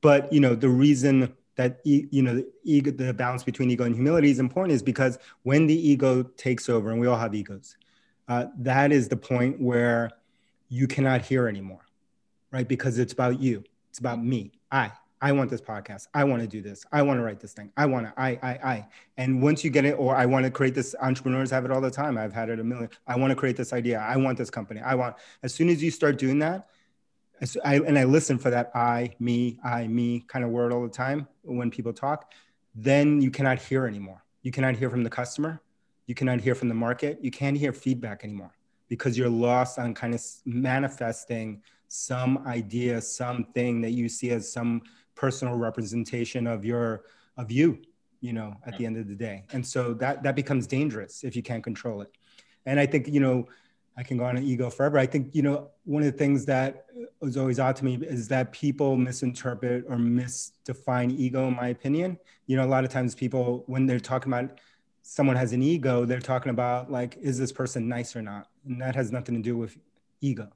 but 0.00 0.32
you 0.32 0.40
know 0.40 0.54
the 0.54 0.68
reason 0.68 1.34
that 1.56 1.80
you 1.84 2.22
know 2.22 2.36
the 2.36 2.48
ego 2.64 2.90
the 2.90 3.12
balance 3.12 3.42
between 3.42 3.70
ego 3.70 3.84
and 3.84 3.94
humility 3.94 4.30
is 4.30 4.38
important 4.38 4.74
is 4.74 4.82
because 4.82 5.18
when 5.42 5.66
the 5.66 5.74
ego 5.74 6.22
takes 6.36 6.68
over 6.68 6.90
and 6.90 7.00
we 7.00 7.06
all 7.06 7.18
have 7.18 7.34
egos 7.34 7.76
uh, 8.28 8.46
that 8.56 8.92
is 8.92 9.08
the 9.08 9.16
point 9.16 9.60
where 9.60 10.10
you 10.68 10.86
cannot 10.86 11.22
hear 11.22 11.48
anymore 11.48 11.80
right? 12.50 12.66
Because 12.66 12.98
it's 12.98 13.12
about 13.12 13.40
you. 13.40 13.64
It's 13.90 13.98
about 13.98 14.22
me. 14.22 14.52
I 14.70 14.92
i 15.20 15.32
want 15.32 15.50
this 15.50 15.60
podcast. 15.60 16.06
I 16.14 16.24
want 16.24 16.42
to 16.42 16.48
do 16.48 16.62
this. 16.62 16.86
I 16.92 17.02
want 17.02 17.18
to 17.18 17.24
write 17.24 17.40
this 17.40 17.52
thing. 17.52 17.72
I 17.76 17.86
want 17.86 18.06
to 18.06 18.20
i 18.20 18.38
i 18.42 18.50
i. 18.50 18.86
And 19.16 19.42
once 19.42 19.64
you 19.64 19.70
get 19.70 19.84
it 19.84 19.92
or 19.98 20.14
i 20.16 20.26
want 20.26 20.44
to 20.44 20.50
create 20.50 20.74
this 20.74 20.94
entrepreneurs 21.00 21.50
have 21.50 21.64
it 21.64 21.70
all 21.70 21.80
the 21.80 21.90
time. 21.90 22.16
I've 22.16 22.32
had 22.32 22.48
it 22.50 22.60
a 22.60 22.64
million. 22.64 22.90
I 23.06 23.16
want 23.16 23.30
to 23.30 23.36
create 23.36 23.56
this 23.56 23.72
idea. 23.72 23.98
I 23.98 24.16
want 24.16 24.38
this 24.38 24.50
company. 24.50 24.80
I 24.80 24.94
want 24.94 25.16
as 25.42 25.54
soon 25.54 25.68
as 25.68 25.82
you 25.82 25.90
start 25.90 26.18
doing 26.18 26.38
that 26.40 26.68
I, 27.64 27.76
and 27.76 27.98
I 27.98 28.04
listen 28.04 28.38
for 28.38 28.50
that 28.50 28.70
I, 28.74 29.14
me, 29.18 29.58
I, 29.64 29.86
me 29.86 30.24
kind 30.26 30.44
of 30.44 30.50
word 30.50 30.72
all 30.72 30.82
the 30.82 30.88
time 30.88 31.28
when 31.42 31.70
people 31.70 31.92
talk, 31.92 32.32
then 32.74 33.20
you 33.20 33.30
cannot 33.30 33.60
hear 33.60 33.86
anymore. 33.86 34.24
You 34.42 34.52
cannot 34.52 34.76
hear 34.76 34.90
from 34.90 35.02
the 35.04 35.10
customer. 35.10 35.62
You 36.06 36.14
cannot 36.14 36.40
hear 36.40 36.54
from 36.54 36.68
the 36.68 36.74
market. 36.74 37.18
You 37.22 37.30
can't 37.30 37.56
hear 37.56 37.72
feedback 37.72 38.24
anymore 38.24 38.52
because 38.88 39.18
you're 39.18 39.28
lost 39.28 39.78
on 39.78 39.94
kind 39.94 40.14
of 40.14 40.22
manifesting 40.44 41.62
some 41.88 42.38
idea, 42.46 43.00
something 43.00 43.80
that 43.82 43.90
you 43.90 44.08
see 44.08 44.30
as 44.30 44.50
some 44.50 44.82
personal 45.14 45.54
representation 45.54 46.46
of 46.46 46.64
your 46.64 47.04
of 47.36 47.50
you, 47.50 47.78
you 48.20 48.32
know, 48.32 48.54
at 48.66 48.76
the 48.78 48.86
end 48.86 48.96
of 48.96 49.06
the 49.06 49.14
day. 49.14 49.44
And 49.52 49.66
so 49.66 49.94
that 49.94 50.22
that 50.22 50.34
becomes 50.34 50.66
dangerous 50.66 51.24
if 51.24 51.36
you 51.36 51.42
can't 51.42 51.62
control 51.62 52.00
it. 52.02 52.10
And 52.66 52.78
I 52.78 52.86
think, 52.86 53.08
you 53.08 53.20
know, 53.20 53.46
I 53.98 54.04
can 54.04 54.16
go 54.16 54.24
on 54.24 54.36
an 54.36 54.44
ego 54.44 54.70
forever. 54.70 54.96
I 54.96 55.06
think, 55.06 55.34
you 55.34 55.42
know, 55.42 55.70
one 55.84 56.04
of 56.04 56.12
the 56.12 56.16
things 56.16 56.46
that 56.46 56.86
was 57.20 57.36
always 57.36 57.58
odd 57.58 57.74
to 57.76 57.84
me 57.84 57.98
is 58.00 58.28
that 58.28 58.52
people 58.52 58.96
misinterpret 58.96 59.86
or 59.88 59.96
misdefine 59.96 61.10
ego, 61.18 61.48
in 61.48 61.56
my 61.56 61.68
opinion. 61.68 62.16
You 62.46 62.56
know, 62.56 62.64
a 62.64 62.70
lot 62.70 62.84
of 62.84 62.90
times 62.90 63.16
people, 63.16 63.64
when 63.66 63.86
they're 63.86 63.98
talking 63.98 64.32
about 64.32 64.60
someone 65.02 65.34
has 65.34 65.52
an 65.52 65.64
ego, 65.64 66.04
they're 66.04 66.20
talking 66.20 66.50
about 66.50 66.92
like, 66.92 67.16
is 67.20 67.38
this 67.38 67.50
person 67.50 67.88
nice 67.88 68.14
or 68.14 68.22
not? 68.22 68.46
And 68.64 68.80
that 68.80 68.94
has 68.94 69.10
nothing 69.10 69.34
to 69.34 69.42
do 69.42 69.56
with 69.56 69.76
ego, 70.20 70.48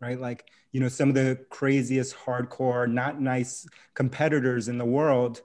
right? 0.00 0.20
Like, 0.20 0.50
you 0.72 0.80
know, 0.80 0.88
some 0.88 1.08
of 1.08 1.14
the 1.14 1.38
craziest, 1.48 2.14
hardcore, 2.14 2.86
not 2.86 3.18
nice 3.18 3.66
competitors 3.94 4.68
in 4.68 4.76
the 4.76 4.84
world 4.84 5.40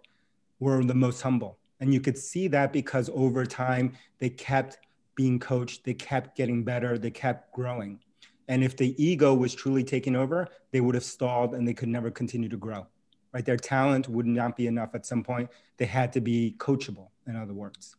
were 0.60 0.84
the 0.84 0.94
most 0.94 1.22
humble. 1.22 1.58
And 1.80 1.94
you 1.94 2.02
could 2.02 2.18
see 2.18 2.50
that 2.50 2.74
because 2.74 3.10
over 3.13 3.46
time 3.46 3.94
they 4.20 4.30
kept 4.30 4.78
being 5.15 5.39
coached, 5.39 5.84
they 5.84 5.93
kept 5.93 6.36
getting 6.36 6.63
better, 6.63 6.97
they 6.97 7.12
kept 7.12 7.54
growing. 7.54 7.99
And 8.47 8.63
if 8.63 8.78
the 8.78 9.01
ego 9.04 9.34
was 9.34 9.56
truly 9.56 9.84
taking 9.84 10.15
over, 10.15 10.47
they 10.71 10.82
would 10.82 10.95
have 10.95 11.04
stalled 11.04 11.56
and 11.56 11.67
they 11.67 11.73
could 11.73 11.89
never 11.89 12.12
continue 12.12 12.49
to 12.49 12.58
grow. 12.58 12.86
Right? 13.34 13.45
Their 13.45 13.58
talent 13.58 14.08
would 14.08 14.25
not 14.25 14.56
be 14.56 14.67
enough 14.67 14.93
at 14.93 15.06
some 15.06 15.23
point. 15.23 15.49
They 15.78 15.86
had 15.86 16.13
to 16.13 16.21
be 16.21 16.56
coachable, 16.58 17.10
in 17.28 17.36
other 17.36 17.54
words. 17.54 17.95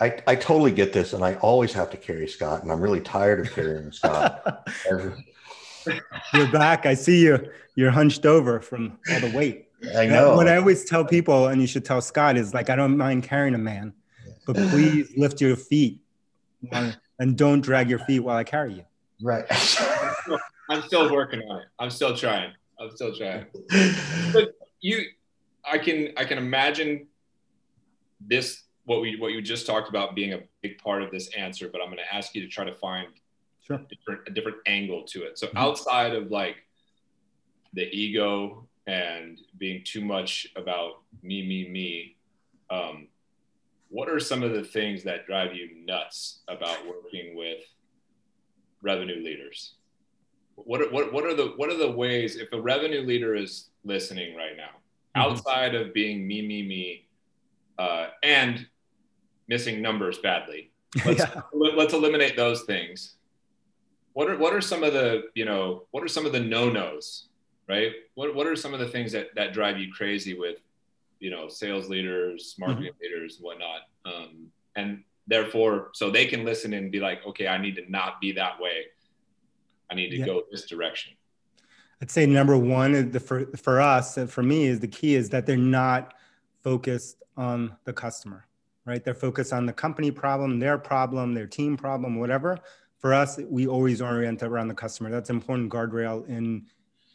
I, 0.00 0.20
I 0.26 0.34
totally 0.34 0.72
get 0.72 0.92
this, 0.92 1.12
and 1.12 1.24
I 1.24 1.34
always 1.36 1.72
have 1.74 1.90
to 1.90 1.96
carry 1.96 2.26
Scott, 2.28 2.62
and 2.62 2.72
I'm 2.72 2.80
really 2.80 3.00
tired 3.00 3.40
of 3.40 3.52
carrying 3.52 3.92
Scott. 3.92 4.68
You're 6.34 6.52
back. 6.52 6.86
I 6.86 6.94
see 6.94 7.24
you. 7.24 7.50
You're 7.74 7.90
hunched 7.90 8.24
over 8.24 8.60
from 8.60 8.98
all 9.10 9.20
the 9.20 9.32
weight. 9.34 9.68
I 9.96 10.06
know. 10.06 10.36
What 10.36 10.48
I 10.48 10.56
always 10.56 10.84
tell 10.84 11.04
people, 11.04 11.48
and 11.48 11.60
you 11.60 11.66
should 11.66 11.84
tell 11.84 12.00
Scott, 12.00 12.36
is 12.36 12.54
like, 12.54 12.70
I 12.70 12.76
don't 12.76 12.96
mind 12.96 13.24
carrying 13.24 13.54
a 13.54 13.58
man, 13.58 13.92
but 14.46 14.56
please 14.56 15.12
lift 15.16 15.40
your 15.40 15.56
feet 15.56 16.00
and 17.18 17.36
don't 17.36 17.60
drag 17.60 17.88
your 17.90 17.98
feet 18.00 18.20
while 18.20 18.36
I 18.36 18.44
carry 18.44 18.74
you. 18.74 18.84
Right. 19.22 19.44
I'm 20.70 20.82
still 20.82 21.12
working 21.12 21.40
on 21.48 21.60
it. 21.60 21.66
I'm 21.78 21.90
still 21.90 22.16
trying. 22.16 22.52
I'm 22.80 22.90
still 22.90 23.14
trying. 23.16 23.46
But 24.32 24.54
you, 24.80 25.06
I 25.64 25.78
can, 25.78 26.12
I 26.16 26.24
can 26.24 26.38
imagine 26.38 27.06
this 28.20 28.62
what 28.84 29.02
we 29.02 29.16
what 29.16 29.32
you 29.32 29.42
just 29.42 29.66
talked 29.66 29.90
about 29.90 30.14
being 30.14 30.32
a 30.32 30.40
big 30.62 30.78
part 30.78 31.02
of 31.02 31.10
this 31.10 31.28
answer, 31.36 31.68
but 31.70 31.80
I'm 31.80 31.88
going 31.88 31.98
to 31.98 32.14
ask 32.14 32.34
you 32.34 32.40
to 32.40 32.48
try 32.48 32.64
to 32.64 32.74
find 32.74 33.08
sure. 33.60 33.76
a, 33.76 33.94
different, 33.94 34.20
a 34.26 34.30
different 34.30 34.58
angle 34.66 35.02
to 35.08 35.24
it. 35.24 35.38
So 35.38 35.46
mm-hmm. 35.46 35.58
outside 35.58 36.14
of 36.14 36.30
like 36.30 36.56
the 37.74 37.84
ego 37.94 38.66
and 38.86 39.38
being 39.58 39.82
too 39.84 40.02
much 40.02 40.48
about 40.56 41.02
me, 41.22 41.46
me, 41.46 41.68
me, 41.68 42.16
um, 42.70 43.08
what 43.90 44.08
are 44.08 44.20
some 44.20 44.42
of 44.42 44.52
the 44.52 44.64
things 44.64 45.02
that 45.04 45.26
drive 45.26 45.54
you 45.54 45.70
nuts 45.84 46.40
about 46.48 46.86
working 46.86 47.36
with 47.36 47.58
revenue 48.82 49.22
leaders? 49.22 49.74
What 50.56 50.82
are, 50.82 50.90
what, 50.90 51.12
what 51.12 51.24
are 51.24 51.34
the 51.34 51.52
what 51.56 51.70
are 51.70 51.76
the 51.76 51.90
ways 51.90 52.36
if 52.36 52.52
a 52.52 52.60
revenue 52.60 53.02
leader 53.02 53.34
is 53.34 53.70
listening 53.84 54.36
right 54.36 54.56
now, 54.56 54.70
mm-hmm. 55.16 55.20
outside 55.20 55.74
of 55.74 55.94
being 55.94 56.26
me, 56.26 56.46
me, 56.46 56.62
me, 56.62 57.06
uh, 57.78 58.08
and 58.22 58.66
missing 59.46 59.80
numbers 59.80 60.18
badly. 60.18 60.70
Let's, 61.04 61.20
yeah. 61.20 61.42
let's 61.52 61.92
eliminate 61.92 62.34
those 62.34 62.62
things. 62.62 63.16
What 64.14 64.30
are 64.30 64.38
what 64.38 64.54
are 64.54 64.60
some 64.62 64.82
of 64.82 64.94
the 64.94 65.24
you 65.34 65.44
know 65.44 65.84
what 65.90 66.02
are 66.02 66.08
some 66.08 66.24
of 66.24 66.32
the 66.32 66.40
no 66.40 66.70
nos, 66.70 67.28
right? 67.68 67.92
What 68.14 68.34
what 68.34 68.46
are 68.46 68.56
some 68.56 68.72
of 68.72 68.80
the 68.80 68.88
things 68.88 69.12
that 69.12 69.34
that 69.36 69.52
drive 69.52 69.78
you 69.78 69.92
crazy 69.92 70.32
with 70.32 70.56
you 71.20 71.30
know 71.30 71.48
sales 71.48 71.88
leaders, 71.88 72.54
marketing 72.58 72.92
mm-hmm. 72.92 73.14
leaders, 73.14 73.38
whatnot, 73.40 73.80
um, 74.04 74.48
and 74.76 75.02
therefore 75.26 75.90
so 75.94 76.10
they 76.10 76.26
can 76.26 76.44
listen 76.44 76.72
and 76.74 76.90
be 76.90 77.00
like, 77.00 77.26
okay, 77.26 77.48
I 77.48 77.58
need 77.58 77.76
to 77.76 77.90
not 77.90 78.20
be 78.20 78.32
that 78.32 78.60
way. 78.60 78.84
I 79.90 79.94
need 79.94 80.10
to 80.10 80.18
yeah. 80.18 80.26
go 80.26 80.42
this 80.50 80.66
direction. 80.66 81.14
I'd 82.00 82.10
say 82.10 82.26
number 82.26 82.56
one, 82.56 83.10
the 83.10 83.20
for 83.20 83.46
for 83.56 83.80
us, 83.80 84.18
for 84.28 84.42
me, 84.42 84.66
is 84.66 84.80
the 84.80 84.88
key 84.88 85.14
is 85.14 85.30
that 85.30 85.46
they're 85.46 85.56
not 85.56 86.14
focused 86.62 87.22
on 87.36 87.76
the 87.84 87.92
customer 87.92 88.48
right? 88.88 89.04
They're 89.04 89.14
focused 89.14 89.52
on 89.52 89.66
the 89.66 89.72
company 89.72 90.10
problem, 90.10 90.58
their 90.58 90.78
problem, 90.78 91.34
their 91.34 91.46
team 91.46 91.76
problem, 91.76 92.18
whatever. 92.18 92.58
For 92.96 93.12
us, 93.12 93.38
we 93.48 93.68
always 93.68 94.00
orient 94.00 94.42
around 94.42 94.68
the 94.68 94.74
customer. 94.74 95.10
That's 95.10 95.28
an 95.28 95.36
important 95.36 95.70
guardrail 95.70 96.26
in 96.26 96.66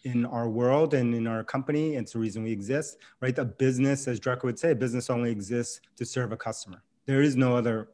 in 0.03 0.25
our 0.25 0.49
world 0.49 0.93
and 0.93 1.15
in 1.15 1.27
our 1.27 1.43
company. 1.43 1.95
It's 1.95 2.13
the 2.13 2.19
reason 2.19 2.43
we 2.43 2.51
exist, 2.51 2.97
right? 3.21 3.37
A 3.37 3.45
business, 3.45 4.07
as 4.07 4.19
Drucker 4.19 4.43
would 4.43 4.59
say, 4.59 4.73
business 4.73 5.09
only 5.09 5.31
exists 5.31 5.81
to 5.95 6.05
serve 6.05 6.31
a 6.31 6.37
customer. 6.37 6.83
There 7.05 7.21
is 7.21 7.35
no 7.35 7.55
other 7.55 7.89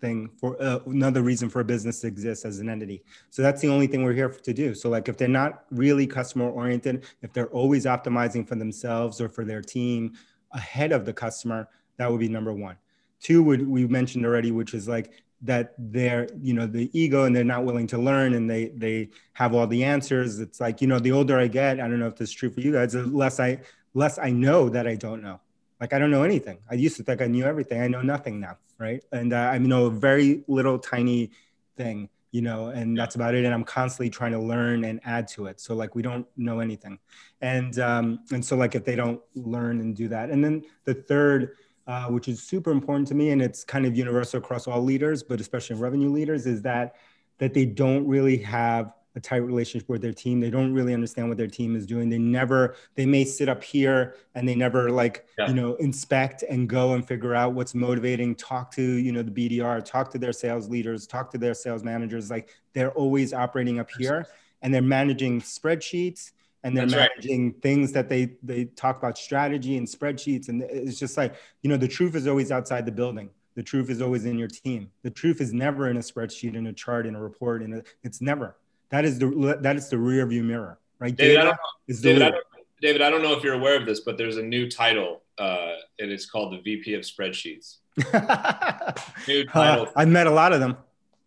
thing 0.00 0.30
for 0.38 0.60
uh, 0.62 0.78
another 0.86 1.22
reason 1.22 1.50
for 1.50 1.60
a 1.60 1.64
business 1.64 2.00
to 2.00 2.06
exist 2.06 2.44
as 2.44 2.58
an 2.58 2.68
entity. 2.70 3.02
So 3.28 3.42
that's 3.42 3.60
the 3.60 3.68
only 3.68 3.86
thing 3.86 4.02
we're 4.02 4.14
here 4.14 4.30
to 4.30 4.52
do. 4.52 4.74
So 4.74 4.88
like 4.88 5.08
if 5.08 5.16
they're 5.18 5.28
not 5.28 5.64
really 5.70 6.06
customer 6.06 6.48
oriented, 6.48 7.04
if 7.22 7.32
they're 7.32 7.48
always 7.48 7.84
optimizing 7.84 8.48
for 8.48 8.54
themselves 8.54 9.20
or 9.20 9.28
for 9.28 9.44
their 9.44 9.60
team 9.60 10.14
ahead 10.52 10.92
of 10.92 11.04
the 11.04 11.12
customer, 11.12 11.68
that 11.98 12.10
would 12.10 12.20
be 12.20 12.28
number 12.28 12.52
one. 12.52 12.76
Two, 13.20 13.42
would 13.42 13.68
we 13.68 13.86
mentioned 13.86 14.24
already, 14.24 14.50
which 14.50 14.72
is 14.72 14.88
like 14.88 15.12
that 15.42 15.74
they're 15.78 16.28
you 16.42 16.52
know 16.52 16.66
the 16.66 16.90
ego 16.98 17.24
and 17.24 17.34
they're 17.34 17.44
not 17.44 17.64
willing 17.64 17.86
to 17.86 17.98
learn 17.98 18.34
and 18.34 18.48
they 18.48 18.68
they 18.76 19.08
have 19.32 19.54
all 19.54 19.66
the 19.66 19.84
answers. 19.84 20.38
It's 20.38 20.60
like 20.60 20.80
you 20.80 20.86
know 20.86 20.98
the 20.98 21.12
older 21.12 21.38
i 21.38 21.46
get 21.46 21.80
i 21.80 21.88
don't 21.88 21.98
know 21.98 22.06
if 22.06 22.16
this 22.16 22.30
is 22.30 22.34
true 22.34 22.50
for 22.50 22.60
you 22.60 22.72
guys 22.72 22.92
the 22.92 23.04
less 23.04 23.40
i 23.40 23.58
less 23.94 24.18
i 24.18 24.30
know 24.30 24.68
that 24.68 24.86
i 24.86 24.94
don't 24.94 25.22
know. 25.22 25.40
Like 25.80 25.92
i 25.92 25.98
don't 25.98 26.10
know 26.10 26.24
anything. 26.24 26.58
I 26.70 26.74
used 26.74 26.96
to 26.98 27.02
think 27.02 27.22
i 27.22 27.26
knew 27.26 27.44
everything. 27.44 27.80
I 27.80 27.88
know 27.88 28.02
nothing 28.02 28.40
now 28.40 28.58
right? 28.78 29.04
And 29.12 29.32
uh, 29.32 29.50
i 29.52 29.58
know 29.58 29.86
a 29.86 29.90
very 29.90 30.42
little 30.48 30.78
tiny 30.78 31.30
thing 31.76 32.08
you 32.32 32.42
know 32.42 32.68
and 32.68 32.96
that's 32.96 33.14
about 33.14 33.34
it. 33.34 33.44
And 33.44 33.54
i'm 33.54 33.64
constantly 33.64 34.10
trying 34.10 34.32
to 34.32 34.38
learn 34.38 34.84
and 34.84 35.00
add 35.04 35.28
to 35.28 35.46
it. 35.46 35.60
So 35.60 35.74
like 35.74 35.94
we 35.94 36.02
don't 36.02 36.26
know 36.36 36.60
anything. 36.60 36.98
And 37.40 37.78
um 37.78 38.20
and 38.32 38.44
so 38.44 38.56
like 38.56 38.74
if 38.74 38.84
they 38.84 38.96
don't 38.96 39.20
learn 39.34 39.80
and 39.80 39.94
do 39.94 40.08
that. 40.08 40.30
And 40.30 40.42
then 40.44 40.62
the 40.84 40.94
third 40.94 41.56
uh, 41.86 42.06
which 42.06 42.28
is 42.28 42.42
super 42.42 42.70
important 42.70 43.08
to 43.08 43.14
me, 43.14 43.30
and 43.30 43.42
it's 43.42 43.64
kind 43.64 43.86
of 43.86 43.96
universal 43.96 44.38
across 44.38 44.66
all 44.66 44.82
leaders, 44.82 45.22
but 45.22 45.40
especially 45.40 45.76
revenue 45.76 46.10
leaders, 46.10 46.46
is 46.46 46.62
that 46.62 46.96
that 47.38 47.54
they 47.54 47.64
don't 47.64 48.06
really 48.06 48.36
have 48.36 48.92
a 49.16 49.20
tight 49.20 49.38
relationship 49.38 49.88
with 49.88 50.00
their 50.00 50.12
team. 50.12 50.38
They 50.38 50.50
don't 50.50 50.72
really 50.72 50.94
understand 50.94 51.28
what 51.28 51.36
their 51.36 51.48
team 51.48 51.74
is 51.74 51.84
doing. 51.84 52.08
They 52.08 52.18
never, 52.18 52.76
they 52.94 53.06
may 53.06 53.24
sit 53.24 53.48
up 53.48 53.64
here 53.64 54.14
and 54.34 54.48
they 54.48 54.54
never 54.54 54.90
like, 54.90 55.26
yeah. 55.36 55.48
you 55.48 55.54
know, 55.54 55.74
inspect 55.76 56.44
and 56.48 56.68
go 56.68 56.94
and 56.94 57.06
figure 57.06 57.34
out 57.34 57.54
what's 57.54 57.74
motivating, 57.74 58.36
talk 58.36 58.70
to, 58.72 58.82
you 58.82 59.10
know, 59.10 59.22
the 59.22 59.30
BDR, 59.32 59.84
talk 59.84 60.10
to 60.12 60.18
their 60.18 60.32
sales 60.32 60.68
leaders, 60.68 61.06
talk 61.08 61.30
to 61.32 61.38
their 61.38 61.54
sales 61.54 61.82
managers. 61.82 62.30
Like 62.30 62.50
they're 62.72 62.92
always 62.92 63.32
operating 63.32 63.80
up 63.80 63.90
here 63.98 64.26
and 64.62 64.72
they're 64.72 64.80
managing 64.80 65.40
spreadsheets 65.40 66.30
and 66.62 66.76
they're 66.76 66.86
That's 66.86 66.96
managing 66.96 67.46
right. 67.46 67.62
things 67.62 67.92
that 67.92 68.08
they 68.08 68.36
they 68.42 68.66
talk 68.66 68.98
about 68.98 69.16
strategy 69.16 69.76
and 69.76 69.86
spreadsheets. 69.86 70.48
And 70.48 70.62
it's 70.62 70.98
just 70.98 71.16
like 71.16 71.34
you 71.62 71.70
know 71.70 71.76
the 71.76 71.88
truth 71.88 72.14
is 72.14 72.26
always 72.26 72.52
outside 72.52 72.86
the 72.86 72.92
building. 72.92 73.30
The 73.54 73.62
truth 73.62 73.90
is 73.90 74.00
always 74.00 74.26
in 74.26 74.38
your 74.38 74.48
team. 74.48 74.90
The 75.02 75.10
truth 75.10 75.40
is 75.40 75.52
never 75.52 75.88
in 75.88 75.96
a 75.96 76.00
spreadsheet 76.00 76.54
in 76.54 76.66
a 76.66 76.72
chart 76.72 77.06
in 77.06 77.14
a 77.14 77.20
report 77.20 77.62
in 77.62 77.74
a, 77.74 77.82
it's 78.02 78.20
never. 78.20 78.56
That 78.90 79.04
is 79.04 79.18
the 79.18 79.58
that 79.60 79.76
is 79.76 79.88
the 79.88 79.98
rear 79.98 80.26
view 80.26 80.42
mirror 80.42 80.78
right? 81.00 81.16
David, 81.16 81.38
I 81.38 81.44
don't, 81.44 81.56
david, 81.88 82.22
I 82.22 82.30
don't, 82.30 82.44
david 82.80 83.02
I 83.02 83.10
don't 83.10 83.22
know 83.22 83.32
if 83.32 83.42
you're 83.42 83.54
aware 83.54 83.76
of 83.76 83.86
this 83.86 84.00
but 84.00 84.16
there's 84.16 84.36
a 84.36 84.42
new 84.42 84.70
title 84.70 85.22
uh, 85.38 85.74
and 85.98 86.12
it's 86.12 86.26
called 86.26 86.52
the 86.52 86.60
vp 86.60 86.94
of 86.94 87.02
spreadsheets. 87.02 87.78
New 89.26 89.44
title. 89.46 89.86
Uh, 89.86 89.90
i've 89.96 90.08
met 90.08 90.26
a 90.26 90.30
lot 90.30 90.52
of 90.52 90.60
them. 90.60 90.76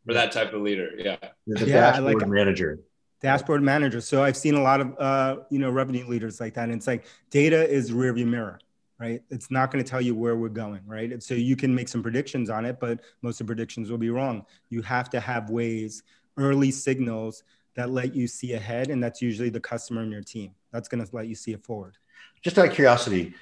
For 0.06 0.14
that 0.14 0.32
type 0.32 0.54
of 0.54 0.62
leader 0.62 0.92
yeah. 0.98 1.18
The 1.48 1.66
yeah, 1.66 1.92
dashboard 1.92 2.22
like, 2.22 2.28
manager 2.30 2.80
dashboard 3.24 3.64
manager. 3.64 4.02
So 4.02 4.22
I've 4.22 4.38
seen 4.38 4.54
a 4.54 4.62
lot 4.62 4.82
of 4.82 5.00
uh, 5.00 5.38
you 5.50 5.58
know 5.58 5.72
revenue 5.72 6.06
leaders 6.06 6.40
like 6.40 6.54
that. 6.56 6.66
And 6.66 6.74
it's 6.74 6.86
like 6.86 7.06
data 7.32 7.68
is 7.68 7.92
rearview 7.92 8.28
mirror, 8.28 8.60
right? 9.00 9.24
It's 9.32 9.50
not 9.50 9.72
going 9.72 9.84
to 9.84 9.90
tell 9.90 10.02
you 10.02 10.14
where 10.14 10.36
we're 10.36 10.50
going, 10.50 10.82
right? 10.86 11.24
So 11.24 11.34
you 11.34 11.56
can 11.56 11.74
make 11.74 11.88
some 11.88 12.04
predictions 12.04 12.50
on 12.50 12.66
it, 12.66 12.80
but 12.80 13.00
most 13.24 13.42
of 13.42 13.48
the 13.48 13.52
predictions 13.52 13.90
will 13.90 13.98
be 13.98 14.10
wrong. 14.10 14.46
You 14.70 14.82
have 14.84 15.10
to 15.12 15.20
have 15.20 15.50
ways, 15.50 16.04
early 16.38 16.70
signals 16.70 17.44
that 17.76 17.90
let 17.90 18.14
you 18.14 18.28
see 18.28 18.54
ahead, 18.54 18.90
and 18.92 19.02
that's 19.02 19.22
usually 19.22 19.50
the 19.50 19.60
customer 19.60 20.04
in 20.04 20.12
your 20.12 20.22
team. 20.22 20.52
That's 20.72 20.88
going 20.88 21.04
to 21.04 21.16
let 21.16 21.28
you 21.28 21.34
see 21.34 21.54
it 21.54 21.64
forward. 21.64 21.98
Just 22.44 22.60
out 22.60 22.68
of 22.68 22.74
curiosity, 22.74 23.34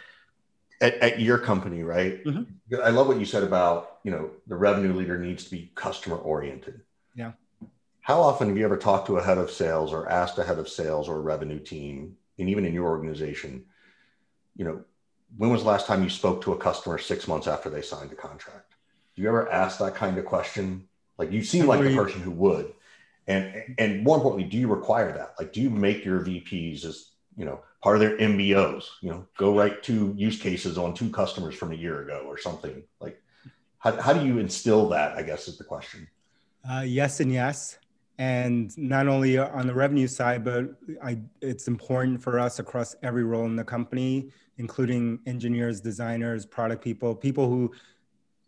at, 0.79 0.95
at 0.95 1.19
your 1.19 1.37
company, 1.37 1.83
right? 1.83 2.23
Mm-hmm. 2.23 2.75
I 2.83 2.89
love 2.89 3.07
what 3.07 3.19
you 3.19 3.25
said 3.25 3.43
about 3.43 3.97
you 4.03 4.11
know 4.11 4.29
the 4.45 4.55
revenue 4.55 4.93
leader 4.93 5.17
needs 5.17 5.43
to 5.45 5.51
be 5.51 5.71
customer 5.73 6.17
oriented. 6.17 6.81
Yeah 7.15 7.31
how 8.01 8.19
often 8.19 8.47
have 8.47 8.57
you 8.57 8.65
ever 8.65 8.77
talked 8.77 9.07
to 9.07 9.17
a 9.17 9.23
head 9.23 9.37
of 9.37 9.51
sales 9.51 9.93
or 9.93 10.09
asked 10.09 10.37
a 10.39 10.43
head 10.43 10.57
of 10.57 10.67
sales 10.67 11.07
or 11.07 11.17
a 11.17 11.21
revenue 11.21 11.59
team, 11.59 12.17
and 12.39 12.49
even 12.49 12.65
in 12.65 12.73
your 12.73 12.87
organization, 12.87 13.63
you 14.55 14.65
know, 14.65 14.83
when 15.37 15.51
was 15.51 15.61
the 15.61 15.69
last 15.69 15.87
time 15.87 16.03
you 16.03 16.09
spoke 16.09 16.41
to 16.41 16.53
a 16.53 16.57
customer 16.57 16.97
six 16.97 17.27
months 17.27 17.47
after 17.47 17.69
they 17.69 17.81
signed 17.81 18.11
a 18.11 18.15
contract? 18.15 18.73
Do 19.15 19.21
you 19.21 19.27
ever 19.27 19.49
ask 19.51 19.77
that 19.79 19.95
kind 19.95 20.17
of 20.17 20.25
question? 20.25 20.87
Like 21.17 21.31
you 21.31 21.43
seem 21.43 21.67
like 21.67 21.81
the 21.81 21.95
person 21.95 22.21
who 22.21 22.31
would. 22.31 22.73
And 23.27 23.75
and 23.77 24.03
more 24.03 24.17
importantly, 24.17 24.49
do 24.49 24.57
you 24.57 24.67
require 24.67 25.13
that? 25.13 25.35
Like, 25.37 25.53
do 25.53 25.61
you 25.61 25.69
make 25.69 26.03
your 26.03 26.21
VPs 26.21 26.83
as 26.85 27.11
you 27.37 27.45
know 27.45 27.61
part 27.83 27.95
of 27.95 28.01
their 28.01 28.17
MBOs? 28.17 28.85
You 29.01 29.11
know, 29.11 29.27
go 29.37 29.55
write 29.55 29.83
two 29.83 30.13
use 30.17 30.39
cases 30.39 30.77
on 30.77 30.95
two 30.95 31.11
customers 31.11 31.53
from 31.53 31.71
a 31.71 31.75
year 31.75 32.01
ago 32.01 32.23
or 32.25 32.37
something. 32.39 32.81
Like, 32.99 33.21
how 33.77 34.01
how 34.01 34.13
do 34.13 34.25
you 34.25 34.39
instill 34.39 34.89
that? 34.89 35.15
I 35.15 35.21
guess 35.21 35.47
is 35.47 35.59
the 35.59 35.63
question. 35.63 36.07
Uh, 36.67 36.81
yes 36.81 37.19
and 37.19 37.31
yes 37.31 37.77
and 38.21 38.77
not 38.77 39.07
only 39.07 39.37
on 39.37 39.65
the 39.65 39.73
revenue 39.73 40.07
side 40.07 40.43
but 40.43 40.63
I, 41.03 41.17
it's 41.41 41.67
important 41.67 42.21
for 42.21 42.39
us 42.39 42.59
across 42.59 42.95
every 43.01 43.23
role 43.23 43.45
in 43.45 43.55
the 43.55 43.63
company 43.63 44.29
including 44.57 45.19
engineers 45.25 45.81
designers 45.81 46.45
product 46.45 46.83
people 46.83 47.15
people 47.15 47.49
who 47.49 47.71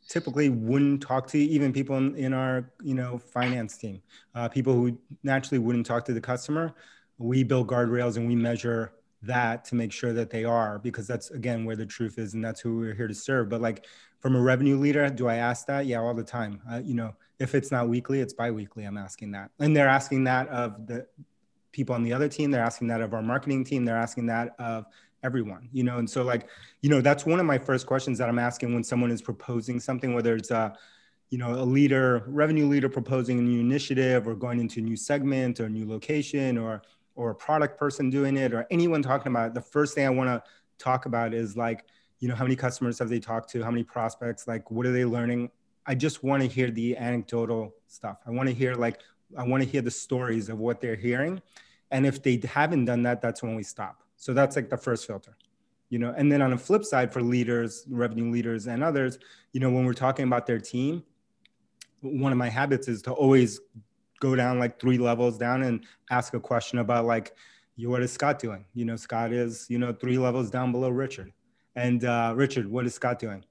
typically 0.07 0.49
wouldn't 0.49 1.01
talk 1.01 1.27
to 1.27 1.37
even 1.37 1.71
people 1.71 1.97
in, 1.97 2.15
in 2.15 2.33
our 2.33 2.71
you 2.83 2.93
know 2.93 3.17
finance 3.17 3.77
team 3.77 4.01
uh, 4.35 4.47
people 4.47 4.73
who 4.73 4.97
naturally 5.23 5.59
wouldn't 5.59 5.85
talk 5.85 6.05
to 6.05 6.13
the 6.13 6.21
customer. 6.21 6.73
We 7.17 7.43
build 7.43 7.67
guardrails 7.67 8.17
and 8.17 8.27
we 8.27 8.35
measure 8.35 8.93
that 9.21 9.63
to 9.65 9.75
make 9.75 9.91
sure 9.91 10.11
that 10.13 10.29
they 10.29 10.43
are 10.43 10.79
because 10.79 11.07
that's 11.07 11.31
again 11.31 11.63
where 11.63 11.75
the 11.75 11.85
truth 11.85 12.17
is 12.17 12.33
and 12.33 12.43
that's 12.43 12.59
who 12.59 12.77
we're 12.77 12.93
here 12.93 13.07
to 13.07 13.13
serve. 13.13 13.49
But 13.49 13.61
like 13.61 13.85
from 14.23 14.35
a 14.35 14.41
revenue 14.41 14.79
leader 14.79 15.07
do 15.09 15.27
i 15.27 15.35
ask 15.35 15.67
that 15.67 15.85
yeah 15.85 15.99
all 15.99 16.15
the 16.15 16.23
time 16.23 16.59
uh, 16.71 16.81
you 16.83 16.95
know 16.95 17.13
if 17.43 17.53
it's 17.55 17.71
not 17.71 17.89
weekly, 17.89 18.21
it's 18.21 18.33
biweekly. 18.33 18.85
I'm 18.85 18.97
asking 18.97 19.31
that. 19.31 19.51
And 19.59 19.75
they're 19.75 19.89
asking 19.89 20.23
that 20.23 20.47
of 20.47 20.87
the 20.87 21.05
people 21.71 21.93
on 21.93 22.01
the 22.01 22.13
other 22.13 22.29
team. 22.29 22.51
They're 22.51 22.63
asking 22.63 22.87
that 22.87 23.01
of 23.01 23.13
our 23.13 23.21
marketing 23.21 23.65
team. 23.65 23.85
They're 23.85 23.97
asking 23.97 24.27
that 24.27 24.55
of 24.57 24.85
everyone 25.25 25.69
you 25.71 25.85
know 25.85 25.99
and 25.99 26.09
so 26.09 26.21
like 26.21 26.49
you 26.81 26.89
know 26.89 26.99
that's 26.99 27.25
one 27.25 27.39
of 27.39 27.45
my 27.45 27.57
first 27.57 27.87
questions 27.87 28.17
that 28.17 28.27
i'm 28.27 28.37
asking 28.37 28.73
when 28.73 28.83
someone 28.83 29.09
is 29.09 29.21
proposing 29.21 29.79
something 29.79 30.13
whether 30.13 30.35
it's 30.35 30.51
a 30.51 30.77
you 31.29 31.37
know 31.37 31.53
a 31.53 31.63
leader 31.63 32.25
revenue 32.27 32.67
leader 32.67 32.89
proposing 32.89 33.39
a 33.39 33.41
new 33.41 33.61
initiative 33.61 34.27
or 34.27 34.35
going 34.35 34.59
into 34.59 34.81
a 34.81 34.83
new 34.83 34.97
segment 34.97 35.61
or 35.61 35.67
a 35.67 35.69
new 35.69 35.87
location 35.87 36.57
or 36.57 36.81
or 37.15 37.29
a 37.29 37.35
product 37.35 37.79
person 37.79 38.09
doing 38.09 38.35
it 38.35 38.53
or 38.53 38.67
anyone 38.69 39.01
talking 39.01 39.31
about 39.31 39.47
it 39.47 39.53
the 39.53 39.61
first 39.61 39.95
thing 39.95 40.05
i 40.05 40.09
want 40.09 40.27
to 40.27 40.43
talk 40.77 41.05
about 41.05 41.33
is 41.33 41.55
like 41.55 41.85
you 42.23 42.29
know 42.29 42.35
how 42.35 42.45
many 42.45 42.55
customers 42.55 42.97
have 42.99 43.09
they 43.09 43.19
talked 43.19 43.49
to? 43.49 43.61
How 43.61 43.69
many 43.69 43.83
prospects? 43.83 44.47
Like 44.47 44.71
what 44.71 44.85
are 44.85 44.93
they 44.93 45.03
learning? 45.03 45.51
I 45.85 45.93
just 45.93 46.23
want 46.23 46.41
to 46.41 46.47
hear 46.47 46.71
the 46.71 46.95
anecdotal 46.95 47.75
stuff. 47.87 48.19
I 48.25 48.31
want 48.31 48.47
to 48.47 48.55
hear 48.55 48.75
like 48.75 48.99
i 49.37 49.43
want 49.43 49.61
to 49.63 49.67
hear 49.67 49.81
the 49.81 49.91
stories 49.91 50.47
of 50.47 50.57
what 50.57 50.79
they're 50.79 50.95
hearing. 50.95 51.41
And 51.91 52.05
if 52.05 52.23
they 52.23 52.41
haven't 52.47 52.85
done 52.85 53.03
that 53.03 53.21
that's 53.21 53.43
when 53.43 53.55
we 53.55 53.63
stop. 53.63 54.03
So 54.15 54.33
that's 54.33 54.55
like 54.55 54.69
the 54.69 54.77
first 54.77 55.05
filter 55.05 55.35
you 55.89 55.99
know? 55.99 56.11
And 56.17 56.31
then 56.31 56.41
on 56.41 56.51
the 56.51 56.57
flip 56.57 56.85
side 56.85 57.11
for 57.11 57.21
leaders 57.21 57.85
revenue 57.89 58.31
leaders 58.31 58.67
and 58.67 58.83
others 58.83 59.19
you 59.51 59.59
know 59.59 59.69
when 59.69 59.85
we're 59.85 59.93
talking 59.93 60.25
about 60.25 60.47
their 60.47 60.59
team 60.59 61.03
one 62.01 62.31
of 62.31 62.37
my 62.37 62.49
habits 62.49 62.87
is 62.87 63.01
to 63.03 63.11
always 63.11 63.59
go 64.19 64.35
down 64.35 64.59
like 64.59 64.79
three 64.79 64.97
levels 64.97 65.37
down 65.37 65.61
and 65.61 65.85
ask 66.09 66.33
a 66.33 66.39
question 66.39 66.79
about 66.79 67.05
like 67.05 67.35
you 67.75 67.89
what 67.89 68.01
is 68.01 68.11
scott 68.11 68.39
doing? 68.39 68.65
You 68.73 68.85
know 68.85 68.95
scott 68.95 69.33
is 69.33 69.67
you 69.69 69.77
know 69.77 69.91
three 69.93 70.17
levels 70.17 70.49
down 70.49 70.71
below 70.71 70.89
richard 70.89 71.33
and 71.75 72.05
uh, 72.05 72.33
richard 72.35 72.69
what 72.69 72.85
is 72.85 72.93
scott 72.93 73.19
doing? 73.19 73.43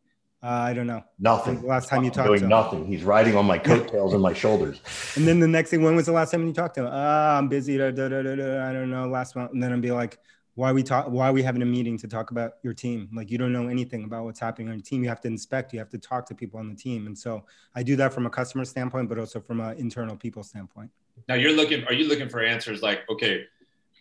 Uh, 0.43 0.49
i 0.49 0.73
don't 0.73 0.89
know. 0.89 1.03
Nothing. 1.21 1.61
The 1.61 1.69
last 1.69 1.89
time 1.89 2.03
you 2.03 2.11
talked 2.11 2.27
doing 2.27 2.41
to 2.41 2.45
him? 2.47 2.51
nothing. 2.51 2.85
He's 2.85 3.05
riding 3.05 3.37
on 3.37 3.47
my 3.47 3.59
coattails 3.69 4.13
and 4.13 4.21
my 4.21 4.33
shoulders. 4.33 4.81
And 5.15 5.27
then 5.27 5.39
the 5.39 5.47
next 5.47 5.71
thing 5.71 5.83
when 5.83 5.95
was 5.95 6.07
the 6.07 6.13
last 6.13 6.33
time 6.33 6.45
you 6.47 6.53
talked 6.53 6.75
to 6.75 6.81
him? 6.81 6.87
Uh, 6.89 7.39
i'm 7.39 7.49
busy 7.49 7.79
da, 7.79 7.91
da, 7.91 8.09
da, 8.09 8.23
da, 8.23 8.35
da, 8.35 8.69
i 8.69 8.73
don't 8.73 8.91
know 8.91 9.07
last 9.07 9.37
month. 9.37 9.53
And 9.53 9.63
then 9.63 9.73
i'd 9.73 9.81
be 9.81 9.93
like 9.93 10.19
why 10.55 10.71
are 10.71 10.75
we 10.75 10.83
talk 10.83 11.09
why 11.09 11.29
are 11.29 11.33
we 11.33 11.43
having 11.43 11.63
a 11.63 11.67
meeting 11.67 11.97
to 11.99 12.09
talk 12.09 12.31
about 12.31 12.55
your 12.63 12.75
team? 12.75 13.09
Like 13.15 13.31
you 13.31 13.39
don't 13.39 13.53
know 13.53 13.69
anything 13.69 14.05
about 14.05 14.25
what's 14.25 14.41
happening 14.41 14.69
on 14.69 14.75
your 14.75 14.83
team. 14.83 15.03
You 15.03 15.09
have 15.09 15.21
to 15.23 15.29
inspect 15.29 15.73
you 15.73 15.79
have 15.79 15.89
to 15.91 15.99
talk 15.99 16.27
to 16.27 16.35
people 16.35 16.61
on 16.61 16.69
the 16.69 16.75
team. 16.75 17.07
And 17.07 17.17
so 17.17 17.45
i 17.75 17.83
do 17.83 17.97
that 17.97 18.13
from 18.13 18.27
a 18.27 18.31
customer 18.31 18.65
standpoint 18.65 19.09
but 19.09 19.19
also 19.19 19.41
from 19.41 19.61
an 19.61 19.79
internal 19.79 20.17
people 20.17 20.43
standpoint. 20.43 20.91
Now 21.29 21.37
you're 21.37 21.53
looking 21.53 21.85
are 21.85 21.93
you 21.93 22.09
looking 22.09 22.29
for 22.29 22.43
answers 22.43 22.83
like 22.83 23.01
okay 23.09 23.45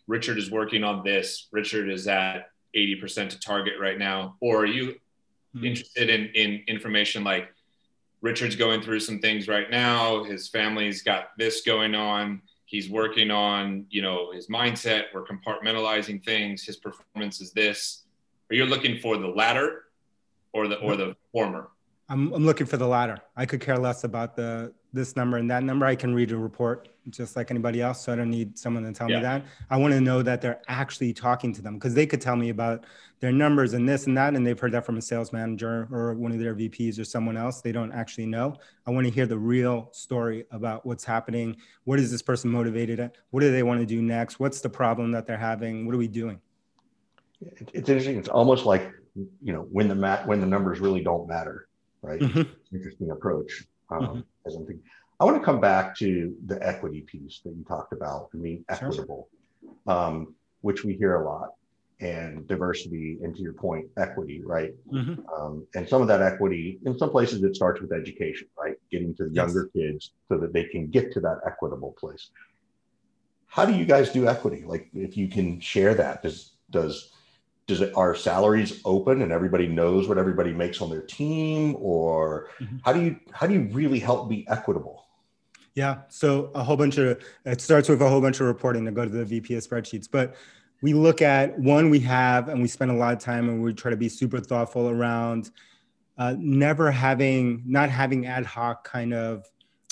richard 0.07 0.37
is 0.37 0.49
working 0.49 0.83
on 0.83 1.03
this 1.03 1.47
richard 1.51 1.89
is 1.89 2.07
at 2.07 2.49
80% 2.75 3.29
to 3.29 3.39
target 3.39 3.73
right 3.79 3.97
now? 3.97 4.35
Or 4.39 4.59
are 4.59 4.65
you 4.65 4.95
hmm. 5.53 5.65
interested 5.65 6.09
in 6.09 6.27
in 6.35 6.63
information 6.67 7.23
like 7.23 7.53
richard's 8.21 8.55
going 8.55 8.83
through 8.83 8.99
some 8.99 9.17
things 9.17 9.47
right 9.47 9.71
now 9.71 10.23
his 10.23 10.47
family's 10.47 11.01
got 11.01 11.35
this 11.39 11.61
going 11.61 11.95
on 11.95 12.39
he's 12.71 12.89
working 12.89 13.29
on 13.29 13.85
you 13.89 14.01
know 14.01 14.31
his 14.31 14.47
mindset 14.47 15.03
we're 15.13 15.25
compartmentalizing 15.25 16.23
things 16.23 16.63
his 16.63 16.77
performance 16.77 17.41
is 17.41 17.51
this. 17.51 18.03
Are 18.49 18.55
you 18.55 18.65
looking 18.65 18.99
for 18.99 19.17
the 19.17 19.27
latter 19.27 19.83
or 20.53 20.67
the 20.67 20.77
or 20.77 20.95
the 20.95 21.15
former 21.33 21.69
I'm, 22.11 22.33
I'm 22.33 22.45
looking 22.45 22.67
for 22.67 22.75
the 22.75 22.87
latter. 22.87 23.21
I 23.37 23.45
could 23.45 23.61
care 23.61 23.77
less 23.77 24.03
about 24.03 24.35
the 24.35 24.73
this 24.91 25.15
number 25.15 25.37
and 25.37 25.49
that 25.49 25.63
number. 25.63 25.85
I 25.85 25.95
can 25.95 26.13
read 26.13 26.33
a 26.33 26.37
report 26.37 26.89
just 27.09 27.37
like 27.37 27.49
anybody 27.49 27.81
else 27.81 28.01
so 28.01 28.13
i 28.13 28.15
don't 28.15 28.29
need 28.29 28.55
someone 28.59 28.83
to 28.83 28.91
tell 28.91 29.09
yeah. 29.09 29.15
me 29.17 29.23
that. 29.23 29.45
I 29.69 29.77
want 29.77 29.93
to 29.93 30.01
know 30.01 30.21
that 30.21 30.41
they're 30.41 30.61
actually 30.67 31.13
talking 31.13 31.53
to 31.53 31.61
them 31.61 31.75
because 31.75 31.93
they 31.93 32.05
could 32.05 32.19
tell 32.19 32.35
me 32.35 32.49
about 32.49 32.85
their 33.21 33.31
numbers 33.31 33.73
and 33.73 33.87
this 33.87 34.07
and 34.07 34.17
that 34.17 34.35
and 34.35 34.45
they've 34.45 34.59
heard 34.59 34.73
that 34.73 34.85
from 34.85 34.97
a 34.97 35.01
sales 35.01 35.31
manager 35.31 35.87
or 35.89 36.13
one 36.15 36.33
of 36.33 36.39
their 36.39 36.53
vps 36.53 36.99
or 36.99 37.05
someone 37.05 37.37
else. 37.37 37.61
They 37.61 37.71
don't 37.71 37.93
actually 37.93 38.25
know. 38.25 38.57
I 38.85 38.91
want 38.91 39.07
to 39.07 39.13
hear 39.13 39.25
the 39.25 39.39
real 39.39 39.87
story 39.93 40.43
about 40.51 40.85
what's 40.85 41.05
happening. 41.05 41.55
What 41.85 41.97
is 41.97 42.11
this 42.11 42.21
person 42.21 42.51
motivated 42.51 42.99
at? 42.99 43.15
What 43.29 43.39
do 43.39 43.51
they 43.51 43.63
want 43.63 43.79
to 43.79 43.85
do 43.85 44.01
next? 44.01 44.37
What's 44.37 44.59
the 44.59 44.69
problem 44.69 45.11
that 45.13 45.25
they're 45.25 45.37
having? 45.37 45.85
What 45.85 45.95
are 45.95 45.99
we 45.99 46.09
doing? 46.09 46.41
It's 47.39 47.87
interesting. 47.87 48.17
It's 48.17 48.29
almost 48.29 48.65
like 48.65 48.91
you 49.15 49.53
know 49.53 49.61
when 49.71 49.87
the 49.87 49.95
mat 49.95 50.27
when 50.27 50.41
the 50.41 50.47
numbers 50.47 50.81
really 50.81 51.01
don't 51.01 51.27
matter 51.27 51.69
right 52.01 52.19
mm-hmm. 52.19 52.75
interesting 52.75 53.11
approach 53.11 53.65
um, 53.89 54.01
mm-hmm. 54.01 54.19
as 54.45 54.55
i'm 54.55 54.65
thinking 54.65 54.83
I 55.21 55.23
want 55.23 55.37
to 55.37 55.45
come 55.45 55.61
back 55.61 55.95
to 55.97 56.35
the 56.47 56.57
equity 56.67 57.01
piece 57.01 57.41
that 57.43 57.51
you 57.51 57.63
talked 57.67 57.93
about, 57.93 58.29
I 58.33 58.37
mean, 58.37 58.65
equitable, 58.69 59.29
sure. 59.61 59.95
um, 59.95 60.33
which 60.61 60.83
we 60.83 60.95
hear 60.95 61.21
a 61.21 61.29
lot, 61.29 61.49
and 61.99 62.47
diversity, 62.47 63.19
and 63.21 63.35
to 63.35 63.41
your 63.43 63.53
point, 63.53 63.85
equity, 63.97 64.41
right? 64.43 64.73
Mm-hmm. 64.91 65.21
Um, 65.29 65.67
and 65.75 65.87
some 65.87 66.01
of 66.01 66.07
that 66.07 66.23
equity, 66.23 66.79
in 66.87 66.97
some 66.97 67.11
places, 67.11 67.43
it 67.43 67.55
starts 67.55 67.79
with 67.81 67.93
education, 67.93 68.47
right? 68.57 68.77
Getting 68.91 69.13
to 69.17 69.25
the 69.25 69.29
yes. 69.29 69.35
younger 69.35 69.69
kids 69.75 70.09
so 70.27 70.39
that 70.39 70.53
they 70.53 70.63
can 70.63 70.87
get 70.87 71.13
to 71.13 71.19
that 71.19 71.41
equitable 71.45 71.91
place. 71.99 72.31
How 73.45 73.63
do 73.63 73.75
you 73.75 73.85
guys 73.85 74.09
do 74.09 74.27
equity? 74.27 74.63
Like, 74.65 74.89
if 74.95 75.17
you 75.17 75.27
can 75.27 75.59
share 75.59 75.93
that, 75.93 76.23
does 76.23 76.53
does 76.71 77.11
does 77.71 77.81
it 77.81 77.95
are 77.95 78.13
salaries 78.13 78.81
open 78.85 79.21
and 79.21 79.31
everybody 79.31 79.67
knows 79.67 80.07
what 80.07 80.17
everybody 80.17 80.51
makes 80.51 80.81
on 80.81 80.89
their 80.89 81.01
team 81.01 81.75
or 81.79 82.49
mm-hmm. 82.59 82.77
how 82.83 82.93
do 82.93 83.01
you 83.01 83.19
how 83.31 83.47
do 83.47 83.53
you 83.53 83.69
really 83.71 83.99
help 83.99 84.29
be 84.29 84.45
equitable 84.47 85.01
yeah. 85.73 85.99
So 86.09 86.51
a 86.53 86.63
whole 86.63 86.77
bunch 86.77 86.97
of 86.97 87.23
it 87.45 87.61
starts 87.61 87.87
with 87.87 88.01
a 88.01 88.09
whole 88.09 88.21
bunch 88.21 88.39
of 88.39 88.47
reporting 88.47 88.85
to 88.85 88.91
go 88.91 89.05
to 89.05 89.09
the 89.09 89.41
VPS 89.41 89.67
spreadsheets. 89.67 90.07
But 90.09 90.35
we 90.81 90.93
look 90.93 91.21
at 91.21 91.57
one 91.57 91.89
we 91.89 91.99
have 91.99 92.49
and 92.49 92.61
we 92.61 92.67
spend 92.67 92.91
a 92.91 92.95
lot 92.95 93.13
of 93.13 93.19
time 93.19 93.47
and 93.49 93.63
we 93.63 93.73
try 93.73 93.91
to 93.91 93.97
be 93.97 94.09
super 94.09 94.39
thoughtful 94.39 94.89
around 94.89 95.51
uh, 96.17 96.35
never 96.37 96.91
having 96.91 97.63
not 97.65 97.89
having 97.89 98.25
ad 98.25 98.45
hoc 98.45 98.83
kind 98.83 99.13
of 99.13 99.45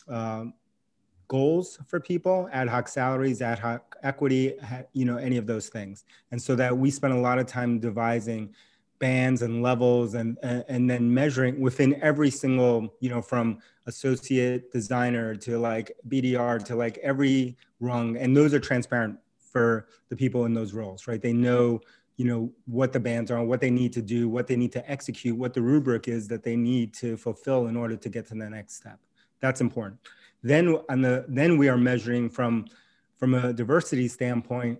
um, 0.07 0.53
goals 1.29 1.77
for 1.87 1.99
people 1.99 2.49
ad 2.51 2.67
hoc 2.67 2.87
salaries 2.87 3.41
ad 3.41 3.59
hoc 3.59 3.95
equity 4.03 4.55
you 4.93 5.05
know 5.05 5.15
any 5.15 5.37
of 5.37 5.47
those 5.47 5.69
things. 5.69 6.03
And 6.31 6.41
so 6.41 6.55
that 6.55 6.77
we 6.77 6.91
spend 6.91 7.13
a 7.13 7.19
lot 7.19 7.39
of 7.39 7.45
time 7.45 7.79
devising 7.79 8.53
bands 8.97 9.43
and 9.43 9.61
levels 9.61 10.15
and, 10.15 10.37
and 10.43 10.89
then 10.89 11.13
measuring 11.13 11.61
within 11.61 12.01
every 12.01 12.29
single 12.29 12.93
you 12.99 13.09
know 13.09 13.21
from 13.21 13.59
associate 13.85 14.73
designer 14.73 15.35
to 15.35 15.57
like 15.57 15.91
bdr 16.09 16.61
to 16.65 16.75
like 16.75 16.97
every 16.97 17.55
rung. 17.79 18.17
And 18.17 18.35
those 18.35 18.53
are 18.53 18.59
transparent 18.59 19.17
for 19.39 19.87
the 20.09 20.15
people 20.15 20.45
in 20.45 20.53
those 20.53 20.73
roles 20.73 21.07
right? 21.07 21.21
They 21.21 21.33
know 21.33 21.79
you 22.17 22.25
know 22.25 22.51
what 22.65 22.91
the 22.91 22.99
bands 22.99 23.31
are 23.31 23.41
what 23.43 23.61
they 23.61 23.71
need 23.71 23.93
to 23.93 24.01
do 24.01 24.27
what 24.27 24.45
they 24.45 24.57
need 24.57 24.73
to 24.73 24.91
execute 24.91 25.37
what 25.37 25.53
the 25.53 25.61
rubric 25.61 26.09
is 26.09 26.27
that 26.27 26.43
they 26.43 26.57
need 26.57 26.93
to 26.95 27.15
fulfill 27.15 27.67
in 27.67 27.77
order 27.77 27.95
to 27.95 28.09
get 28.09 28.27
to 28.27 28.33
the 28.33 28.49
next 28.49 28.73
step. 28.75 28.99
That's 29.39 29.61
important 29.61 29.99
then 30.41 30.77
on 30.89 31.01
the 31.01 31.25
then 31.27 31.57
we 31.57 31.69
are 31.69 31.77
measuring 31.77 32.29
from 32.29 32.65
from 33.17 33.33
a 33.33 33.51
diversity 33.53 34.07
standpoint 34.07 34.79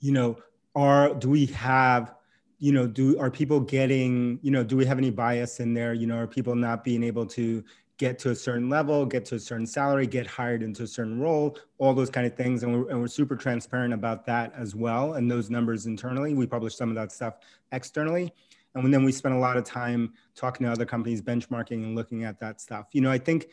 you 0.00 0.12
know 0.12 0.36
are 0.74 1.14
do 1.14 1.28
we 1.28 1.46
have 1.46 2.14
you 2.58 2.72
know 2.72 2.86
do 2.86 3.18
are 3.18 3.30
people 3.30 3.60
getting 3.60 4.38
you 4.42 4.50
know 4.50 4.64
do 4.64 4.76
we 4.76 4.84
have 4.84 4.98
any 4.98 5.10
bias 5.10 5.60
in 5.60 5.74
there? 5.74 5.94
You 5.94 6.06
know 6.06 6.16
are 6.16 6.26
people 6.26 6.54
not 6.54 6.84
being 6.84 7.02
able 7.02 7.26
to 7.26 7.64
get 7.96 8.18
to 8.18 8.30
a 8.30 8.34
certain 8.34 8.68
level 8.68 9.06
get 9.06 9.24
to 9.24 9.36
a 9.36 9.38
certain 9.38 9.66
salary 9.66 10.06
get 10.06 10.26
hired 10.26 10.62
into 10.62 10.82
a 10.82 10.86
certain 10.86 11.20
role 11.20 11.56
all 11.78 11.94
those 11.94 12.10
kind 12.10 12.26
of 12.26 12.34
things. 12.36 12.62
And 12.62 12.72
we're, 12.72 12.90
and 12.90 13.00
we're 13.00 13.06
super 13.06 13.36
transparent 13.36 13.94
about 13.94 14.26
that 14.26 14.52
as 14.56 14.74
well 14.74 15.14
and 15.14 15.30
those 15.30 15.48
numbers 15.48 15.86
internally. 15.86 16.34
We 16.34 16.46
publish 16.46 16.74
some 16.74 16.88
of 16.88 16.96
that 16.96 17.12
stuff 17.12 17.36
externally. 17.70 18.32
And 18.74 18.92
then 18.92 19.04
we 19.04 19.12
spend 19.12 19.36
a 19.36 19.38
lot 19.38 19.56
of 19.56 19.64
time 19.64 20.14
talking 20.34 20.66
to 20.66 20.72
other 20.72 20.84
companies 20.84 21.22
benchmarking 21.22 21.84
and 21.84 21.94
looking 21.94 22.24
at 22.24 22.40
that 22.40 22.60
stuff. 22.60 22.86
You 22.92 23.00
know 23.00 23.10
i 23.10 23.18
think 23.18 23.48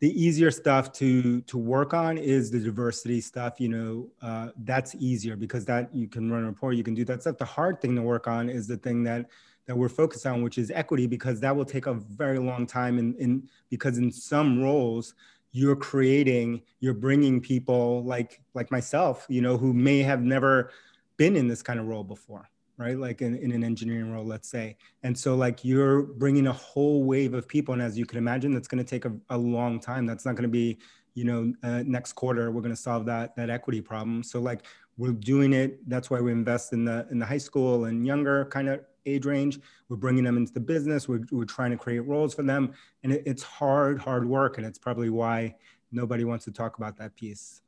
the 0.00 0.22
easier 0.22 0.50
stuff 0.50 0.92
to 0.92 1.40
to 1.42 1.56
work 1.56 1.94
on 1.94 2.18
is 2.18 2.50
the 2.50 2.58
diversity 2.58 3.20
stuff 3.20 3.60
you 3.60 3.68
know 3.68 4.08
uh, 4.22 4.48
that's 4.58 4.94
easier 4.96 5.36
because 5.36 5.64
that 5.64 5.94
you 5.94 6.08
can 6.08 6.30
run 6.30 6.44
a 6.44 6.46
report 6.46 6.76
you 6.76 6.84
can 6.84 6.94
do 6.94 7.04
that 7.04 7.22
stuff. 7.22 7.38
The 7.38 7.44
hard 7.44 7.80
thing 7.80 7.96
to 7.96 8.02
work 8.02 8.26
on 8.26 8.48
is 8.48 8.66
the 8.66 8.76
thing 8.76 9.04
that 9.04 9.30
that 9.66 9.76
we're 9.76 9.88
focused 9.88 10.26
on 10.26 10.42
which 10.42 10.58
is 10.58 10.70
equity 10.70 11.06
because 11.06 11.40
that 11.40 11.54
will 11.54 11.64
take 11.64 11.86
a 11.86 11.94
very 11.94 12.38
long 12.38 12.66
time 12.66 12.98
and 12.98 13.14
in, 13.16 13.22
in 13.22 13.48
because 13.70 13.98
in 13.98 14.10
some 14.12 14.62
roles 14.62 15.14
you're 15.52 15.76
creating 15.76 16.60
you're 16.80 16.92
bringing 16.92 17.40
people 17.40 18.02
like 18.04 18.42
like 18.54 18.70
myself 18.70 19.24
you 19.28 19.40
know 19.40 19.56
who 19.56 19.72
may 19.72 20.00
have 20.00 20.20
never 20.20 20.70
been 21.16 21.36
in 21.36 21.48
this 21.48 21.62
kind 21.62 21.78
of 21.78 21.86
role 21.86 22.04
before 22.04 22.50
right? 22.76 22.98
Like 22.98 23.22
in, 23.22 23.36
in 23.36 23.52
an 23.52 23.62
engineering 23.62 24.12
role, 24.12 24.24
let's 24.24 24.48
say. 24.48 24.76
And 25.02 25.16
so 25.16 25.34
like 25.34 25.64
you're 25.64 26.02
bringing 26.02 26.46
a 26.48 26.52
whole 26.52 27.04
wave 27.04 27.34
of 27.34 27.46
people. 27.46 27.74
And 27.74 27.82
as 27.82 27.96
you 27.96 28.06
can 28.06 28.18
imagine, 28.18 28.52
that's 28.52 28.68
going 28.68 28.84
to 28.84 28.88
take 28.88 29.04
a, 29.04 29.12
a 29.30 29.38
long 29.38 29.78
time. 29.78 30.06
That's 30.06 30.24
not 30.24 30.34
going 30.34 30.44
to 30.44 30.48
be, 30.48 30.78
you 31.14 31.24
know, 31.24 31.52
uh, 31.62 31.82
next 31.86 32.14
quarter, 32.14 32.50
we're 32.50 32.62
going 32.62 32.74
to 32.74 32.80
solve 32.80 33.06
that, 33.06 33.36
that 33.36 33.50
equity 33.50 33.80
problem. 33.80 34.22
So 34.22 34.40
like 34.40 34.66
we're 34.96 35.12
doing 35.12 35.52
it. 35.52 35.88
That's 35.88 36.10
why 36.10 36.20
we 36.20 36.32
invest 36.32 36.72
in 36.72 36.84
the, 36.84 37.06
in 37.10 37.18
the 37.18 37.26
high 37.26 37.38
school 37.38 37.84
and 37.84 38.06
younger 38.06 38.46
kind 38.46 38.68
of 38.68 38.80
age 39.06 39.24
range. 39.24 39.60
We're 39.88 39.96
bringing 39.96 40.24
them 40.24 40.36
into 40.36 40.52
the 40.52 40.60
business. 40.60 41.08
We're, 41.08 41.24
we're 41.30 41.44
trying 41.44 41.70
to 41.70 41.76
create 41.76 42.00
roles 42.00 42.34
for 42.34 42.42
them. 42.42 42.72
And 43.04 43.12
it, 43.12 43.22
it's 43.26 43.42
hard, 43.42 44.00
hard 44.00 44.28
work. 44.28 44.58
And 44.58 44.66
it's 44.66 44.78
probably 44.78 45.10
why 45.10 45.54
nobody 45.92 46.24
wants 46.24 46.44
to 46.46 46.50
talk 46.50 46.76
about 46.78 46.96
that 46.98 47.14
piece. 47.14 47.60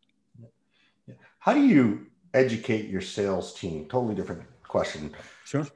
How 1.38 1.54
do 1.54 1.64
you 1.64 2.06
educate 2.34 2.88
your 2.88 3.00
sales 3.00 3.54
team? 3.54 3.86
Totally 3.86 4.16
different 4.16 4.42
question. 4.76 5.14
Sure. 5.44 5.66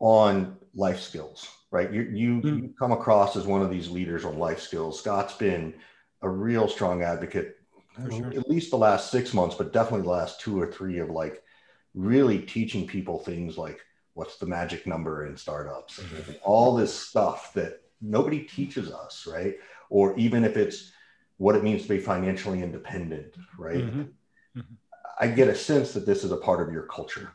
On 0.00 0.56
life 0.74 1.00
skills, 1.00 1.48
right? 1.70 1.92
You 1.92 2.02
you, 2.02 2.40
mm. 2.40 2.62
you 2.62 2.74
come 2.78 2.92
across 2.92 3.36
as 3.36 3.46
one 3.46 3.62
of 3.62 3.70
these 3.70 3.88
leaders 3.88 4.24
on 4.24 4.38
life 4.38 4.60
skills. 4.60 4.98
Scott's 4.98 5.34
been 5.34 5.74
a 6.22 6.28
real 6.28 6.68
strong 6.68 7.02
advocate, 7.02 7.56
sure. 8.10 8.28
at 8.28 8.48
least 8.48 8.70
the 8.70 8.78
last 8.78 9.10
six 9.10 9.34
months, 9.34 9.56
but 9.56 9.72
definitely 9.72 10.02
the 10.02 10.10
last 10.10 10.40
two 10.40 10.60
or 10.60 10.66
three 10.66 10.98
of 10.98 11.10
like 11.10 11.42
really 11.94 12.38
teaching 12.38 12.86
people 12.86 13.18
things 13.18 13.58
like 13.58 13.80
what's 14.14 14.36
the 14.38 14.46
magic 14.46 14.86
number 14.86 15.26
in 15.26 15.36
startups, 15.36 15.98
and 15.98 16.36
all 16.42 16.74
this 16.74 16.92
stuff 16.92 17.52
that 17.54 17.82
nobody 18.00 18.40
teaches 18.40 18.90
us, 18.90 19.26
right? 19.26 19.56
Or 19.90 20.16
even 20.18 20.44
if 20.44 20.56
it's 20.56 20.92
what 21.38 21.54
it 21.54 21.62
means 21.62 21.82
to 21.82 21.88
be 21.88 21.98
financially 21.98 22.62
independent, 22.62 23.34
right? 23.56 23.84
Mm-hmm. 23.84 24.00
Mm-hmm. 24.00 24.74
I 25.20 25.28
get 25.28 25.48
a 25.48 25.54
sense 25.54 25.92
that 25.92 26.06
this 26.06 26.24
is 26.24 26.32
a 26.32 26.36
part 26.36 26.60
of 26.60 26.72
your 26.72 26.82
culture. 26.82 27.32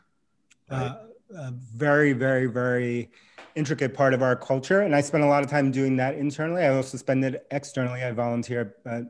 Right? 0.70 0.82
Uh, 0.82 0.98
a 1.34 1.50
very, 1.52 2.12
very, 2.12 2.46
very 2.46 3.10
intricate 3.54 3.94
part 3.94 4.14
of 4.14 4.22
our 4.22 4.36
culture. 4.36 4.80
And 4.80 4.94
I 4.94 5.00
spend 5.00 5.24
a 5.24 5.26
lot 5.26 5.44
of 5.44 5.50
time 5.50 5.70
doing 5.70 5.96
that 5.96 6.16
internally. 6.16 6.62
I 6.62 6.74
also 6.74 6.96
spend 6.98 7.24
it 7.24 7.46
externally. 7.50 8.02
I 8.02 8.10
volunteer 8.12 8.74
at 8.86 9.04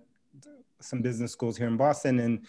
some 0.80 1.00
business 1.00 1.32
schools 1.32 1.56
here 1.56 1.66
in 1.66 1.76
Boston 1.76 2.20
and 2.20 2.46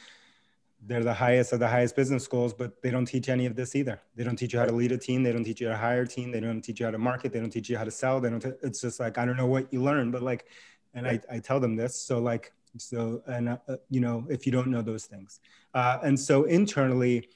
they're 0.87 1.03
the 1.03 1.13
highest 1.13 1.51
of 1.51 1.59
the 1.59 1.67
highest 1.67 1.95
business 1.95 2.23
schools, 2.23 2.53
but 2.53 2.81
they 2.83 2.91
don't 2.91 3.05
teach 3.05 3.27
any 3.27 3.45
of 3.45 3.55
this 3.55 3.75
either. 3.75 3.99
They 4.15 4.23
don't 4.23 4.35
teach 4.35 4.53
you 4.53 4.59
how 4.59 4.65
to 4.65 4.71
lead 4.71 4.91
a 4.91 4.97
team. 4.97 5.23
They 5.23 5.31
don't 5.31 5.43
teach 5.43 5.59
you 5.59 5.67
how 5.67 5.73
to 5.73 5.79
hire 5.79 6.01
a 6.01 6.07
team. 6.07 6.31
They 6.31 6.39
don't 6.39 6.61
teach 6.61 6.79
you 6.79 6.85
how 6.85 6.91
to 6.91 6.97
market. 6.97 7.33
They 7.33 7.39
don't 7.39 7.49
teach 7.49 7.69
you 7.69 7.77
how 7.77 7.85
to 7.85 7.91
sell. 7.91 8.19
They 8.19 8.29
don't, 8.29 8.39
t- 8.39 8.51
it's 8.61 8.81
just 8.81 8.99
like, 8.99 9.17
I 9.17 9.25
don't 9.25 9.37
know 9.37 9.47
what 9.47 9.71
you 9.73 9.81
learn, 9.81 10.11
but 10.11 10.21
like, 10.21 10.45
and 10.93 11.07
I, 11.07 11.19
I 11.31 11.39
tell 11.39 11.59
them 11.59 11.75
this. 11.75 11.95
So 11.95 12.19
like, 12.19 12.53
so, 12.77 13.23
and 13.25 13.49
uh, 13.49 13.57
you 13.89 13.99
know, 13.99 14.27
if 14.29 14.45
you 14.45 14.51
don't 14.51 14.67
know 14.67 14.81
those 14.81 15.05
things. 15.05 15.39
Uh, 15.73 15.99
and 16.03 16.19
so 16.19 16.43
internally, 16.43 17.29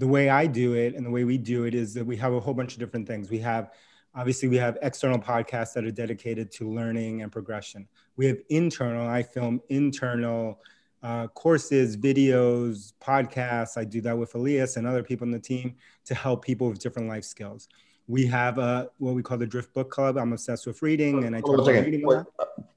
the 0.00 0.06
way 0.06 0.30
I 0.30 0.46
do 0.46 0.72
it 0.72 0.94
and 0.94 1.04
the 1.04 1.10
way 1.10 1.24
we 1.24 1.36
do 1.36 1.64
it 1.64 1.74
is 1.74 1.92
that 1.92 2.04
we 2.06 2.16
have 2.16 2.32
a 2.32 2.40
whole 2.40 2.54
bunch 2.54 2.72
of 2.72 2.78
different 2.78 3.06
things. 3.06 3.28
We 3.28 3.38
have, 3.40 3.70
obviously 4.14 4.48
we 4.48 4.56
have 4.56 4.78
external 4.80 5.18
podcasts 5.18 5.74
that 5.74 5.84
are 5.84 5.90
dedicated 5.90 6.50
to 6.52 6.70
learning 6.70 7.20
and 7.20 7.30
progression. 7.30 7.86
We 8.16 8.24
have 8.24 8.38
internal, 8.48 9.06
I 9.06 9.22
film 9.22 9.60
internal 9.68 10.62
uh, 11.02 11.26
courses, 11.28 11.98
videos, 11.98 12.94
podcasts. 12.98 13.76
I 13.76 13.84
do 13.84 14.00
that 14.00 14.16
with 14.16 14.34
Elias 14.34 14.78
and 14.78 14.86
other 14.86 15.02
people 15.02 15.26
in 15.26 15.32
the 15.32 15.38
team 15.38 15.76
to 16.06 16.14
help 16.14 16.42
people 16.42 16.70
with 16.70 16.78
different 16.78 17.06
life 17.06 17.24
skills. 17.24 17.68
We 18.08 18.24
have 18.26 18.56
a, 18.56 18.88
what 18.96 19.14
we 19.14 19.22
call 19.22 19.36
the 19.36 19.46
Drift 19.46 19.74
Book 19.74 19.90
Club. 19.90 20.16
I'm 20.16 20.32
obsessed 20.32 20.66
with 20.66 20.80
reading, 20.80 21.24
and 21.24 21.36
I 21.36 21.42
talk 21.42 21.58
about 21.58 21.66
reading 21.68 22.06
Wait, 22.06 22.24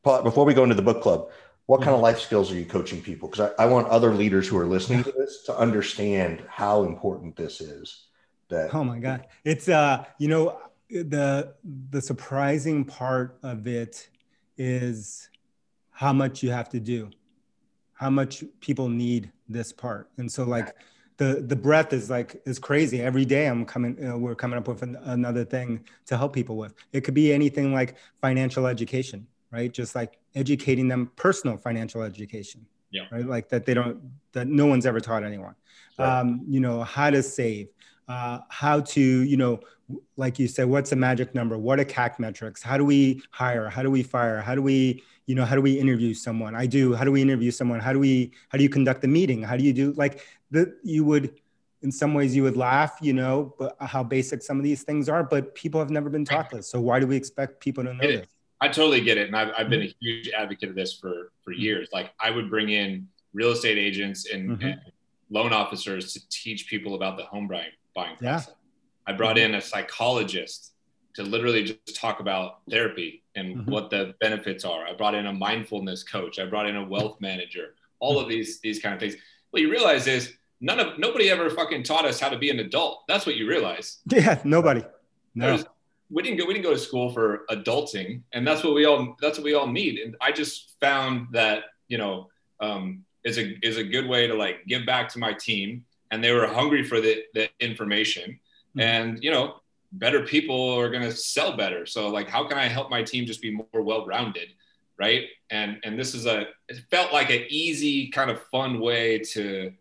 uh, 0.05 0.21
Before 0.21 0.43
we 0.43 0.53
go 0.53 0.63
into 0.63 0.75
the 0.75 0.81
book 0.81 1.01
club, 1.01 1.29
what 1.65 1.79
kind 1.79 1.89
of 1.89 1.95
mm-hmm. 1.95 2.03
life 2.03 2.19
skills 2.19 2.51
are 2.51 2.55
you 2.55 2.65
coaching 2.65 3.01
people? 3.01 3.29
Because 3.29 3.51
I, 3.57 3.63
I, 3.63 3.65
want 3.67 3.87
other 3.87 4.13
leaders 4.13 4.47
who 4.47 4.57
are 4.57 4.65
listening 4.65 5.03
to 5.03 5.11
this 5.11 5.43
to 5.45 5.57
understand 5.57 6.43
how 6.47 6.83
important 6.83 7.35
this 7.35 7.61
is. 7.61 8.07
That 8.49 8.75
oh 8.75 8.83
my 8.83 8.99
god, 8.99 9.27
it's 9.45 9.69
uh, 9.69 10.03
you 10.19 10.27
know, 10.27 10.59
the 10.89 11.55
the 11.89 12.01
surprising 12.01 12.83
part 12.83 13.37
of 13.41 13.65
it 13.67 14.09
is 14.57 15.29
how 15.91 16.11
much 16.13 16.43
you 16.43 16.51
have 16.51 16.69
to 16.69 16.79
do 16.79 17.09
how 18.03 18.09
much 18.09 18.43
people 18.59 18.89
need 18.89 19.31
this 19.47 19.71
part. 19.71 20.09
And 20.17 20.29
so 20.29 20.43
like 20.43 20.75
the 21.15 21.45
the 21.47 21.55
breadth 21.55 21.93
is 21.93 22.09
like 22.09 22.41
is 22.45 22.59
crazy. 22.59 23.01
Every 23.01 23.23
day 23.23 23.47
I'm 23.47 23.65
coming 23.65 23.95
you 23.97 24.09
know, 24.09 24.17
we're 24.17 24.35
coming 24.35 24.57
up 24.57 24.67
with 24.67 24.81
an, 24.81 24.97
another 25.03 25.45
thing 25.45 25.85
to 26.07 26.17
help 26.17 26.33
people 26.33 26.57
with. 26.57 26.73
It 26.91 27.01
could 27.05 27.13
be 27.13 27.31
anything 27.31 27.73
like 27.73 27.95
financial 28.21 28.67
education, 28.67 29.25
right? 29.53 29.71
Just 29.71 29.93
like 29.93 30.17
educating 30.33 30.87
them 30.87 31.11
personal 31.15 31.55
financial 31.55 32.01
education. 32.01 32.65
Yeah. 32.91 33.03
Right? 33.11 33.25
Like 33.25 33.49
that 33.49 33.65
they 33.65 33.73
don't 33.73 34.01
that 34.33 34.47
no 34.47 34.65
one's 34.65 34.85
ever 34.85 34.99
taught 34.99 35.23
anyone. 35.23 35.55
Right. 35.97 36.19
Um, 36.19 36.43
you 36.47 36.59
know, 36.59 36.83
how 36.83 37.11
to 37.11 37.21
save, 37.21 37.69
uh, 38.07 38.39
how 38.49 38.81
to, 38.81 39.01
you 39.01 39.37
know, 39.37 39.59
like 40.17 40.39
you 40.39 40.47
said, 40.47 40.67
what's 40.67 40.91
a 40.91 40.95
magic 40.95 41.35
number? 41.35 41.57
What 41.57 41.79
are 41.79 41.85
CAC 41.85 42.17
metrics? 42.17 42.63
How 42.63 42.77
do 42.77 42.85
we 42.85 43.21
hire? 43.29 43.69
How 43.69 43.83
do 43.83 43.91
we 43.91 44.01
fire? 44.01 44.41
How 44.41 44.55
do 44.55 44.61
we, 44.61 45.03
you 45.27 45.35
know, 45.35 45.45
how 45.45 45.55
do 45.55 45.61
we 45.61 45.79
interview 45.79 46.13
someone? 46.13 46.55
I 46.55 46.65
do. 46.65 46.95
How 46.95 47.03
do 47.03 47.11
we 47.11 47.21
interview 47.21 47.51
someone? 47.51 47.79
How 47.79 47.93
do 47.93 47.99
we, 47.99 48.31
how 48.49 48.57
do 48.57 48.63
you 48.63 48.69
conduct 48.69 49.03
a 49.03 49.07
meeting? 49.07 49.43
How 49.43 49.55
do 49.55 49.63
you 49.63 49.73
do 49.73 49.93
like 49.93 50.25
that? 50.51 50.75
you 50.83 51.05
would, 51.05 51.39
in 51.83 51.91
some 51.91 52.13
ways 52.13 52.35
you 52.35 52.43
would 52.43 52.57
laugh, 52.57 52.97
you 53.01 53.13
know, 53.13 53.53
but 53.59 53.75
how 53.79 54.03
basic 54.03 54.41
some 54.41 54.57
of 54.57 54.63
these 54.63 54.83
things 54.83 55.09
are, 55.09 55.23
but 55.23 55.53
people 55.53 55.79
have 55.79 55.89
never 55.89 56.09
been 56.09 56.25
taught 56.25 56.49
this. 56.49 56.67
So 56.67 56.79
why 56.79 56.99
do 56.99 57.05
we 57.05 57.17
expect 57.17 57.59
people 57.59 57.83
to 57.83 57.93
know 57.93 58.01
this? 58.01 58.27
I 58.63 58.67
totally 58.67 59.01
get 59.01 59.17
it. 59.17 59.27
And 59.27 59.35
I've, 59.35 59.51
I've 59.57 59.69
been 59.69 59.83
a 59.83 59.93
huge 59.99 60.29
advocate 60.29 60.69
of 60.69 60.75
this 60.75 60.93
for, 60.93 61.31
for 61.43 61.51
mm-hmm. 61.51 61.61
years. 61.61 61.89
Like 61.91 62.11
I 62.19 62.29
would 62.29 62.49
bring 62.49 62.69
in 62.69 63.07
real 63.33 63.51
estate 63.51 63.77
agents 63.77 64.29
and, 64.31 64.51
mm-hmm. 64.51 64.65
and 64.65 64.81
loan 65.29 65.53
officers 65.53 66.13
to 66.13 66.21
teach 66.29 66.67
people 66.67 66.95
about 66.95 67.17
the 67.17 67.23
home 67.23 67.47
buying, 67.47 67.71
buying 67.95 68.17
process. 68.17 68.47
Yeah 68.49 68.53
I 69.05 69.13
brought 69.13 69.37
in 69.37 69.55
a 69.55 69.61
psychologist 69.61 70.73
to 71.15 71.23
literally 71.23 71.63
just 71.63 71.95
talk 71.95 72.19
about 72.19 72.61
therapy 72.69 73.23
and 73.35 73.57
mm-hmm. 73.57 73.71
what 73.71 73.89
the 73.89 74.15
benefits 74.19 74.65
are. 74.65 74.85
I 74.85 74.93
brought 74.93 75.15
in 75.15 75.27
a 75.27 75.33
mindfulness 75.33 76.03
coach. 76.03 76.39
I 76.39 76.45
brought 76.45 76.67
in 76.67 76.75
a 76.75 76.83
wealth 76.83 77.19
manager. 77.19 77.75
All 77.99 78.19
of 78.19 78.27
these 78.27 78.59
these 78.61 78.79
kind 78.79 78.93
of 78.93 78.99
things. 78.99 79.15
What 79.51 79.61
you 79.61 79.69
realize 79.69 80.07
is 80.07 80.33
none 80.61 80.79
of 80.79 80.97
nobody 80.97 81.29
ever 81.29 81.49
fucking 81.49 81.83
taught 81.83 82.05
us 82.05 82.19
how 82.19 82.29
to 82.29 82.37
be 82.37 82.49
an 82.49 82.59
adult. 82.59 83.03
That's 83.07 83.25
what 83.25 83.35
you 83.35 83.47
realize. 83.47 83.99
Yeah, 84.11 84.41
nobody. 84.43 84.83
No. 85.35 85.63
We 86.13 86.23
didn't 86.23 86.37
go 86.37 86.45
we 86.45 86.53
didn't 86.53 86.65
go 86.65 86.73
to 86.73 86.79
school 86.79 87.11
for 87.11 87.45
adulting, 87.49 88.21
and 88.33 88.45
that's 88.47 88.63
what 88.63 88.73
we 88.73 88.85
all 88.85 89.15
that's 89.21 89.37
what 89.37 89.45
we 89.45 89.53
all 89.53 89.67
need. 89.67 89.99
And 89.99 90.15
I 90.21 90.31
just 90.31 90.75
found 90.79 91.27
that 91.31 91.63
you 91.87 91.97
know 91.97 92.29
um, 92.59 93.03
is 93.23 93.37
a 93.37 93.57
is 93.65 93.77
a 93.77 93.83
good 93.83 94.07
way 94.07 94.27
to 94.27 94.33
like 94.33 94.65
give 94.67 94.85
back 94.85 95.09
to 95.09 95.19
my 95.19 95.33
team, 95.33 95.85
and 96.11 96.23
they 96.23 96.31
were 96.31 96.47
hungry 96.47 96.83
for 96.83 97.01
the 97.01 97.23
the 97.33 97.49
information 97.59 98.39
Hmm. 98.73 98.79
and 98.79 99.23
you 99.23 99.31
know 99.31 99.55
better 99.91 100.23
people 100.23 100.71
are 100.71 100.89
going 100.89 101.03
to 101.03 101.11
sell 101.11 101.55
better 101.55 101.85
so 101.85 102.09
like 102.09 102.27
how 102.27 102.47
can 102.47 102.57
i 102.57 102.67
help 102.67 102.89
my 102.89 103.03
team 103.03 103.25
just 103.25 103.41
be 103.41 103.51
more 103.51 103.81
well-rounded 103.81 104.49
right 104.97 105.25
and 105.51 105.77
and 105.83 105.99
this 105.99 106.15
is 106.15 106.25
a 106.25 106.47
it 106.67 106.81
felt 106.89 107.13
like 107.13 107.29
an 107.29 107.45
easy 107.49 108.09
kind 108.09 108.31
of 108.31 108.41
fun 108.51 108.79
way 108.79 109.19
to 109.19 109.71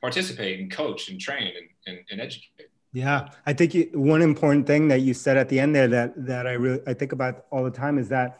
participate 0.00 0.60
and 0.60 0.70
coach 0.70 1.08
and 1.08 1.20
train 1.20 1.52
and, 1.56 1.68
and, 1.86 2.04
and 2.10 2.20
educate 2.20 2.68
yeah 3.00 3.28
i 3.44 3.52
think 3.52 3.74
you, 3.74 3.82
one 3.94 4.22
important 4.22 4.66
thing 4.66 4.88
that 4.88 5.00
you 5.06 5.12
said 5.12 5.36
at 5.36 5.48
the 5.48 5.58
end 5.58 5.74
there 5.74 5.88
that 5.96 6.10
that 6.30 6.44
i 6.46 6.52
really 6.52 6.80
i 6.86 6.94
think 6.94 7.12
about 7.12 7.44
all 7.50 7.64
the 7.70 7.76
time 7.82 7.98
is 7.98 8.08
that 8.08 8.30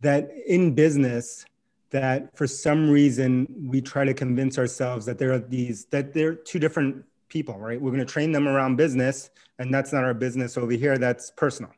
that 0.00 0.30
in 0.46 0.74
business 0.74 1.44
that 1.90 2.36
for 2.36 2.46
some 2.46 2.90
reason 2.90 3.46
we 3.72 3.80
try 3.80 4.04
to 4.04 4.12
convince 4.12 4.58
ourselves 4.58 5.06
that 5.06 5.16
there 5.16 5.32
are 5.32 5.38
these 5.38 5.84
that 5.86 6.12
they're 6.12 6.34
two 6.34 6.58
different 6.58 7.04
people, 7.34 7.58
right? 7.58 7.80
We're 7.80 7.90
going 7.90 8.06
to 8.06 8.12
train 8.12 8.32
them 8.32 8.46
around 8.46 8.76
business, 8.76 9.30
and 9.58 9.74
that's 9.74 9.92
not 9.92 10.04
our 10.04 10.14
business 10.14 10.56
over 10.56 10.72
here. 10.72 10.98
That's 10.98 11.30
personal. 11.32 11.72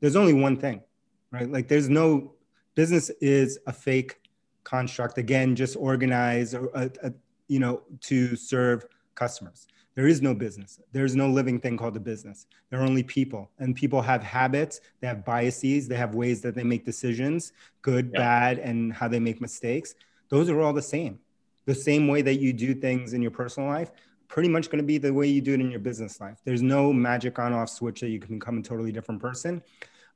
There's 0.00 0.16
only 0.16 0.32
one 0.32 0.56
thing, 0.56 0.82
right? 1.30 1.50
Like 1.50 1.68
there's 1.68 1.88
no 1.88 2.34
business 2.74 3.10
is 3.20 3.58
a 3.66 3.72
fake 3.72 4.20
construct. 4.62 5.18
Again, 5.18 5.56
just 5.56 5.76
organized, 5.76 6.54
or 6.54 6.70
a, 6.74 6.90
a, 7.02 7.12
you 7.48 7.58
know, 7.58 7.82
to 8.02 8.36
serve 8.36 8.86
customers. 9.14 9.66
There 9.94 10.08
is 10.08 10.20
no 10.20 10.34
business. 10.34 10.80
There's 10.92 11.14
no 11.14 11.28
living 11.28 11.60
thing 11.60 11.76
called 11.76 11.96
a 11.96 12.00
business. 12.00 12.46
There 12.70 12.80
are 12.80 12.84
only 12.84 13.04
people, 13.04 13.50
and 13.58 13.76
people 13.76 14.02
have 14.02 14.22
habits. 14.22 14.80
They 15.00 15.06
have 15.06 15.24
biases. 15.24 15.86
They 15.86 15.96
have 15.96 16.14
ways 16.14 16.40
that 16.42 16.54
they 16.54 16.64
make 16.64 16.84
decisions, 16.84 17.52
good, 17.82 18.10
yeah. 18.12 18.18
bad, 18.18 18.58
and 18.58 18.92
how 18.92 19.06
they 19.06 19.20
make 19.20 19.40
mistakes. 19.40 19.94
Those 20.30 20.50
are 20.50 20.60
all 20.60 20.72
the 20.72 20.82
same. 20.82 21.20
The 21.66 21.74
same 21.74 22.08
way 22.08 22.22
that 22.22 22.40
you 22.40 22.52
do 22.52 22.74
things 22.74 23.12
in 23.12 23.22
your 23.22 23.30
personal 23.30 23.68
life 23.68 23.90
pretty 24.28 24.48
much 24.48 24.68
going 24.68 24.82
to 24.82 24.86
be 24.86 24.98
the 24.98 25.12
way 25.12 25.28
you 25.28 25.40
do 25.40 25.54
it 25.54 25.60
in 25.60 25.70
your 25.70 25.80
business 25.80 26.20
life. 26.20 26.38
There's 26.44 26.62
no 26.62 26.92
magic 26.92 27.38
on 27.38 27.52
off 27.52 27.68
switch 27.68 28.00
that 28.00 28.08
you 28.08 28.18
can 28.18 28.38
become 28.38 28.58
a 28.58 28.62
totally 28.62 28.90
different 28.90 29.20
person. 29.20 29.62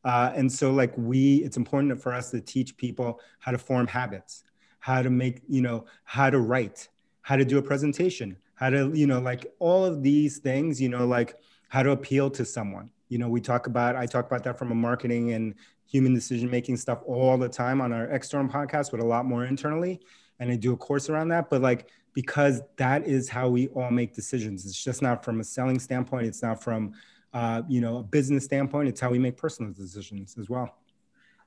Uh, 0.05 0.33
and 0.35 0.51
so 0.51 0.73
like 0.73 0.93
we, 0.97 1.37
it's 1.37 1.57
important 1.57 2.01
for 2.01 2.13
us 2.13 2.31
to 2.31 2.41
teach 2.41 2.77
people 2.77 3.21
how 3.39 3.53
to 3.53 3.59
form 3.59 3.87
habits, 3.87 4.45
how 4.81 5.03
to 5.03 5.11
make, 5.11 5.43
you 5.49 5.63
know, 5.63 5.85
how 6.05 6.31
to 6.31 6.41
write, 6.41 6.89
how 7.23 7.37
to 7.37 7.45
do 7.45 7.59
a 7.59 7.63
presentation, 7.63 8.37
how 8.59 8.71
to, 8.71 8.91
you 8.95 9.07
know, 9.07 9.21
like 9.21 9.53
all 9.59 9.85
of 9.85 10.03
these 10.03 10.39
things, 10.39 10.81
you 10.81 10.89
know, 10.89 11.07
like 11.07 11.37
how 11.69 11.83
to 11.83 11.91
appeal 11.91 12.31
to 12.31 12.45
someone. 12.45 12.91
You 13.09 13.19
know, 13.19 13.29
we 13.29 13.41
talk 13.41 13.67
about, 13.67 13.97
I 13.97 14.07
talk 14.07 14.27
about 14.27 14.45
that 14.45 14.59
from 14.59 14.73
a 14.73 14.75
marketing 14.75 15.33
and 15.33 15.55
human 15.87 16.13
decision 16.13 16.51
making 16.51 16.77
stuff 16.77 17.01
all 17.07 17.39
the 17.39 17.49
time 17.49 17.81
on 17.81 17.93
our 17.93 18.07
external 18.07 18.51
podcast, 18.51 18.91
but 18.91 19.01
a 19.01 19.05
lot 19.05 19.25
more 19.25 19.45
internally. 19.45 20.01
And 20.41 20.51
I 20.51 20.57
do 20.57 20.73
a 20.73 20.77
course 20.77 21.09
around 21.09 21.29
that. 21.29 21.49
But 21.51 21.63
like 21.63 21.89
because 22.15 22.63
that 22.77 23.07
is 23.07 23.29
how 23.29 23.49
we 23.49 23.69
all 23.69 23.93
make 23.93 24.13
decisions. 24.13 24.67
It's 24.67 24.83
just 24.83 25.03
not 25.03 25.25
from 25.25 25.39
a 25.39 25.45
selling 25.45 25.79
standpoint. 25.79 26.27
It's 26.27 26.43
not 26.43 26.61
from, 26.61 26.95
uh, 27.33 27.63
you 27.69 27.81
know, 27.81 27.99
a 27.99 28.03
business 28.03 28.45
standpoint. 28.45 28.89
It's 28.89 29.01
how 29.01 29.11
we 29.11 29.21
make 29.21 29.37
personal 29.37 29.73
decisions 29.73 30.37
as 30.37 30.49
well. 30.49 30.75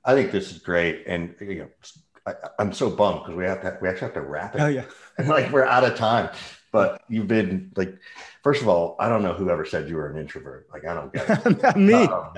I 0.06 0.14
think 0.14 0.32
this 0.32 0.50
is 0.50 0.60
great, 0.60 1.04
and 1.08 1.36
you 1.42 1.56
know, 1.56 1.68
I, 2.26 2.62
am 2.62 2.72
so 2.72 2.90
bummed 2.90 3.20
because 3.20 3.36
we 3.36 3.44
have 3.44 3.62
to 3.62 3.78
we 3.82 3.90
actually 3.90 4.06
have 4.06 4.14
to 4.14 4.22
wrap 4.22 4.56
it. 4.56 4.62
Oh 4.62 4.68
yeah, 4.68 4.86
and 5.18 5.28
like 5.36 5.52
we're 5.52 5.66
out 5.66 5.84
of 5.84 5.96
time. 5.96 6.30
But 6.72 7.04
you've 7.10 7.28
been 7.28 7.72
like, 7.76 7.98
first 8.44 8.62
of 8.62 8.70
all, 8.70 8.96
I 9.00 9.10
don't 9.10 9.24
know 9.24 9.34
whoever 9.34 9.66
said 9.66 9.90
you 9.90 9.98
were 9.98 10.10
an 10.10 10.18
introvert. 10.18 10.68
Like 10.72 10.86
I 10.86 10.94
don't 10.94 11.12
get 11.12 11.26
it. 11.30 11.76
Me. 11.78 11.94
Um, 11.94 12.30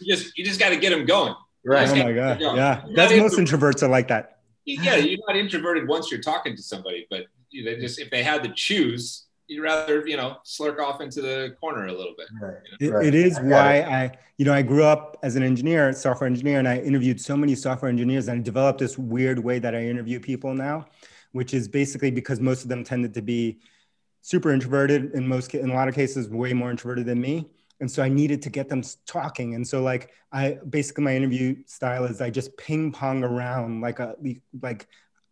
you 0.00 0.16
just 0.16 0.36
you 0.38 0.44
just 0.44 0.58
got 0.58 0.70
to 0.70 0.76
get 0.76 0.90
them 0.90 1.04
going. 1.04 1.34
Right. 1.64 1.88
Oh 1.88 1.94
my 1.96 2.12
god. 2.12 2.40
Yeah. 2.40 2.84
That's 2.94 3.14
most 3.14 3.38
introverts 3.38 3.82
are 3.82 3.88
like 3.88 4.08
that 4.08 4.38
yeah, 4.68 4.96
you're 4.96 5.18
not 5.26 5.36
introverted 5.36 5.88
once 5.88 6.10
you're 6.10 6.20
talking 6.20 6.54
to 6.56 6.62
somebody, 6.62 7.06
but 7.10 7.26
you 7.50 7.64
know, 7.64 7.74
just 7.78 7.98
if 7.98 8.10
they 8.10 8.22
had 8.22 8.42
to 8.44 8.52
choose, 8.54 9.26
you'd 9.46 9.62
rather 9.62 10.06
you 10.06 10.16
know 10.16 10.36
slurk 10.44 10.78
off 10.78 11.00
into 11.00 11.22
the 11.22 11.56
corner 11.60 11.86
a 11.86 11.92
little 11.92 12.14
bit. 12.16 12.26
Right. 12.40 12.56
You 12.80 12.90
know? 12.90 12.98
it, 13.00 13.06
it 13.06 13.14
is 13.14 13.38
I 13.38 13.42
why 13.42 13.74
it. 13.74 13.88
I, 13.88 14.18
you 14.36 14.44
know, 14.44 14.52
I 14.52 14.62
grew 14.62 14.84
up 14.84 15.16
as 15.22 15.36
an 15.36 15.42
engineer, 15.42 15.92
software 15.92 16.28
engineer, 16.28 16.58
and 16.58 16.68
I 16.68 16.78
interviewed 16.78 17.20
so 17.20 17.36
many 17.36 17.54
software 17.54 17.90
engineers, 17.90 18.28
and 18.28 18.40
I 18.40 18.42
developed 18.42 18.80
this 18.80 18.98
weird 18.98 19.38
way 19.38 19.58
that 19.58 19.74
I 19.74 19.84
interview 19.84 20.20
people 20.20 20.54
now, 20.54 20.86
which 21.32 21.54
is 21.54 21.68
basically 21.68 22.10
because 22.10 22.40
most 22.40 22.62
of 22.62 22.68
them 22.68 22.84
tended 22.84 23.14
to 23.14 23.22
be 23.22 23.58
super 24.22 24.52
introverted 24.52 25.12
in 25.14 25.26
most 25.26 25.54
in 25.54 25.70
a 25.70 25.74
lot 25.74 25.88
of 25.88 25.94
cases 25.94 26.28
way 26.28 26.52
more 26.52 26.70
introverted 26.70 27.06
than 27.06 27.20
me 27.20 27.48
and 27.80 27.90
so 27.90 28.02
I 28.02 28.08
needed 28.08 28.42
to 28.42 28.50
get 28.50 28.68
them 28.68 28.82
talking. 29.06 29.54
And 29.54 29.66
so 29.66 29.82
like 29.82 30.10
I 30.32 30.58
basically 30.68 31.04
my 31.04 31.14
interview 31.14 31.56
style 31.66 32.04
is 32.04 32.20
I 32.20 32.30
just 32.30 32.56
ping 32.56 32.92
pong 32.92 33.22
around 33.22 33.80
like 33.80 34.00
a 34.00 34.16
like 34.60 34.88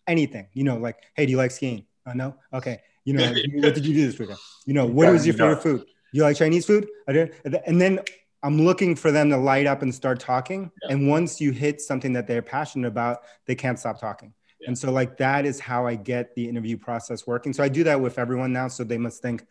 anything, 0.07 0.47
you 0.53 0.64
know, 0.64 0.76
like 0.76 0.99
hey, 1.14 1.26
do 1.26 1.32
you 1.32 1.38
like 1.38 1.51
skiing? 1.51 1.86
Uh, 2.07 2.14
no, 2.14 2.36
okay. 2.53 2.80
You 3.05 3.14
know, 3.14 3.26
what 3.55 3.74
did 3.74 3.84
you 3.84 3.94
do 3.94 4.07
this 4.07 4.18
weekend? 4.18 4.38
You 4.64 4.74
know, 4.74 4.86
what 4.86 5.11
was 5.12 5.26
your 5.26 5.34
favorite 5.34 5.62
food? 5.62 5.84
You 6.12 6.22
like 6.22 6.36
Chinese 6.36 6.66
food? 6.66 6.86
i 7.09 7.12
did 7.12 7.34
And 7.66 7.80
then 7.80 8.01
I'm 8.42 8.62
looking 8.62 8.94
for 8.94 9.11
them 9.11 9.28
to 9.30 9.36
light 9.36 9.66
up 9.66 9.82
and 9.82 9.92
start 9.92 10.20
talking. 10.20 10.70
Yeah. 10.82 10.92
And 10.92 11.09
once 11.09 11.40
you 11.40 11.51
hit 11.51 11.80
something 11.80 12.12
that 12.12 12.26
they're 12.28 12.42
passionate 12.42 12.86
about, 12.86 13.18
they 13.47 13.57
can't 13.57 13.78
stop 13.78 14.01
talking. 14.01 14.32
And 14.66 14.76
so, 14.76 14.90
like, 14.90 15.16
that 15.18 15.44
is 15.44 15.61
how 15.61 15.86
I 15.86 15.96
get 15.96 16.34
the 16.34 16.48
interview 16.48 16.76
process 16.76 17.26
working. 17.26 17.52
So 17.52 17.62
I 17.62 17.68
do 17.68 17.84
that 17.84 18.00
with 18.00 18.18
everyone 18.18 18.52
now. 18.52 18.68
So 18.68 18.84
they 18.84 18.98
must 18.98 19.20
think 19.22 19.46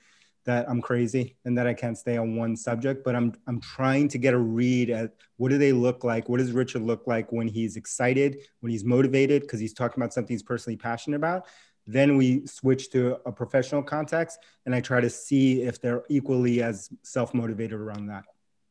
that 0.45 0.69
I'm 0.69 0.81
crazy 0.81 1.35
and 1.43 1.57
that 1.57 1.67
I 1.67 1.73
can't 1.73 1.97
stay 1.97 2.17
on 2.17 2.35
one 2.35 2.55
subject, 2.55 3.03
but 3.03 3.15
I'm 3.15 3.33
I'm 3.47 3.59
trying 3.59 4.07
to 4.09 4.17
get 4.17 4.33
a 4.33 4.37
read 4.37 4.89
at 4.89 5.11
what 5.37 5.49
do 5.49 5.57
they 5.57 5.71
look 5.73 6.03
like? 6.03 6.29
What 6.29 6.37
does 6.37 6.51
Richard 6.51 6.83
look 6.83 7.07
like 7.07 7.31
when 7.31 7.47
he's 7.47 7.75
excited, 7.75 8.37
when 8.59 8.71
he's 8.71 8.83
motivated, 8.83 9.41
because 9.41 9.59
he's 9.59 9.73
talking 9.73 10.01
about 10.01 10.13
something 10.13 10.33
he's 10.33 10.43
personally 10.43 10.77
passionate 10.77 11.17
about. 11.17 11.47
Then 11.87 12.17
we 12.17 12.45
switch 12.47 12.91
to 12.91 13.17
a 13.25 13.31
professional 13.31 13.83
context, 13.83 14.39
and 14.65 14.73
I 14.73 14.81
try 14.81 15.01
to 15.01 15.09
see 15.09 15.61
if 15.61 15.81
they're 15.81 16.03
equally 16.09 16.61
as 16.63 16.89
self-motivated 17.03 17.79
around 17.79 18.07
that. 18.07 18.25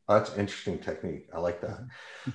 That's 0.08 0.32
an 0.34 0.40
interesting 0.40 0.78
technique. 0.78 1.28
I 1.34 1.38
like 1.38 1.60
that. 1.62 1.86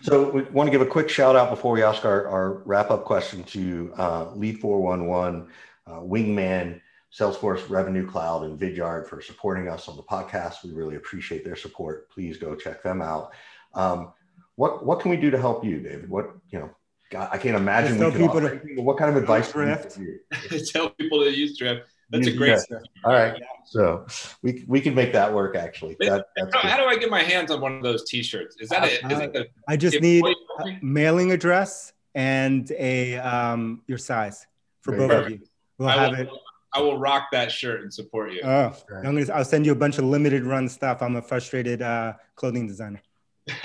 So 0.01 0.31
we 0.31 0.41
want 0.43 0.67
to 0.67 0.71
give 0.71 0.81
a 0.81 0.85
quick 0.85 1.07
shout 1.07 1.35
out 1.35 1.51
before 1.51 1.71
we 1.71 1.83
ask 1.83 2.03
our, 2.03 2.27
our 2.27 2.63
wrap 2.65 2.89
up 2.89 3.05
question 3.05 3.43
to 3.45 3.93
uh, 3.97 4.31
Lead 4.33 4.59
411, 4.59 5.47
uh, 5.85 5.91
Wingman, 5.99 6.81
Salesforce 7.15 7.69
Revenue 7.69 8.07
Cloud, 8.07 8.43
and 8.43 8.59
Vidyard 8.59 9.07
for 9.07 9.21
supporting 9.21 9.67
us 9.67 9.87
on 9.87 9.97
the 9.97 10.03
podcast. 10.03 10.63
We 10.63 10.71
really 10.71 10.95
appreciate 10.95 11.43
their 11.43 11.55
support. 11.55 12.09
Please 12.09 12.37
go 12.37 12.55
check 12.55 12.81
them 12.81 13.01
out. 13.01 13.33
Um, 13.73 14.13
what 14.55 14.85
what 14.85 14.99
can 14.99 15.11
we 15.11 15.17
do 15.17 15.31
to 15.31 15.39
help 15.39 15.63
you, 15.63 15.79
David? 15.79 16.09
What 16.09 16.31
you 16.49 16.59
know? 16.59 16.69
God, 17.11 17.29
I 17.31 17.37
can't 17.37 17.55
imagine. 17.55 17.97
we 17.97 18.11
people 18.11 18.41
to, 18.41 18.59
what 18.81 18.97
kind 18.97 19.09
of 19.09 19.15
advice? 19.15 19.51
Drift. 19.51 19.97
Tell 20.71 20.89
people 20.91 21.23
to 21.23 21.31
use 21.31 21.57
Drift. 21.57 21.87
That's 22.09 22.27
a 22.27 22.33
great. 22.33 22.57
Yeah. 22.69 22.77
All 23.03 23.13
right, 23.13 23.41
so 23.65 24.05
we 24.41 24.65
we 24.67 24.81
can 24.81 24.95
make 24.95 25.13
that 25.13 25.31
work. 25.31 25.55
Actually, 25.55 25.95
that, 25.99 26.25
how, 26.53 26.59
how, 26.59 26.77
do 26.77 26.85
I 26.85 26.97
get 26.97 27.09
my 27.09 27.21
hands 27.21 27.51
on 27.51 27.61
one 27.61 27.77
of 27.77 27.83
those 27.83 28.03
T-shirts? 28.09 28.55
Is 28.59 28.69
that 28.69 28.83
a, 28.83 29.11
is 29.11 29.19
it 29.19 29.35
a, 29.35 29.47
I 29.67 29.77
just 29.77 30.01
need 30.01 30.23
a 30.25 30.79
mailing 30.81 31.31
address 31.31 31.93
and 32.15 32.71
a 32.71 33.17
um, 33.17 33.83
your 33.87 33.97
size 33.97 34.47
for 34.81 34.95
both 34.95 35.11
of 35.11 35.29
you. 35.29 35.39
We'll 35.77 35.89
have 35.89 36.11
will, 36.11 36.19
it. 36.19 36.29
I 36.73 36.81
will 36.81 36.97
rock 36.97 37.27
that 37.31 37.51
shirt 37.51 37.81
and 37.81 37.93
support 37.93 38.33
you. 38.33 38.41
Oh, 38.43 38.75
right. 38.89 39.05
I'm 39.05 39.15
gonna. 39.15 39.31
I'll 39.33 39.45
send 39.45 39.65
you 39.65 39.71
a 39.71 39.75
bunch 39.75 39.97
of 39.97 40.03
limited 40.05 40.43
run 40.43 40.67
stuff. 40.69 41.01
I'm 41.01 41.15
a 41.15 41.21
frustrated 41.21 41.81
uh, 41.81 42.13
clothing 42.35 42.67
designer. 42.67 43.01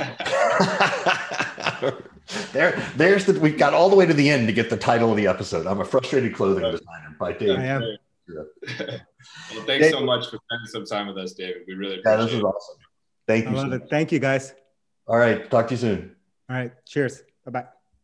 there, 2.53 2.83
there's 2.97 3.27
the. 3.27 3.39
We've 3.41 3.59
got 3.59 3.75
all 3.75 3.91
the 3.91 3.97
way 3.97 4.07
to 4.07 4.15
the 4.15 4.31
end 4.31 4.47
to 4.47 4.53
get 4.53 4.71
the 4.71 4.77
title 4.77 5.11
of 5.11 5.17
the 5.17 5.27
episode. 5.27 5.67
I'm 5.67 5.81
a 5.81 5.85
frustrated 5.85 6.35
clothing 6.35 6.65
designer 6.65 7.17
by 7.19 7.33
Dave. 7.33 7.59
I 7.59 7.65
am. 7.65 7.97
well, 8.29 8.99
thanks 9.67 9.67
David, 9.67 9.91
so 9.93 10.01
much 10.01 10.25
for 10.27 10.39
spending 10.49 10.67
some 10.67 10.85
time 10.87 11.07
with 11.09 11.19
us, 11.19 11.33
David. 11.33 11.63
We 11.67 11.75
really 11.75 11.99
appreciate 11.99 12.19
yeah, 12.19 12.25
this 12.25 12.35
is 12.35 12.43
awesome. 12.43 12.77
Thank 13.27 13.45
you. 13.45 13.51
I 13.51 13.55
love 13.55 13.69
so 13.69 13.75
it. 13.75 13.83
Thank 13.91 14.13
you, 14.13 14.19
guys. 14.19 14.55
All 15.07 15.17
right. 15.17 15.51
Talk 15.51 15.69
to 15.69 15.75
you 15.75 15.79
soon. 15.79 16.17
All 16.49 16.57
right. 16.57 16.73
Cheers. 16.87 17.23
Bye 17.45 17.51
bye. 17.51 17.74